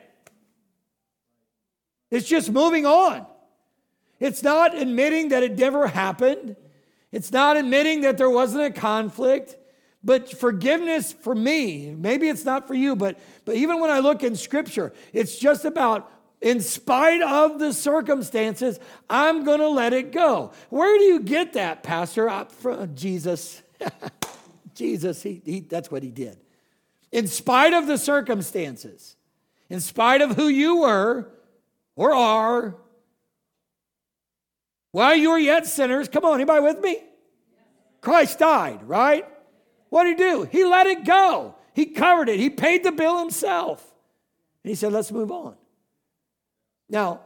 It's 2.10 2.28
just 2.28 2.50
moving 2.50 2.86
on. 2.86 3.26
It's 4.20 4.42
not 4.42 4.76
admitting 4.76 5.28
that 5.28 5.42
it 5.42 5.58
never 5.58 5.86
happened. 5.86 6.56
It's 7.12 7.32
not 7.32 7.56
admitting 7.56 8.02
that 8.02 8.18
there 8.18 8.30
wasn't 8.30 8.64
a 8.64 8.70
conflict. 8.70 9.56
But 10.02 10.30
forgiveness 10.30 11.12
for 11.12 11.34
me, 11.34 11.94
maybe 11.96 12.28
it's 12.28 12.44
not 12.44 12.68
for 12.68 12.74
you, 12.74 12.94
but, 12.94 13.18
but 13.44 13.56
even 13.56 13.80
when 13.80 13.90
I 13.90 13.98
look 13.98 14.22
in 14.22 14.36
scripture, 14.36 14.92
it's 15.12 15.38
just 15.38 15.64
about 15.64 16.10
in 16.40 16.60
spite 16.60 17.20
of 17.20 17.58
the 17.58 17.72
circumstances, 17.72 18.78
I'm 19.10 19.44
going 19.44 19.58
to 19.58 19.68
let 19.68 19.92
it 19.92 20.12
go. 20.12 20.52
Where 20.70 20.96
do 20.98 21.04
you 21.04 21.20
get 21.20 21.54
that, 21.54 21.82
Pastor? 21.82 22.28
Uh, 22.28 22.44
from 22.44 22.94
Jesus. 22.94 23.62
Jesus, 24.74 25.22
he, 25.22 25.42
he, 25.44 25.60
that's 25.60 25.90
what 25.90 26.04
he 26.04 26.10
did. 26.10 26.38
In 27.10 27.26
spite 27.26 27.72
of 27.72 27.88
the 27.88 27.98
circumstances, 27.98 29.16
in 29.68 29.80
spite 29.80 30.22
of 30.22 30.36
who 30.36 30.46
you 30.46 30.82
were, 30.82 31.32
or 31.98 32.14
are, 32.14 32.76
while 34.92 35.16
you 35.16 35.30
were 35.30 35.38
yet 35.38 35.66
sinners, 35.66 36.08
come 36.08 36.24
on, 36.24 36.36
anybody 36.36 36.62
with 36.62 36.80
me? 36.80 36.98
Christ 38.00 38.38
died, 38.38 38.88
right? 38.88 39.26
What 39.88 40.04
did 40.04 40.16
he 40.16 40.24
do? 40.24 40.48
He 40.50 40.64
let 40.64 40.86
it 40.86 41.04
go. 41.04 41.56
He 41.74 41.86
covered 41.86 42.28
it. 42.28 42.38
He 42.38 42.50
paid 42.50 42.84
the 42.84 42.92
bill 42.92 43.18
himself. 43.18 43.84
And 44.62 44.70
he 44.70 44.76
said, 44.76 44.92
let's 44.92 45.10
move 45.10 45.32
on. 45.32 45.56
Now, 46.88 47.22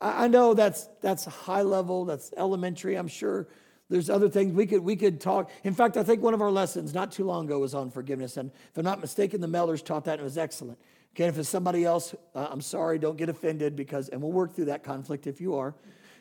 I 0.00 0.28
know 0.28 0.54
that's 0.54 0.88
that's 1.00 1.24
high 1.26 1.62
level, 1.62 2.06
that's 2.06 2.32
elementary. 2.36 2.96
I'm 2.96 3.08
sure 3.08 3.48
there's 3.88 4.10
other 4.10 4.28
things 4.28 4.52
we 4.52 4.66
could 4.66 4.80
we 4.80 4.96
could 4.96 5.20
talk. 5.20 5.50
In 5.62 5.74
fact, 5.74 5.96
I 5.96 6.02
think 6.02 6.22
one 6.22 6.34
of 6.34 6.42
our 6.42 6.50
lessons 6.50 6.92
not 6.92 7.12
too 7.12 7.24
long 7.24 7.46
ago 7.46 7.58
was 7.58 7.74
on 7.74 7.90
forgiveness. 7.90 8.36
And 8.36 8.50
if 8.50 8.78
I'm 8.78 8.84
not 8.84 9.00
mistaken, 9.00 9.40
the 9.40 9.48
Mellers 9.48 9.82
taught 9.82 10.04
that 10.04 10.12
and 10.12 10.20
it 10.20 10.24
was 10.24 10.38
excellent. 10.38 10.78
Okay, 11.16 11.28
if 11.28 11.38
it's 11.38 11.48
somebody 11.48 11.82
else, 11.86 12.14
uh, 12.34 12.48
I'm 12.50 12.60
sorry, 12.60 12.98
don't 12.98 13.16
get 13.16 13.30
offended 13.30 13.74
because, 13.74 14.10
and 14.10 14.20
we'll 14.20 14.32
work 14.32 14.54
through 14.54 14.66
that 14.66 14.84
conflict 14.84 15.26
if 15.26 15.40
you 15.40 15.54
are. 15.54 15.74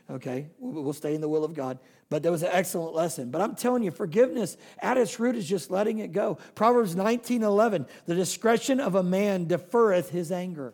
Okay, 0.09 0.47
we'll, 0.57 0.93
stay 0.93 1.15
in 1.15 1.19
the 1.19 1.27
will 1.27 1.43
of 1.43 1.53
God. 1.53 1.79
But 2.09 2.23
that 2.23 2.31
was 2.31 2.43
an 2.43 2.51
excellent 2.53 2.95
lesson. 2.95 3.29
But 3.29 3.41
I'm 3.41 3.55
telling 3.55 3.83
you, 3.83 3.91
forgiveness 3.91 4.55
at 4.79 4.97
its 4.97 5.19
root 5.19 5.35
is 5.35 5.49
just 5.49 5.69
letting 5.69 5.99
it 5.99 6.13
go. 6.13 6.37
Proverbs 6.53 6.95
19 6.95 7.43
11, 7.43 7.87
the 8.05 8.15
discretion 8.15 8.79
of 8.79 8.95
a 8.95 9.03
man 9.03 9.47
deferreth 9.47 10.09
his 10.09 10.31
anger. 10.31 10.73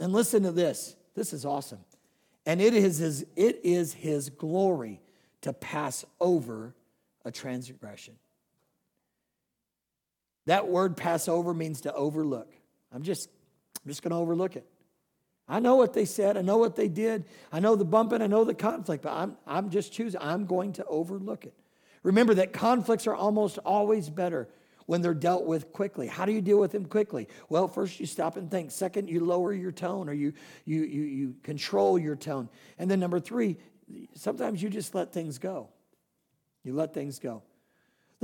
And 0.00 0.10
listen 0.10 0.42
to 0.44 0.50
this. 0.50 0.96
This 1.14 1.34
is 1.34 1.44
awesome. 1.44 1.80
And 2.46 2.62
it 2.62 2.72
is 2.72 2.96
his, 2.96 3.26
it 3.36 3.60
is 3.64 3.92
his 3.92 4.30
glory 4.30 5.02
to 5.42 5.52
pass 5.52 6.06
over 6.20 6.74
a 7.22 7.30
transgression. 7.30 8.14
That 10.46 10.68
word 10.68 10.96
pass 10.96 11.28
over 11.28 11.52
means 11.52 11.82
to 11.82 11.92
overlook. 11.92 12.50
I'm 12.94 13.02
just, 13.02 13.28
I'm 13.84 13.90
just 13.90 14.02
going 14.02 14.12
to 14.12 14.16
overlook 14.16 14.56
it. 14.56 14.66
I 15.46 15.60
know 15.60 15.76
what 15.76 15.92
they 15.92 16.04
said. 16.04 16.36
I 16.36 16.42
know 16.42 16.56
what 16.56 16.76
they 16.76 16.88
did. 16.88 17.24
I 17.52 17.60
know 17.60 17.76
the 17.76 17.84
bumping. 17.84 18.22
I 18.22 18.26
know 18.26 18.44
the 18.44 18.54
conflict, 18.54 19.02
but 19.02 19.12
I'm, 19.12 19.36
I'm 19.46 19.68
just 19.68 19.92
choosing. 19.92 20.20
I'm 20.22 20.46
going 20.46 20.74
to 20.74 20.84
overlook 20.86 21.44
it. 21.44 21.54
Remember 22.02 22.34
that 22.34 22.52
conflicts 22.52 23.06
are 23.06 23.14
almost 23.14 23.58
always 23.58 24.08
better 24.08 24.48
when 24.86 25.02
they're 25.02 25.14
dealt 25.14 25.44
with 25.44 25.72
quickly. 25.72 26.06
How 26.06 26.24
do 26.24 26.32
you 26.32 26.40
deal 26.40 26.58
with 26.58 26.72
them 26.72 26.86
quickly? 26.86 27.28
Well, 27.48 27.68
first 27.68 28.00
you 28.00 28.06
stop 28.06 28.36
and 28.36 28.50
think. 28.50 28.70
Second, 28.70 29.08
you 29.08 29.20
lower 29.20 29.52
your 29.52 29.72
tone 29.72 30.08
or 30.08 30.12
you, 30.12 30.32
you, 30.64 30.82
you, 30.82 31.02
you 31.02 31.34
control 31.42 31.98
your 31.98 32.16
tone. 32.16 32.48
And 32.78 32.90
then 32.90 33.00
number 33.00 33.20
three, 33.20 33.56
sometimes 34.14 34.62
you 34.62 34.70
just 34.70 34.94
let 34.94 35.12
things 35.12 35.38
go. 35.38 35.68
You 36.62 36.74
let 36.74 36.94
things 36.94 37.18
go. 37.18 37.42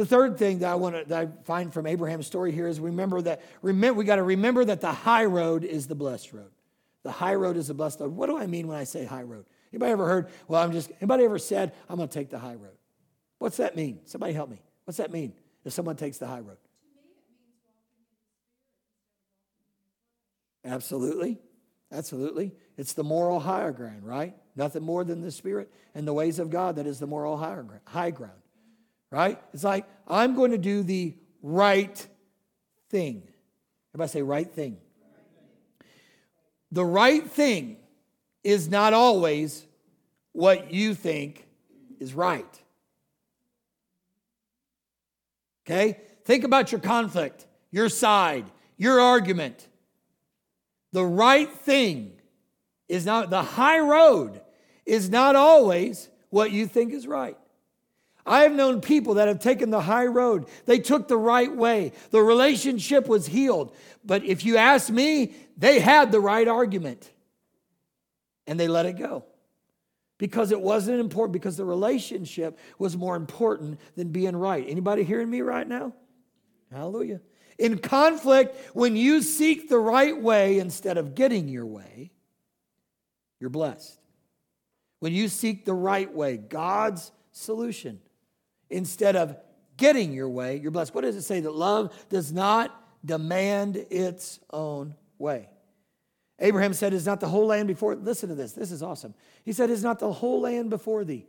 The 0.00 0.06
third 0.06 0.38
thing 0.38 0.60
that 0.60 0.72
I 0.72 0.76
want 0.76 0.96
to 0.96 1.04
that 1.10 1.20
I 1.20 1.28
find 1.44 1.70
from 1.70 1.86
Abraham's 1.86 2.26
story 2.26 2.52
here 2.52 2.66
is 2.66 2.80
remember 2.80 3.20
that 3.20 3.42
remember 3.60 3.98
we 3.98 4.06
got 4.06 4.16
to 4.16 4.22
remember 4.22 4.64
that 4.64 4.80
the 4.80 4.90
high 4.90 5.26
road 5.26 5.62
is 5.62 5.88
the 5.88 5.94
blessed 5.94 6.32
road. 6.32 6.48
The 7.02 7.10
high 7.10 7.34
road 7.34 7.58
is 7.58 7.68
the 7.68 7.74
blessed 7.74 8.00
road. 8.00 8.16
What 8.16 8.30
do 8.30 8.38
I 8.38 8.46
mean 8.46 8.66
when 8.66 8.78
I 8.78 8.84
say 8.84 9.04
high 9.04 9.24
road? 9.24 9.44
Anybody 9.70 9.92
ever 9.92 10.06
heard? 10.06 10.30
Well, 10.48 10.62
I'm 10.62 10.72
just. 10.72 10.90
Anybody 11.02 11.24
ever 11.24 11.38
said 11.38 11.74
I'm 11.86 11.98
going 11.98 12.08
to 12.08 12.14
take 12.14 12.30
the 12.30 12.38
high 12.38 12.54
road? 12.54 12.78
What's 13.40 13.58
that 13.58 13.76
mean? 13.76 14.00
Somebody 14.06 14.32
help 14.32 14.48
me. 14.48 14.62
What's 14.86 14.96
that 14.96 15.12
mean? 15.12 15.34
If 15.66 15.74
someone 15.74 15.96
takes 15.96 16.16
the 16.16 16.26
high 16.26 16.40
road? 16.40 16.56
Absolutely. 20.64 21.38
Absolutely. 21.92 22.54
It's 22.78 22.94
the 22.94 23.04
moral 23.04 23.38
higher 23.38 23.72
ground, 23.72 24.06
right? 24.06 24.34
Nothing 24.56 24.82
more 24.82 25.04
than 25.04 25.20
the 25.20 25.30
Spirit 25.30 25.70
and 25.94 26.08
the 26.08 26.14
ways 26.14 26.38
of 26.38 26.48
God 26.48 26.76
that 26.76 26.86
is 26.86 27.00
the 27.00 27.06
moral 27.06 27.36
higher 27.36 27.66
high 27.84 28.12
ground, 28.12 28.40
right? 29.10 29.40
It's 29.52 29.64
like, 29.64 29.86
I'm 30.06 30.34
going 30.34 30.50
to 30.52 30.58
do 30.58 30.82
the 30.82 31.14
right 31.42 32.06
thing. 32.90 33.22
Everybody 33.94 34.10
say, 34.10 34.22
right 34.22 34.50
thing. 34.50 34.78
The 36.72 36.84
right 36.84 37.28
thing 37.28 37.76
is 38.44 38.68
not 38.68 38.92
always 38.92 39.66
what 40.32 40.72
you 40.72 40.94
think 40.94 41.46
is 41.98 42.14
right. 42.14 42.62
Okay? 45.66 46.00
Think 46.24 46.44
about 46.44 46.72
your 46.72 46.80
conflict, 46.80 47.46
your 47.70 47.88
side, 47.88 48.44
your 48.76 49.00
argument. 49.00 49.68
The 50.92 51.04
right 51.04 51.50
thing 51.50 52.12
is 52.88 53.04
not, 53.04 53.30
the 53.30 53.42
high 53.42 53.80
road 53.80 54.40
is 54.86 55.10
not 55.10 55.36
always 55.36 56.08
what 56.30 56.50
you 56.50 56.66
think 56.66 56.92
is 56.92 57.06
right. 57.06 57.36
I 58.30 58.42
have 58.42 58.52
known 58.52 58.80
people 58.80 59.14
that 59.14 59.26
have 59.26 59.40
taken 59.40 59.70
the 59.70 59.80
high 59.80 60.06
road. 60.06 60.46
They 60.64 60.78
took 60.78 61.08
the 61.08 61.16
right 61.16 61.52
way. 61.54 61.90
The 62.12 62.22
relationship 62.22 63.08
was 63.08 63.26
healed. 63.26 63.74
But 64.04 64.24
if 64.24 64.44
you 64.44 64.56
ask 64.56 64.88
me, 64.88 65.34
they 65.56 65.80
had 65.80 66.12
the 66.12 66.20
right 66.20 66.46
argument 66.46 67.10
and 68.46 68.58
they 68.58 68.68
let 68.68 68.86
it 68.86 68.92
go 68.92 69.24
because 70.16 70.52
it 70.52 70.60
wasn't 70.60 71.00
important 71.00 71.32
because 71.32 71.56
the 71.56 71.64
relationship 71.64 72.56
was 72.78 72.96
more 72.96 73.16
important 73.16 73.80
than 73.96 74.10
being 74.10 74.36
right. 74.36 74.64
Anybody 74.68 75.02
hearing 75.02 75.28
me 75.28 75.40
right 75.40 75.66
now? 75.66 75.92
Hallelujah. 76.70 77.20
In 77.58 77.78
conflict, 77.78 78.56
when 78.76 78.94
you 78.94 79.22
seek 79.22 79.68
the 79.68 79.78
right 79.78 80.16
way 80.16 80.60
instead 80.60 80.98
of 80.98 81.16
getting 81.16 81.48
your 81.48 81.66
way, 81.66 82.12
you're 83.40 83.50
blessed. 83.50 83.98
When 85.00 85.12
you 85.12 85.26
seek 85.26 85.64
the 85.64 85.74
right 85.74 86.14
way, 86.14 86.36
God's 86.36 87.10
solution, 87.32 87.98
instead 88.70 89.16
of 89.16 89.36
getting 89.76 90.12
your 90.12 90.28
way, 90.28 90.56
you're 90.56 90.70
blessed. 90.70 90.94
What 90.94 91.02
does 91.02 91.16
it 91.16 91.22
say? 91.22 91.40
That 91.40 91.54
love 91.54 91.94
does 92.08 92.32
not 92.32 92.74
demand 93.04 93.76
its 93.90 94.40
own 94.52 94.94
way. 95.18 95.48
Abraham 96.38 96.72
said, 96.72 96.92
Is 96.92 97.06
not 97.06 97.20
the 97.20 97.28
whole 97.28 97.46
land 97.46 97.68
before? 97.68 97.94
Listen 97.94 98.28
to 98.30 98.34
this. 98.34 98.52
This 98.52 98.72
is 98.72 98.82
awesome. 98.82 99.14
He 99.44 99.52
said, 99.52 99.70
Is 99.70 99.82
not 99.82 99.98
the 99.98 100.12
whole 100.12 100.40
land 100.40 100.70
before 100.70 101.04
thee? 101.04 101.26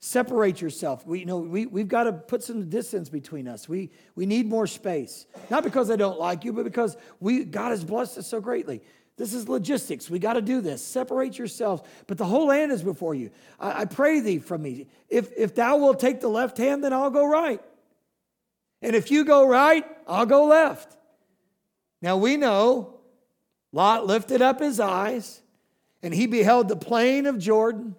Separate 0.00 0.60
yourself. 0.60 1.04
We, 1.04 1.20
you 1.20 1.26
know, 1.26 1.38
we, 1.38 1.66
we've 1.66 1.88
got 1.88 2.04
to 2.04 2.12
put 2.12 2.44
some 2.44 2.70
distance 2.70 3.08
between 3.08 3.48
us. 3.48 3.68
We, 3.68 3.90
we 4.14 4.26
need 4.26 4.46
more 4.46 4.68
space. 4.68 5.26
Not 5.50 5.64
because 5.64 5.90
I 5.90 5.96
don't 5.96 6.20
like 6.20 6.44
you, 6.44 6.52
but 6.52 6.62
because 6.64 6.96
we, 7.18 7.44
God 7.44 7.70
has 7.70 7.84
blessed 7.84 8.18
us 8.18 8.28
so 8.28 8.40
greatly. 8.40 8.80
This 9.18 9.34
is 9.34 9.48
logistics. 9.48 10.08
We 10.08 10.20
got 10.20 10.34
to 10.34 10.40
do 10.40 10.60
this. 10.60 10.80
Separate 10.80 11.36
yourselves. 11.36 11.82
But 12.06 12.18
the 12.18 12.24
whole 12.24 12.46
land 12.46 12.70
is 12.70 12.82
before 12.82 13.16
you. 13.16 13.30
I, 13.58 13.80
I 13.80 13.84
pray 13.84 14.20
thee 14.20 14.38
from 14.38 14.62
me. 14.62 14.86
If, 15.08 15.30
if 15.36 15.56
thou 15.56 15.76
wilt 15.76 15.98
take 15.98 16.20
the 16.20 16.28
left 16.28 16.56
hand, 16.56 16.84
then 16.84 16.92
I'll 16.92 17.10
go 17.10 17.26
right. 17.26 17.60
And 18.80 18.94
if 18.94 19.10
you 19.10 19.24
go 19.24 19.46
right, 19.46 19.84
I'll 20.06 20.24
go 20.24 20.46
left. 20.46 20.96
Now 22.00 22.16
we 22.16 22.36
know 22.36 22.94
Lot 23.72 24.06
lifted 24.06 24.40
up 24.40 24.60
his 24.60 24.78
eyes 24.78 25.42
and 26.00 26.14
he 26.14 26.28
beheld 26.28 26.68
the 26.68 26.76
plain 26.76 27.26
of 27.26 27.38
Jordan. 27.38 27.96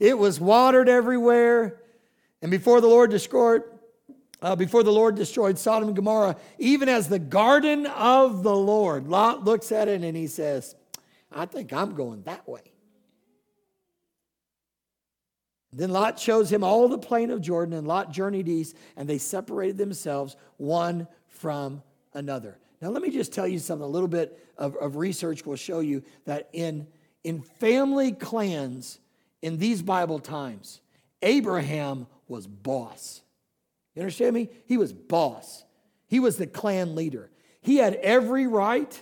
It 0.00 0.16
was 0.16 0.40
watered 0.40 0.88
everywhere. 0.88 1.78
And 2.40 2.50
before 2.50 2.80
the 2.80 2.86
Lord 2.86 3.10
destroyed, 3.10 3.64
uh, 4.44 4.54
before 4.54 4.82
the 4.82 4.92
Lord 4.92 5.14
destroyed 5.14 5.58
Sodom 5.58 5.88
and 5.88 5.96
Gomorrah, 5.96 6.36
even 6.58 6.86
as 6.86 7.08
the 7.08 7.18
garden 7.18 7.86
of 7.86 8.42
the 8.42 8.54
Lord, 8.54 9.08
Lot 9.08 9.42
looks 9.42 9.72
at 9.72 9.88
it 9.88 10.02
and 10.02 10.14
he 10.14 10.26
says, 10.26 10.74
I 11.32 11.46
think 11.46 11.72
I'm 11.72 11.94
going 11.94 12.22
that 12.24 12.46
way. 12.46 12.60
Then 15.72 15.90
Lot 15.90 16.20
shows 16.20 16.52
him 16.52 16.62
all 16.62 16.88
the 16.88 16.98
plain 16.98 17.30
of 17.30 17.40
Jordan, 17.40 17.74
and 17.74 17.88
Lot 17.88 18.12
journeyed 18.12 18.46
east, 18.46 18.76
and 18.96 19.08
they 19.08 19.18
separated 19.18 19.78
themselves 19.78 20.36
one 20.58 21.08
from 21.26 21.82
another. 22.12 22.58
Now, 22.82 22.90
let 22.90 23.02
me 23.02 23.10
just 23.10 23.32
tell 23.32 23.48
you 23.48 23.58
something. 23.58 23.84
A 23.84 23.88
little 23.88 24.08
bit 24.08 24.38
of, 24.58 24.76
of 24.76 24.96
research 24.96 25.46
will 25.46 25.56
show 25.56 25.80
you 25.80 26.04
that 26.26 26.50
in, 26.52 26.86
in 27.24 27.40
family 27.40 28.12
clans 28.12 29.00
in 29.40 29.56
these 29.56 29.80
Bible 29.80 30.18
times, 30.18 30.82
Abraham 31.22 32.06
was 32.28 32.46
boss. 32.46 33.23
You 33.94 34.02
understand 34.02 34.34
me? 34.34 34.48
He 34.66 34.76
was 34.76 34.92
boss. 34.92 35.64
He 36.06 36.20
was 36.20 36.36
the 36.36 36.46
clan 36.46 36.94
leader. 36.94 37.30
He 37.60 37.76
had 37.76 37.94
every 37.96 38.46
right 38.46 39.00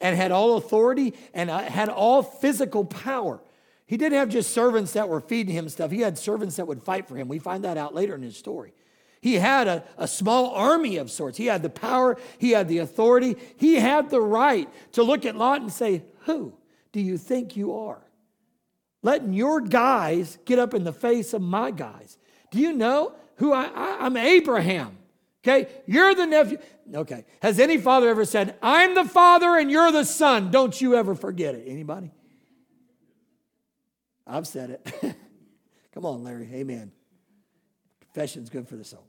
and 0.00 0.16
had 0.16 0.32
all 0.32 0.56
authority 0.56 1.14
and 1.32 1.50
uh, 1.50 1.58
had 1.58 1.88
all 1.88 2.22
physical 2.22 2.84
power. 2.84 3.40
He 3.86 3.96
didn't 3.96 4.18
have 4.18 4.28
just 4.28 4.50
servants 4.50 4.92
that 4.92 5.08
were 5.08 5.20
feeding 5.20 5.54
him 5.54 5.68
stuff, 5.68 5.90
he 5.90 6.00
had 6.00 6.18
servants 6.18 6.56
that 6.56 6.66
would 6.66 6.82
fight 6.82 7.08
for 7.08 7.16
him. 7.16 7.28
We 7.28 7.38
find 7.38 7.64
that 7.64 7.76
out 7.76 7.94
later 7.94 8.14
in 8.14 8.22
his 8.22 8.36
story. 8.36 8.74
He 9.20 9.36
had 9.36 9.68
a, 9.68 9.84
a 9.96 10.06
small 10.06 10.50
army 10.50 10.98
of 10.98 11.10
sorts. 11.10 11.38
He 11.38 11.46
had 11.46 11.62
the 11.62 11.70
power, 11.70 12.18
he 12.38 12.50
had 12.50 12.68
the 12.68 12.78
authority, 12.78 13.36
he 13.56 13.76
had 13.76 14.10
the 14.10 14.20
right 14.20 14.68
to 14.92 15.02
look 15.02 15.24
at 15.24 15.36
Lot 15.36 15.62
and 15.62 15.72
say, 15.72 16.02
Who 16.26 16.52
do 16.92 17.00
you 17.00 17.16
think 17.16 17.56
you 17.56 17.74
are? 17.74 18.02
Letting 19.02 19.32
your 19.32 19.60
guys 19.62 20.38
get 20.44 20.58
up 20.58 20.74
in 20.74 20.84
the 20.84 20.92
face 20.92 21.32
of 21.32 21.40
my 21.40 21.70
guys. 21.70 22.18
Do 22.50 22.58
you 22.58 22.72
know 22.72 23.14
who 23.36 23.52
I, 23.52 23.64
I 23.64 23.96
I'm 24.00 24.16
Abraham? 24.16 24.98
Okay, 25.46 25.68
you're 25.86 26.14
the 26.14 26.26
nephew. 26.26 26.58
Okay, 26.92 27.24
has 27.42 27.60
any 27.60 27.76
father 27.76 28.08
ever 28.08 28.24
said, 28.24 28.56
I'm 28.62 28.94
the 28.94 29.04
father 29.04 29.56
and 29.56 29.70
you're 29.70 29.92
the 29.92 30.04
son? 30.04 30.50
Don't 30.50 30.78
you 30.80 30.94
ever 30.94 31.14
forget 31.14 31.54
it. 31.54 31.64
Anybody? 31.66 32.10
I've 34.26 34.46
said 34.46 34.70
it. 34.70 35.16
Come 35.92 36.06
on, 36.06 36.24
Larry. 36.24 36.48
Amen. 36.52 36.92
Confession's 38.00 38.48
good 38.48 38.68
for 38.68 38.76
the 38.76 38.84
soul. 38.84 39.06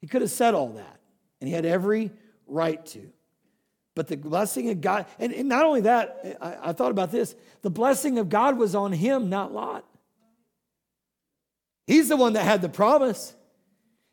He 0.00 0.06
could 0.06 0.20
have 0.20 0.30
said 0.30 0.54
all 0.54 0.68
that, 0.74 1.00
and 1.40 1.48
he 1.48 1.54
had 1.54 1.64
every 1.64 2.10
right 2.46 2.84
to. 2.86 3.10
But 3.94 4.08
the 4.08 4.16
blessing 4.16 4.68
of 4.68 4.82
God, 4.82 5.06
and, 5.18 5.32
and 5.32 5.48
not 5.48 5.64
only 5.64 5.80
that, 5.82 6.36
I, 6.40 6.68
I 6.68 6.72
thought 6.74 6.90
about 6.90 7.10
this 7.10 7.34
the 7.62 7.70
blessing 7.70 8.18
of 8.18 8.28
God 8.28 8.58
was 8.58 8.74
on 8.74 8.92
him, 8.92 9.30
not 9.30 9.52
Lot. 9.52 9.86
He's 11.86 12.08
the 12.08 12.16
one 12.16 12.32
that 12.34 12.42
had 12.42 12.62
the 12.62 12.68
promise. 12.68 13.34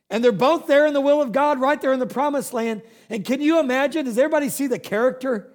And 0.09 0.23
they're 0.23 0.31
both 0.31 0.67
there 0.67 0.85
in 0.85 0.93
the 0.93 1.01
will 1.01 1.21
of 1.21 1.31
God, 1.31 1.59
right 1.59 1.79
there 1.79 1.93
in 1.93 1.99
the 1.99 2.05
promised 2.05 2.53
land. 2.53 2.83
And 3.09 3.25
can 3.25 3.41
you 3.41 3.59
imagine? 3.59 4.05
Does 4.05 4.17
everybody 4.17 4.49
see 4.49 4.67
the 4.67 4.77
character? 4.77 5.51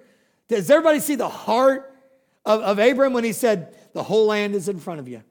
Does 0.49 0.69
everybody 0.69 0.99
see 0.99 1.15
the 1.15 1.29
heart 1.29 1.95
of, 2.45 2.61
of 2.61 2.79
Abram 2.79 3.13
when 3.13 3.23
he 3.23 3.31
said, 3.31 3.75
The 3.93 4.03
whole 4.03 4.27
land 4.27 4.55
is 4.55 4.67
in 4.67 4.79
front 4.79 4.99
of 4.99 5.07
you? 5.07 5.23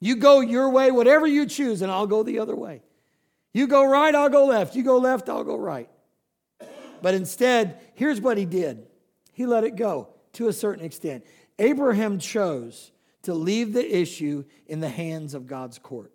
You 0.00 0.16
go 0.16 0.40
your 0.40 0.70
way, 0.70 0.90
whatever 0.90 1.26
you 1.26 1.46
choose, 1.46 1.82
and 1.82 1.90
I'll 1.90 2.06
go 2.06 2.22
the 2.22 2.40
other 2.40 2.56
way. 2.56 2.82
You 3.52 3.66
go 3.66 3.84
right, 3.84 4.14
I'll 4.14 4.28
go 4.28 4.46
left. 4.46 4.74
You 4.74 4.82
go 4.82 4.98
left, 4.98 5.28
I'll 5.28 5.44
go 5.44 5.56
right. 5.56 5.88
But 7.00 7.14
instead, 7.14 7.80
here's 7.94 8.20
what 8.20 8.38
he 8.38 8.44
did 8.44 8.86
he 9.32 9.46
let 9.46 9.64
it 9.64 9.76
go 9.76 10.08
to 10.32 10.48
a 10.48 10.52
certain 10.52 10.84
extent. 10.84 11.24
Abraham 11.58 12.18
chose 12.18 12.90
to 13.26 13.34
leave 13.34 13.72
the 13.72 13.96
issue 13.96 14.44
in 14.66 14.80
the 14.80 14.88
hands 14.88 15.34
of 15.34 15.46
God's 15.46 15.78
court. 15.78 16.12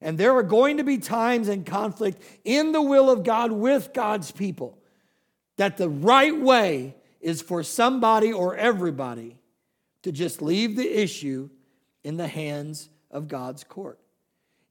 And 0.00 0.16
there 0.18 0.34
are 0.36 0.42
going 0.42 0.78
to 0.78 0.84
be 0.84 0.98
times 0.98 1.48
and 1.48 1.64
conflict 1.64 2.22
in 2.44 2.72
the 2.72 2.82
will 2.82 3.10
of 3.10 3.22
God 3.22 3.52
with 3.52 3.92
God's 3.92 4.30
people 4.30 4.78
that 5.56 5.76
the 5.76 5.88
right 5.88 6.38
way 6.38 6.96
is 7.20 7.42
for 7.42 7.62
somebody 7.62 8.32
or 8.32 8.56
everybody 8.56 9.36
to 10.02 10.10
just 10.10 10.40
leave 10.40 10.76
the 10.76 11.02
issue 11.02 11.50
in 12.02 12.16
the 12.16 12.28
hands 12.28 12.88
of 13.10 13.28
God's 13.28 13.62
court. 13.62 13.98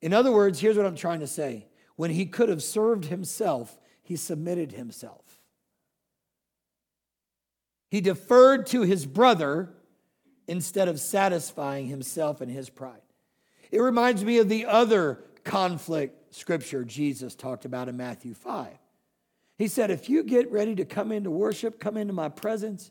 In 0.02 0.14
other 0.14 0.32
words, 0.32 0.60
here's 0.60 0.78
what 0.78 0.88
I'm 0.88 0.96
trying 0.96 1.20
to 1.20 1.28
say. 1.28 1.68
When 1.96 2.10
he 2.10 2.26
could 2.26 2.50
have 2.50 2.64
served 2.64 3.06
himself, 3.06 3.80
he 4.02 4.16
submitted 4.16 4.72
himself. 4.72 5.22
He 7.92 8.02
deferred 8.02 8.66
to 8.68 8.82
his 8.82 9.06
brother 9.06 9.74
instead 10.50 10.88
of 10.88 11.00
satisfying 11.00 11.86
himself 11.86 12.42
and 12.42 12.52
his 12.52 12.72
pride. 12.72 13.02
It 13.72 13.80
reminds 13.80 14.26
me 14.26 14.40
of 14.40 14.50
the 14.50 14.66
other 14.66 15.24
conflict 15.44 16.34
scripture 16.34 16.84
Jesus 16.84 17.36
talked 17.36 17.66
about 17.66 17.88
in 17.88 17.96
Matthew 17.96 18.34
5. 18.34 18.68
He 19.60 19.68
said, 19.68 19.92
If 19.92 20.10
you 20.10 20.24
get 20.24 20.52
ready 20.52 20.74
to 20.76 20.86
come 20.86 21.12
into 21.12 21.30
worship, 21.30 21.80
come 21.80 21.98
into 21.98 22.14
my 22.14 22.30
presence, 22.30 22.90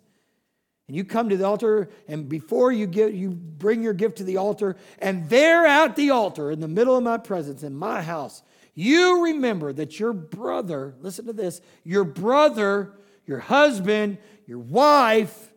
and 0.87 0.97
you 0.97 1.03
come 1.03 1.29
to 1.31 1.37
the 1.37 1.47
altar, 1.47 1.91
and 2.07 2.29
before 2.29 2.71
you 2.71 2.87
give, 2.87 3.13
you 3.13 3.31
bring 3.31 3.83
your 3.83 3.93
gift 3.93 4.19
to 4.19 4.25
the 4.25 4.37
altar, 4.37 4.77
and 5.01 5.29
there 5.29 5.67
at 5.67 5.97
the 5.97 6.11
altar, 6.11 6.53
in 6.53 6.61
the 6.61 6.69
middle 6.69 6.97
of 6.97 7.03
my 7.03 7.19
presence, 7.19 7.65
in 7.65 7.75
my 7.75 8.03
house, 8.03 8.45
you 8.77 9.25
remember 9.25 9.73
that 9.73 9.99
your 9.99 10.13
brother, 10.13 10.95
listen 11.01 11.27
to 11.27 11.33
this, 11.33 11.61
your 11.83 12.05
brother, 12.05 12.93
your 13.27 13.41
husband, 13.41 14.19
your 14.47 14.61
wife, 14.61 15.48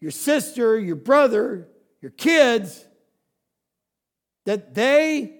your 0.00 0.10
sister, 0.10 0.78
your 0.78 0.96
brother, 0.96 1.68
your 2.00 2.10
kids, 2.10 2.84
that 4.44 4.74
they 4.74 5.38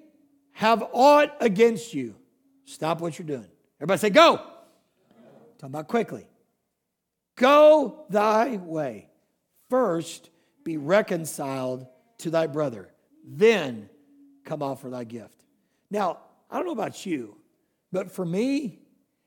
have 0.53 0.83
aught 0.93 1.37
against 1.41 1.93
you. 1.93 2.15
Stop 2.65 3.01
what 3.01 3.19
you're 3.19 3.27
doing. 3.27 3.49
Everybody 3.79 3.99
say, 3.99 4.11
go. 4.11 4.37
Talk 5.59 5.69
about 5.69 5.89
quickly. 5.89 6.27
Go 7.37 8.07
thy 8.09 8.57
way. 8.57 9.09
First, 9.69 10.31
be 10.63 10.77
reconciled 10.77 11.87
to 12.19 12.31
thy 12.31 12.47
brother. 12.47 12.91
Then 13.27 13.89
come 14.45 14.63
offer 14.63 14.89
thy 14.89 15.05
gift. 15.05 15.45
Now, 15.91 16.19
I 16.51 16.57
don't 16.57 16.67
know 16.67 16.73
about 16.73 17.05
you, 17.05 17.37
but 17.93 18.11
for 18.11 18.25
me, 18.25 18.79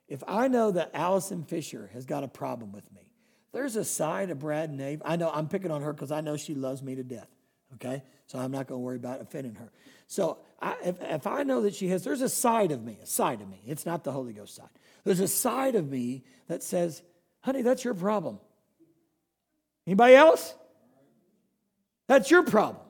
if 0.08 0.24
I 0.28 0.48
know 0.48 0.72
that 0.72 0.92
Allison 0.94 1.44
Fisher 1.44 1.90
has 1.94 2.06
got 2.06 2.24
a 2.24 2.28
problem 2.28 2.72
with 2.72 2.92
me, 2.94 3.07
there's 3.54 3.76
a 3.76 3.86
side 3.86 4.30
of 4.30 4.40
Brad 4.40 4.72
Nave. 4.72 5.02
I 5.06 5.16
know 5.16 5.32
I'm 5.32 5.48
picking 5.48 5.72
on 5.72 5.82
her 5.82 5.94
because 5.94 6.12
I 6.12 6.22
know 6.22 6.38
she 6.38 6.54
loves 6.54 6.82
me 6.84 6.96
to 6.96 7.04
death. 7.04 7.28
Okay? 7.76 8.04
So 8.28 8.40
I'm 8.40 8.52
not 8.52 8.68
going 8.68 8.80
to 8.80 8.86
worry 8.86 8.98
about 8.98 9.22
offending 9.22 9.56
her. 9.56 9.72
So 10.08 10.38
I, 10.62 10.76
if, 10.84 10.96
if 11.02 11.28
I 11.28 11.44
know 11.44 11.62
that 11.62 11.76
she 11.76 11.88
has, 11.90 12.04
there's 12.04 12.22
a 12.22 12.30
side 12.30 12.72
of 12.72 12.84
me, 12.84 12.98
a 13.02 13.06
side 13.06 13.42
of 13.42 13.50
me. 13.50 13.62
It's 13.66 13.86
not 13.86 14.04
the 14.04 14.12
Holy 14.12 14.34
Ghost 14.34 14.56
side. 14.56 14.70
There's 15.04 15.20
a 15.20 15.28
side 15.28 15.76
of 15.76 15.90
me 15.90 16.24
that 16.48 16.64
says, 16.64 17.02
honey, 17.42 17.62
that's 17.62 17.84
your 17.84 17.94
problem. 17.94 18.40
Anybody 19.86 20.16
else? 20.16 20.54
That's 22.08 22.30
your 22.30 22.44
problem. 22.44 22.84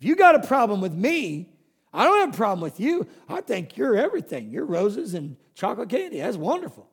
If 0.00 0.06
you 0.06 0.16
got 0.16 0.34
a 0.34 0.46
problem 0.46 0.80
with 0.80 0.94
me, 0.94 1.50
I 1.92 2.04
don't 2.04 2.20
have 2.20 2.34
a 2.34 2.36
problem 2.36 2.60
with 2.60 2.80
you. 2.80 3.06
I 3.28 3.40
think 3.40 3.76
you're 3.76 3.96
everything. 3.96 4.50
You're 4.50 4.64
roses 4.64 5.14
and 5.14 5.36
chocolate 5.54 5.88
candy. 5.88 6.20
That's 6.20 6.36
wonderful. 6.36 6.89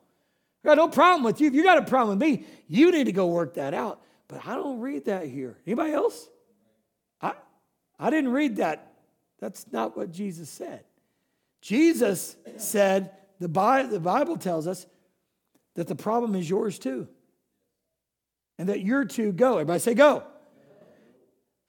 Got 0.68 0.76
no 0.76 0.90
problem 0.90 1.24
with 1.24 1.40
you. 1.40 1.48
If 1.48 1.54
you 1.54 1.64
got 1.64 1.78
a 1.78 1.84
problem 1.84 2.20
with 2.20 2.28
me, 2.28 2.44
you 2.68 2.92
need 2.92 3.06
to 3.06 3.14
go 3.14 3.28
work 3.28 3.54
that 3.54 3.74
out. 3.74 4.02
But 4.28 4.46
I 4.46 4.56
don't 4.56 4.82
read 4.82 5.06
that 5.06 5.26
here. 5.26 5.58
Anybody 5.66 5.94
else? 5.94 6.28
I, 7.22 7.36
I 7.98 8.10
didn't 8.10 8.34
read 8.34 8.58
that. 8.58 8.92
That's 9.40 9.66
not 9.72 9.96
what 9.96 10.12
Jesus 10.12 10.50
said. 10.50 10.84
Jesus 11.62 12.36
said, 12.58 13.12
the 13.40 13.48
Bible, 13.48 13.92
the 13.92 14.02
Bible 14.02 14.36
tells 14.36 14.68
us 14.68 14.86
that 15.76 15.88
the 15.88 15.96
problem 15.96 16.36
is 16.36 16.50
yours 16.50 16.78
too. 16.78 17.08
And 18.58 18.68
that 18.68 18.82
you're 18.82 19.06
to 19.06 19.32
go. 19.32 19.54
Everybody 19.54 19.80
say, 19.80 19.94
go. 19.94 20.24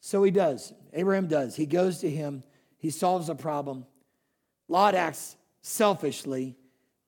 So 0.00 0.24
he 0.24 0.32
does. 0.32 0.72
Abraham 0.92 1.28
does. 1.28 1.54
He 1.54 1.66
goes 1.66 1.98
to 1.98 2.10
him, 2.10 2.42
he 2.78 2.90
solves 2.90 3.28
the 3.28 3.36
problem. 3.36 3.86
Lot 4.66 4.96
acts 4.96 5.36
selfishly 5.62 6.56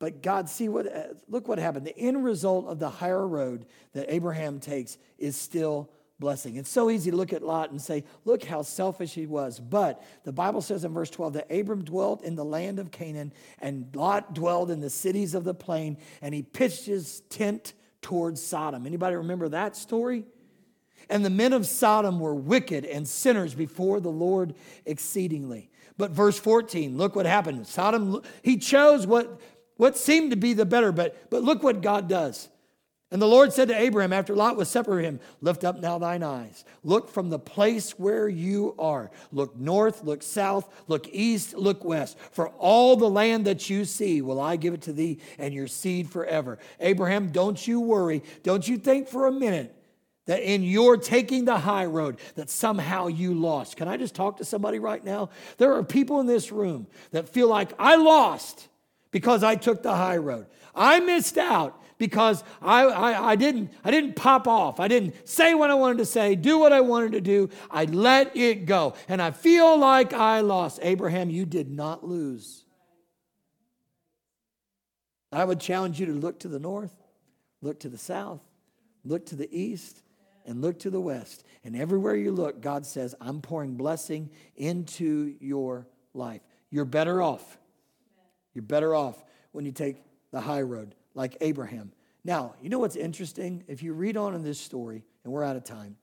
but 0.00 0.22
God, 0.22 0.48
see 0.48 0.68
what, 0.68 0.92
uh, 0.92 1.08
look 1.28 1.46
what 1.46 1.58
happened. 1.58 1.86
The 1.86 1.96
end 1.96 2.24
result 2.24 2.66
of 2.66 2.78
the 2.80 2.88
higher 2.88 3.28
road 3.28 3.66
that 3.92 4.06
Abraham 4.08 4.58
takes 4.58 4.96
is 5.18 5.36
still 5.36 5.90
blessing. 6.18 6.56
It's 6.56 6.70
so 6.70 6.90
easy 6.90 7.10
to 7.10 7.16
look 7.16 7.34
at 7.34 7.42
Lot 7.42 7.70
and 7.70 7.80
say, 7.80 8.04
look 8.24 8.42
how 8.42 8.62
selfish 8.62 9.12
he 9.12 9.26
was. 9.26 9.60
But 9.60 10.02
the 10.24 10.32
Bible 10.32 10.62
says 10.62 10.84
in 10.84 10.94
verse 10.94 11.10
12 11.10 11.34
that 11.34 11.52
Abram 11.52 11.84
dwelt 11.84 12.24
in 12.24 12.34
the 12.34 12.44
land 12.44 12.78
of 12.78 12.90
Canaan 12.90 13.32
and 13.58 13.94
Lot 13.94 14.34
dwelled 14.34 14.70
in 14.70 14.80
the 14.80 14.90
cities 14.90 15.34
of 15.34 15.44
the 15.44 15.54
plain 15.54 15.98
and 16.22 16.34
he 16.34 16.42
pitched 16.42 16.86
his 16.86 17.20
tent 17.28 17.74
towards 18.00 18.42
Sodom. 18.42 18.86
Anybody 18.86 19.16
remember 19.16 19.50
that 19.50 19.76
story? 19.76 20.24
And 21.10 21.24
the 21.24 21.30
men 21.30 21.52
of 21.52 21.66
Sodom 21.66 22.20
were 22.20 22.34
wicked 22.34 22.86
and 22.86 23.06
sinners 23.06 23.54
before 23.54 24.00
the 24.00 24.10
Lord 24.10 24.54
exceedingly. 24.86 25.70
But 25.98 26.12
verse 26.12 26.38
14, 26.38 26.96
look 26.96 27.14
what 27.14 27.26
happened. 27.26 27.66
Sodom, 27.66 28.22
he 28.42 28.56
chose 28.56 29.06
what 29.06 29.38
what 29.80 29.96
seemed 29.96 30.30
to 30.30 30.36
be 30.36 30.52
the 30.52 30.66
better, 30.66 30.92
but, 30.92 31.30
but 31.30 31.42
look 31.42 31.62
what 31.62 31.80
God 31.80 32.06
does. 32.06 32.50
And 33.10 33.20
the 33.20 33.26
Lord 33.26 33.50
said 33.50 33.68
to 33.68 33.80
Abraham 33.80 34.12
after 34.12 34.36
Lot 34.36 34.58
was 34.58 34.68
separated 34.68 35.06
from 35.06 35.14
him, 35.14 35.20
Lift 35.40 35.64
up 35.64 35.80
now 35.80 35.96
thine 35.96 36.22
eyes. 36.22 36.66
Look 36.84 37.08
from 37.08 37.30
the 37.30 37.38
place 37.38 37.98
where 37.98 38.28
you 38.28 38.74
are. 38.78 39.10
Look 39.32 39.56
north, 39.56 40.04
look 40.04 40.22
south, 40.22 40.68
look 40.86 41.08
east, 41.08 41.54
look 41.54 41.82
west. 41.82 42.18
For 42.30 42.50
all 42.50 42.94
the 42.94 43.08
land 43.08 43.46
that 43.46 43.70
you 43.70 43.86
see 43.86 44.20
will 44.20 44.38
I 44.38 44.56
give 44.56 44.74
it 44.74 44.82
to 44.82 44.92
thee 44.92 45.18
and 45.38 45.54
your 45.54 45.66
seed 45.66 46.10
forever. 46.10 46.58
Abraham, 46.78 47.32
don't 47.32 47.66
you 47.66 47.80
worry. 47.80 48.22
Don't 48.42 48.68
you 48.68 48.76
think 48.76 49.08
for 49.08 49.28
a 49.28 49.32
minute 49.32 49.74
that 50.26 50.42
in 50.42 50.62
your 50.62 50.98
taking 50.98 51.46
the 51.46 51.58
high 51.58 51.86
road 51.86 52.18
that 52.34 52.50
somehow 52.50 53.06
you 53.06 53.32
lost. 53.32 53.78
Can 53.78 53.88
I 53.88 53.96
just 53.96 54.14
talk 54.14 54.36
to 54.36 54.44
somebody 54.44 54.78
right 54.78 55.02
now? 55.02 55.30
There 55.56 55.72
are 55.72 55.82
people 55.82 56.20
in 56.20 56.26
this 56.26 56.52
room 56.52 56.86
that 57.12 57.30
feel 57.30 57.48
like 57.48 57.72
I 57.78 57.96
lost 57.96 58.68
because 59.10 59.42
I 59.42 59.56
took 59.56 59.82
the 59.82 59.94
high 59.94 60.16
road. 60.16 60.46
I 60.74 61.00
missed 61.00 61.38
out 61.38 61.80
because 61.98 62.42
I, 62.62 62.84
I, 62.84 63.30
I, 63.30 63.36
didn't, 63.36 63.72
I 63.84 63.90
didn't 63.90 64.16
pop 64.16 64.48
off. 64.48 64.80
I 64.80 64.88
didn't 64.88 65.28
say 65.28 65.54
what 65.54 65.70
I 65.70 65.74
wanted 65.74 65.98
to 65.98 66.06
say, 66.06 66.34
do 66.34 66.58
what 66.58 66.72
I 66.72 66.80
wanted 66.80 67.12
to 67.12 67.20
do. 67.20 67.50
I 67.70 67.84
let 67.84 68.36
it 68.36 68.66
go. 68.66 68.94
And 69.08 69.20
I 69.20 69.32
feel 69.32 69.78
like 69.78 70.12
I 70.12 70.40
lost. 70.40 70.78
Abraham, 70.82 71.28
you 71.30 71.44
did 71.44 71.70
not 71.70 72.06
lose. 72.06 72.64
I 75.32 75.44
would 75.44 75.60
challenge 75.60 76.00
you 76.00 76.06
to 76.06 76.12
look 76.12 76.40
to 76.40 76.48
the 76.48 76.58
north, 76.58 76.94
look 77.62 77.80
to 77.80 77.88
the 77.88 77.98
south, 77.98 78.40
look 79.04 79.26
to 79.26 79.36
the 79.36 79.48
east, 79.56 80.02
and 80.46 80.60
look 80.60 80.80
to 80.80 80.90
the 80.90 81.00
west. 81.00 81.44
And 81.62 81.76
everywhere 81.76 82.16
you 82.16 82.32
look, 82.32 82.60
God 82.60 82.86
says, 82.86 83.14
I'm 83.20 83.40
pouring 83.40 83.74
blessing 83.74 84.30
into 84.56 85.34
your 85.40 85.86
life. 86.14 86.40
You're 86.70 86.84
better 86.86 87.20
off 87.20 87.59
you're 88.54 88.62
better 88.62 88.94
off 88.94 89.22
when 89.52 89.64
you 89.64 89.72
take 89.72 89.96
the 90.30 90.40
high 90.40 90.62
road, 90.62 90.94
like 91.14 91.36
Abraham. 91.40 91.92
Now, 92.24 92.54
you 92.60 92.68
know 92.68 92.78
what's 92.78 92.96
interesting? 92.96 93.64
If 93.66 93.82
you 93.82 93.92
read 93.92 94.16
on 94.16 94.34
in 94.34 94.42
this 94.42 94.60
story, 94.60 95.04
and 95.24 95.32
we're 95.32 95.44
out 95.44 95.56
of 95.56 95.64
time, 95.64 95.96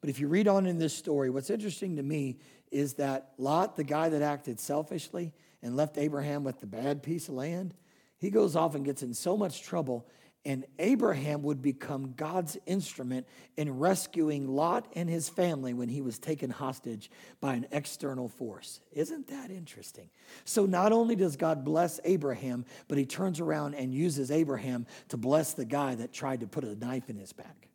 but 0.00 0.10
if 0.10 0.18
you 0.18 0.28
read 0.28 0.48
on 0.48 0.66
in 0.66 0.78
this 0.78 0.94
story, 0.94 1.30
what's 1.30 1.50
interesting 1.50 1.96
to 1.96 2.02
me 2.02 2.38
is 2.70 2.94
that 2.94 3.32
Lot, 3.38 3.76
the 3.76 3.84
guy 3.84 4.08
that 4.08 4.22
acted 4.22 4.58
selfishly 4.58 5.32
and 5.62 5.76
left 5.76 5.98
Abraham 5.98 6.44
with 6.44 6.60
the 6.60 6.66
bad 6.66 7.02
piece 7.02 7.28
of 7.28 7.34
land, 7.34 7.74
he 8.18 8.30
goes 8.30 8.56
off 8.56 8.74
and 8.74 8.84
gets 8.84 9.02
in 9.02 9.14
so 9.14 9.36
much 9.36 9.62
trouble 9.62 10.06
and 10.46 10.64
Abraham 10.78 11.42
would 11.42 11.60
become 11.60 12.14
God's 12.16 12.56
instrument 12.64 13.26
in 13.58 13.78
rescuing 13.78 14.48
Lot 14.48 14.86
and 14.94 15.08
his 15.08 15.28
family 15.28 15.74
when 15.74 15.90
he 15.90 16.00
was 16.00 16.18
taken 16.18 16.48
hostage 16.48 17.10
by 17.42 17.54
an 17.54 17.66
external 17.70 18.26
force. 18.28 18.80
Isn't 18.92 19.28
that 19.28 19.50
interesting? 19.50 20.08
So, 20.46 20.64
not 20.64 20.92
only 20.92 21.14
does 21.14 21.36
God 21.36 21.62
bless 21.62 22.00
Abraham, 22.04 22.64
but 22.88 22.96
he 22.96 23.04
turns 23.04 23.38
around 23.38 23.74
and 23.74 23.92
uses 23.92 24.30
Abraham 24.30 24.86
to 25.08 25.18
bless 25.18 25.52
the 25.52 25.66
guy 25.66 25.94
that 25.96 26.12
tried 26.12 26.40
to 26.40 26.46
put 26.46 26.64
a 26.64 26.74
knife 26.74 27.10
in 27.10 27.18
his 27.18 27.34
back. 27.34 27.68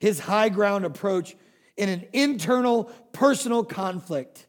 His 0.00 0.18
high 0.18 0.48
ground 0.48 0.84
approach 0.84 1.36
in 1.76 1.88
an 1.88 2.06
internal 2.12 2.84
personal 3.12 3.64
conflict 3.64 4.48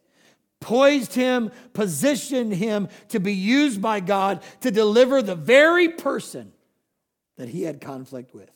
poised 0.58 1.14
him, 1.14 1.52
positioned 1.74 2.52
him 2.52 2.88
to 3.10 3.20
be 3.20 3.34
used 3.34 3.80
by 3.80 4.00
God 4.00 4.42
to 4.62 4.72
deliver 4.72 5.22
the 5.22 5.36
very 5.36 5.90
person 5.90 6.52
that 7.36 7.48
he 7.48 7.62
had 7.62 7.80
conflict 7.80 8.34
with. 8.34 8.50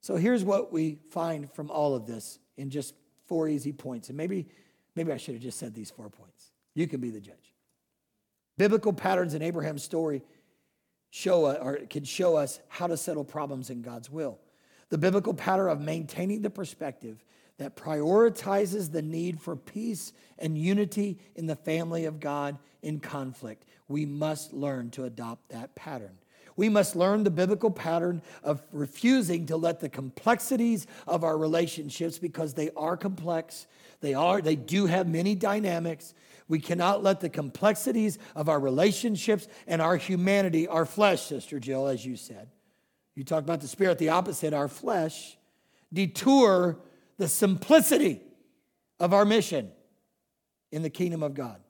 So 0.00 0.16
here's 0.16 0.44
what 0.44 0.72
we 0.72 0.98
find 1.10 1.50
from 1.52 1.70
all 1.70 1.94
of 1.94 2.06
this 2.06 2.38
in 2.56 2.70
just 2.70 2.94
four 3.26 3.48
easy 3.48 3.72
points. 3.72 4.08
And 4.08 4.16
maybe, 4.16 4.48
maybe 4.96 5.12
I 5.12 5.16
should 5.16 5.34
have 5.34 5.42
just 5.42 5.58
said 5.58 5.74
these 5.74 5.90
four 5.90 6.10
points. 6.10 6.50
You 6.74 6.86
can 6.86 7.00
be 7.00 7.10
the 7.10 7.20
judge. 7.20 7.54
Biblical 8.58 8.92
patterns 8.92 9.34
in 9.34 9.42
Abraham's 9.42 9.82
story 9.82 10.22
show 11.10 11.44
uh, 11.44 11.58
or 11.60 11.76
can 11.88 12.04
show 12.04 12.36
us 12.36 12.60
how 12.68 12.86
to 12.86 12.96
settle 12.96 13.24
problems 13.24 13.70
in 13.70 13.82
God's 13.82 14.10
will. 14.10 14.38
The 14.88 14.98
biblical 14.98 15.34
pattern 15.34 15.70
of 15.70 15.80
maintaining 15.80 16.42
the 16.42 16.50
perspective 16.50 17.24
that 17.58 17.76
prioritizes 17.76 18.90
the 18.90 19.02
need 19.02 19.40
for 19.40 19.54
peace 19.54 20.12
and 20.38 20.58
unity 20.58 21.18
in 21.36 21.46
the 21.46 21.56
family 21.56 22.06
of 22.06 22.18
God 22.18 22.58
in 22.82 22.98
conflict. 22.98 23.64
We 23.88 24.04
must 24.04 24.52
learn 24.52 24.90
to 24.90 25.04
adopt 25.04 25.50
that 25.50 25.74
pattern. 25.74 26.18
We 26.56 26.68
must 26.68 26.96
learn 26.96 27.24
the 27.24 27.30
biblical 27.30 27.70
pattern 27.70 28.22
of 28.42 28.62
refusing 28.72 29.46
to 29.46 29.56
let 29.56 29.80
the 29.80 29.88
complexities 29.88 30.86
of 31.06 31.24
our 31.24 31.36
relationships, 31.38 32.18
because 32.18 32.54
they 32.54 32.70
are 32.76 32.96
complex, 32.96 33.66
they 34.00 34.14
are, 34.14 34.40
they 34.40 34.56
do 34.56 34.86
have 34.86 35.08
many 35.08 35.34
dynamics. 35.34 36.14
We 36.48 36.60
cannot 36.60 37.02
let 37.02 37.20
the 37.20 37.28
complexities 37.28 38.18
of 38.34 38.48
our 38.48 38.60
relationships 38.60 39.48
and 39.66 39.80
our 39.80 39.96
humanity, 39.96 40.66
our 40.68 40.84
flesh, 40.84 41.22
Sister 41.22 41.58
Jill, 41.58 41.86
as 41.86 42.04
you 42.04 42.16
said. 42.16 42.48
You 43.14 43.24
talk 43.24 43.42
about 43.44 43.60
the 43.60 43.68
spirit, 43.68 43.98
the 43.98 44.10
opposite, 44.10 44.52
our 44.52 44.68
flesh, 44.68 45.38
detour 45.92 46.78
the 47.18 47.28
simplicity 47.28 48.20
of 48.98 49.12
our 49.12 49.24
mission 49.24 49.70
in 50.70 50.82
the 50.82 50.90
kingdom 50.90 51.22
of 51.22 51.34
God. 51.34 51.60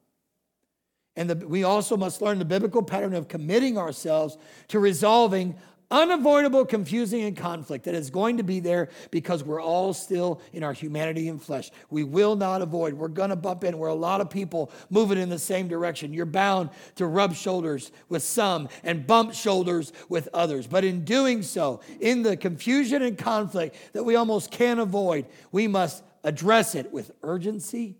And 1.17 1.29
the, 1.29 1.47
we 1.47 1.65
also 1.65 1.97
must 1.97 2.23
learn 2.23 2.39
the 2.39 2.45
biblical 2.45 2.83
pattern 2.83 3.15
of 3.15 3.29
committing 3.29 3.77
ourselves 3.77 4.39
to 4.69 4.79
resolving 4.79 5.57
unavoidable 5.93 6.65
confusing 6.65 7.23
and 7.23 7.37
conflict 7.37 7.85
that 7.85 7.95
is 7.95 8.09
going 8.09 8.39
to 8.39 8.43
be 8.43 8.59
there 8.59 8.89
because 9.11 9.45
we're 9.45 9.61
all 9.61 9.93
still 9.93 10.41
in 10.55 10.65
our 10.65 10.73
humanity 10.73 11.29
and 11.29 11.41
flesh. 11.41 11.71
We 11.91 12.03
will 12.03 12.35
not 12.35 12.63
avoid. 12.63 12.95
We're 12.95 13.09
going 13.09 13.29
to 13.29 13.37
bump 13.37 13.63
in. 13.63 13.77
We're 13.77 13.89
a 13.89 13.95
lot 13.95 14.23
of 14.23 14.31
people 14.31 14.73
moving 14.89 15.19
in 15.19 15.29
the 15.29 15.39
same 15.39 15.69
direction. 15.69 16.15
You're 16.15 16.25
bound 16.25 16.71
to 16.97 17.07
rub 17.07 17.35
shoulders 17.35 17.93
with 18.09 18.23
some 18.23 18.71
and 18.83 19.07
bump 19.07 19.35
shoulders 19.35 19.93
with 20.09 20.29
others. 20.33 20.67
But 20.67 20.85
in 20.85 21.05
doing 21.05 21.43
so, 21.43 21.81
in 22.01 22.23
the 22.23 22.39
confusion 22.39 23.03
and 23.03 23.19
conflict 23.19 23.77
that 23.93 24.03
we 24.03 24.17
almost 24.17 24.51
can't 24.51 24.81
avoid, 24.81 25.27
we 25.53 25.69
must 25.69 26.03
address 26.25 26.75
it 26.75 26.91
with 26.91 27.11
urgency, 27.23 27.99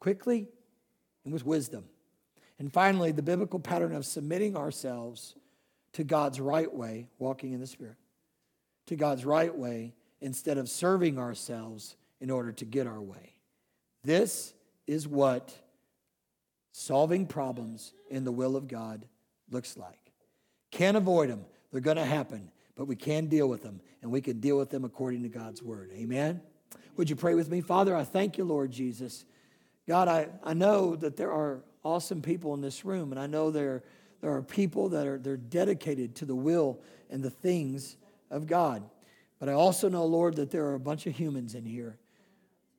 quickly, 0.00 0.48
and 1.24 1.32
with 1.32 1.46
wisdom. 1.46 1.84
And 2.58 2.72
finally, 2.72 3.12
the 3.12 3.22
biblical 3.22 3.58
pattern 3.60 3.94
of 3.94 4.06
submitting 4.06 4.56
ourselves 4.56 5.34
to 5.92 6.04
God's 6.04 6.40
right 6.40 6.72
way, 6.72 7.08
walking 7.18 7.52
in 7.52 7.60
the 7.60 7.66
Spirit, 7.66 7.96
to 8.86 8.96
God's 8.96 9.24
right 9.24 9.54
way 9.54 9.94
instead 10.20 10.58
of 10.58 10.68
serving 10.68 11.18
ourselves 11.18 11.96
in 12.20 12.30
order 12.30 12.52
to 12.52 12.64
get 12.64 12.86
our 12.86 13.00
way. 13.00 13.34
This 14.02 14.54
is 14.86 15.06
what 15.06 15.54
solving 16.72 17.26
problems 17.26 17.92
in 18.10 18.24
the 18.24 18.32
will 18.32 18.56
of 18.56 18.68
God 18.68 19.06
looks 19.50 19.76
like. 19.76 20.12
Can't 20.70 20.96
avoid 20.96 21.30
them, 21.30 21.44
they're 21.72 21.80
going 21.80 21.96
to 21.96 22.04
happen, 22.04 22.50
but 22.74 22.86
we 22.86 22.96
can 22.96 23.26
deal 23.26 23.48
with 23.48 23.62
them, 23.62 23.80
and 24.02 24.10
we 24.10 24.20
can 24.20 24.40
deal 24.40 24.58
with 24.58 24.70
them 24.70 24.84
according 24.84 25.22
to 25.22 25.28
God's 25.28 25.62
word. 25.62 25.90
Amen? 25.94 26.40
Would 26.96 27.10
you 27.10 27.16
pray 27.16 27.34
with 27.34 27.50
me? 27.50 27.60
Father, 27.60 27.94
I 27.94 28.04
thank 28.04 28.38
you, 28.38 28.44
Lord 28.44 28.70
Jesus. 28.70 29.24
God, 29.88 30.08
I, 30.08 30.28
I 30.42 30.54
know 30.54 30.96
that 30.96 31.16
there 31.16 31.32
are 31.32 31.62
awesome 31.86 32.20
people 32.20 32.52
in 32.54 32.60
this 32.60 32.84
room, 32.84 33.12
and 33.12 33.20
I 33.20 33.26
know 33.26 33.50
there 33.50 33.82
there 34.20 34.32
are 34.32 34.42
people 34.42 34.88
that 34.90 35.06
are 35.06 35.18
they're 35.18 35.36
dedicated 35.36 36.16
to 36.16 36.24
the 36.24 36.34
will 36.34 36.80
and 37.10 37.22
the 37.22 37.30
things 37.30 37.96
of 38.30 38.46
God. 38.46 38.82
But 39.38 39.48
I 39.48 39.52
also 39.52 39.88
know, 39.88 40.04
Lord, 40.04 40.36
that 40.36 40.50
there 40.50 40.66
are 40.66 40.74
a 40.74 40.80
bunch 40.80 41.06
of 41.06 41.14
humans 41.14 41.54
in 41.54 41.64
here. 41.64 41.98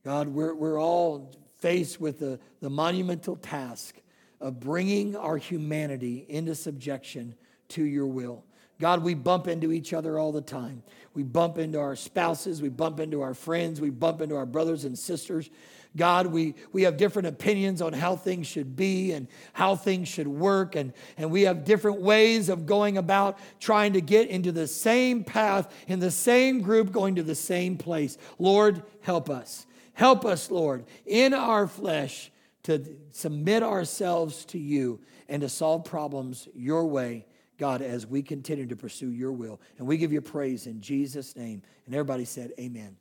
God, 0.04 0.28
we're, 0.28 0.54
we're 0.54 0.82
all 0.82 1.32
faced 1.60 2.02
with 2.02 2.20
the, 2.20 2.40
the 2.62 2.70
monumental 2.70 3.36
task 3.36 3.96
of 4.42 4.60
bringing 4.60 5.16
our 5.16 5.38
humanity 5.38 6.26
into 6.30 6.56
subjection 6.56 7.36
to 7.70 7.84
your 7.84 8.08
will. 8.08 8.44
God, 8.80 9.04
we 9.04 9.16
bump 9.16 9.48
into 9.48 9.72
each 9.72 9.94
other 9.94 10.20
all 10.20 10.32
the 10.32 10.42
time. 10.42 10.84
We 11.14 11.24
bump 11.24 11.58
into 11.58 11.80
our 11.80 11.96
spouses, 11.96 12.62
we 12.62 12.70
bump 12.70 13.00
into 13.00 13.22
our 13.22 13.34
friends, 13.34 13.82
we 13.82 13.90
bump 13.90 14.22
into 14.22 14.36
our 14.36 14.46
brothers 14.46 14.86
and 14.86 14.98
sisters. 14.98 15.50
God, 15.98 16.28
we, 16.28 16.56
we 16.72 16.84
have 16.84 16.96
different 16.96 17.28
opinions 17.28 17.82
on 17.82 17.92
how 17.92 18.16
things 18.16 18.48
should 18.48 18.76
be 18.76 19.12
and 19.12 19.28
how 19.54 19.76
things 19.76 20.08
should 20.08 20.28
work, 20.28 20.76
and, 20.76 20.94
and 21.18 21.32
we 21.32 21.42
have 21.44 21.66
different 21.66 22.02
ways 22.02 22.48
of 22.48 22.66
going 22.66 22.98
about 22.98 23.38
trying 23.60 23.94
to 23.94 24.02
get 24.02 24.30
into 24.30 24.52
the 24.52 24.68
same 24.68 25.24
path, 25.24 25.74
in 25.88 26.00
the 26.00 26.12
same 26.12 26.62
group, 26.62 26.92
going 26.92 27.16
to 27.16 27.24
the 27.24 27.36
same 27.36 27.78
place. 27.78 28.18
Lord, 28.40 28.84
help 29.02 29.30
us. 29.30 29.66
Help 29.94 30.26
us, 30.26 30.52
Lord, 30.52 30.86
in 31.06 31.34
our 31.34 31.68
flesh 31.68 32.32
to 32.64 32.86
submit 33.12 33.64
ourselves 33.64 34.46
to 34.46 34.60
you 34.60 35.00
and 35.28 35.42
to 35.42 35.50
solve 35.50 35.86
problems 35.86 36.48
your 36.54 36.86
way, 36.86 37.26
God, 37.58 37.82
as 37.82 38.06
we 38.06 38.22
continue 38.22 38.68
to 38.68 38.76
pursue 38.76 39.10
your 39.10 39.32
will. 39.32 39.60
And 39.80 39.88
we 39.88 39.98
give 39.98 40.14
you 40.14 40.22
praise 40.22 40.68
in 40.68 40.82
Jesus' 40.82 41.36
name. 41.36 41.64
And 41.86 41.96
everybody 41.96 42.26
said, 42.26 42.52
Amen. 42.60 42.96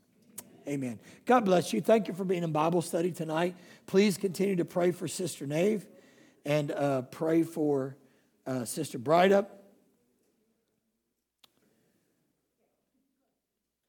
Amen. 0.69 0.99
God 1.25 1.45
bless 1.45 1.73
you. 1.73 1.81
Thank 1.81 2.09
you 2.09 2.15
for 2.15 2.25
being 2.25 2.43
in 2.43 2.53
Bible 2.53 2.83
study 2.83 3.13
tonight. 3.13 3.55
Please 3.87 4.19
continue 4.19 4.57
to 4.57 4.65
pray 4.65 4.91
for 4.91 5.07
Sister 5.07 5.47
Nave 5.47 5.87
and 6.45 6.73
uh, 6.73 7.03
pray 7.03 7.43
for 7.43 7.97
uh, 8.47 8.65
Sister 8.65 8.99
Brightup. 8.99 9.65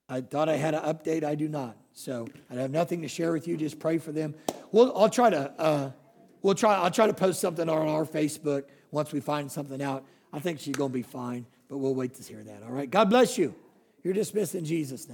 I 0.10 0.22
thought 0.22 0.50
I 0.50 0.56
had 0.56 0.74
an 0.74 0.84
update. 0.84 1.24
I 1.24 1.36
do 1.36 1.50
not. 1.50 1.76
So 1.94 2.28
I 2.50 2.56
have 2.56 2.72
nothing 2.72 3.02
to 3.02 3.08
share 3.08 3.34
with 3.34 3.48
you. 3.48 3.58
Just 3.58 3.80
pray 3.80 3.98
for 3.98 4.12
them. 4.12 4.36
We'll, 4.72 4.96
I'll 4.98 5.10
try 5.10 5.30
to. 5.30 5.52
Uh, 5.60 5.92
we'll 6.42 6.56
try. 6.56 6.76
I'll 6.76 6.92
try 6.92 7.08
to 7.08 7.14
post 7.14 7.42
something 7.42 7.68
on 7.68 7.88
our 7.88 8.06
Facebook 8.06 8.66
once 8.92 9.12
we 9.12 9.20
find 9.20 9.52
something 9.52 9.82
out. 9.82 10.06
I 10.32 10.40
think 10.40 10.60
she's 10.60 10.76
going 10.76 10.92
to 10.92 10.94
be 10.94 11.02
fine, 11.02 11.46
but 11.68 11.80
we'll 11.80 11.96
wait 11.96 12.14
to 12.14 12.24
hear 12.24 12.44
that. 12.44 12.64
All 12.64 12.72
right. 12.72 12.90
God 12.90 13.10
bless 13.10 13.38
you. 13.38 13.54
You're 14.04 14.14
dismissed 14.14 14.56
in 14.56 14.64
Jesus' 14.64 15.02
name. 15.02 15.06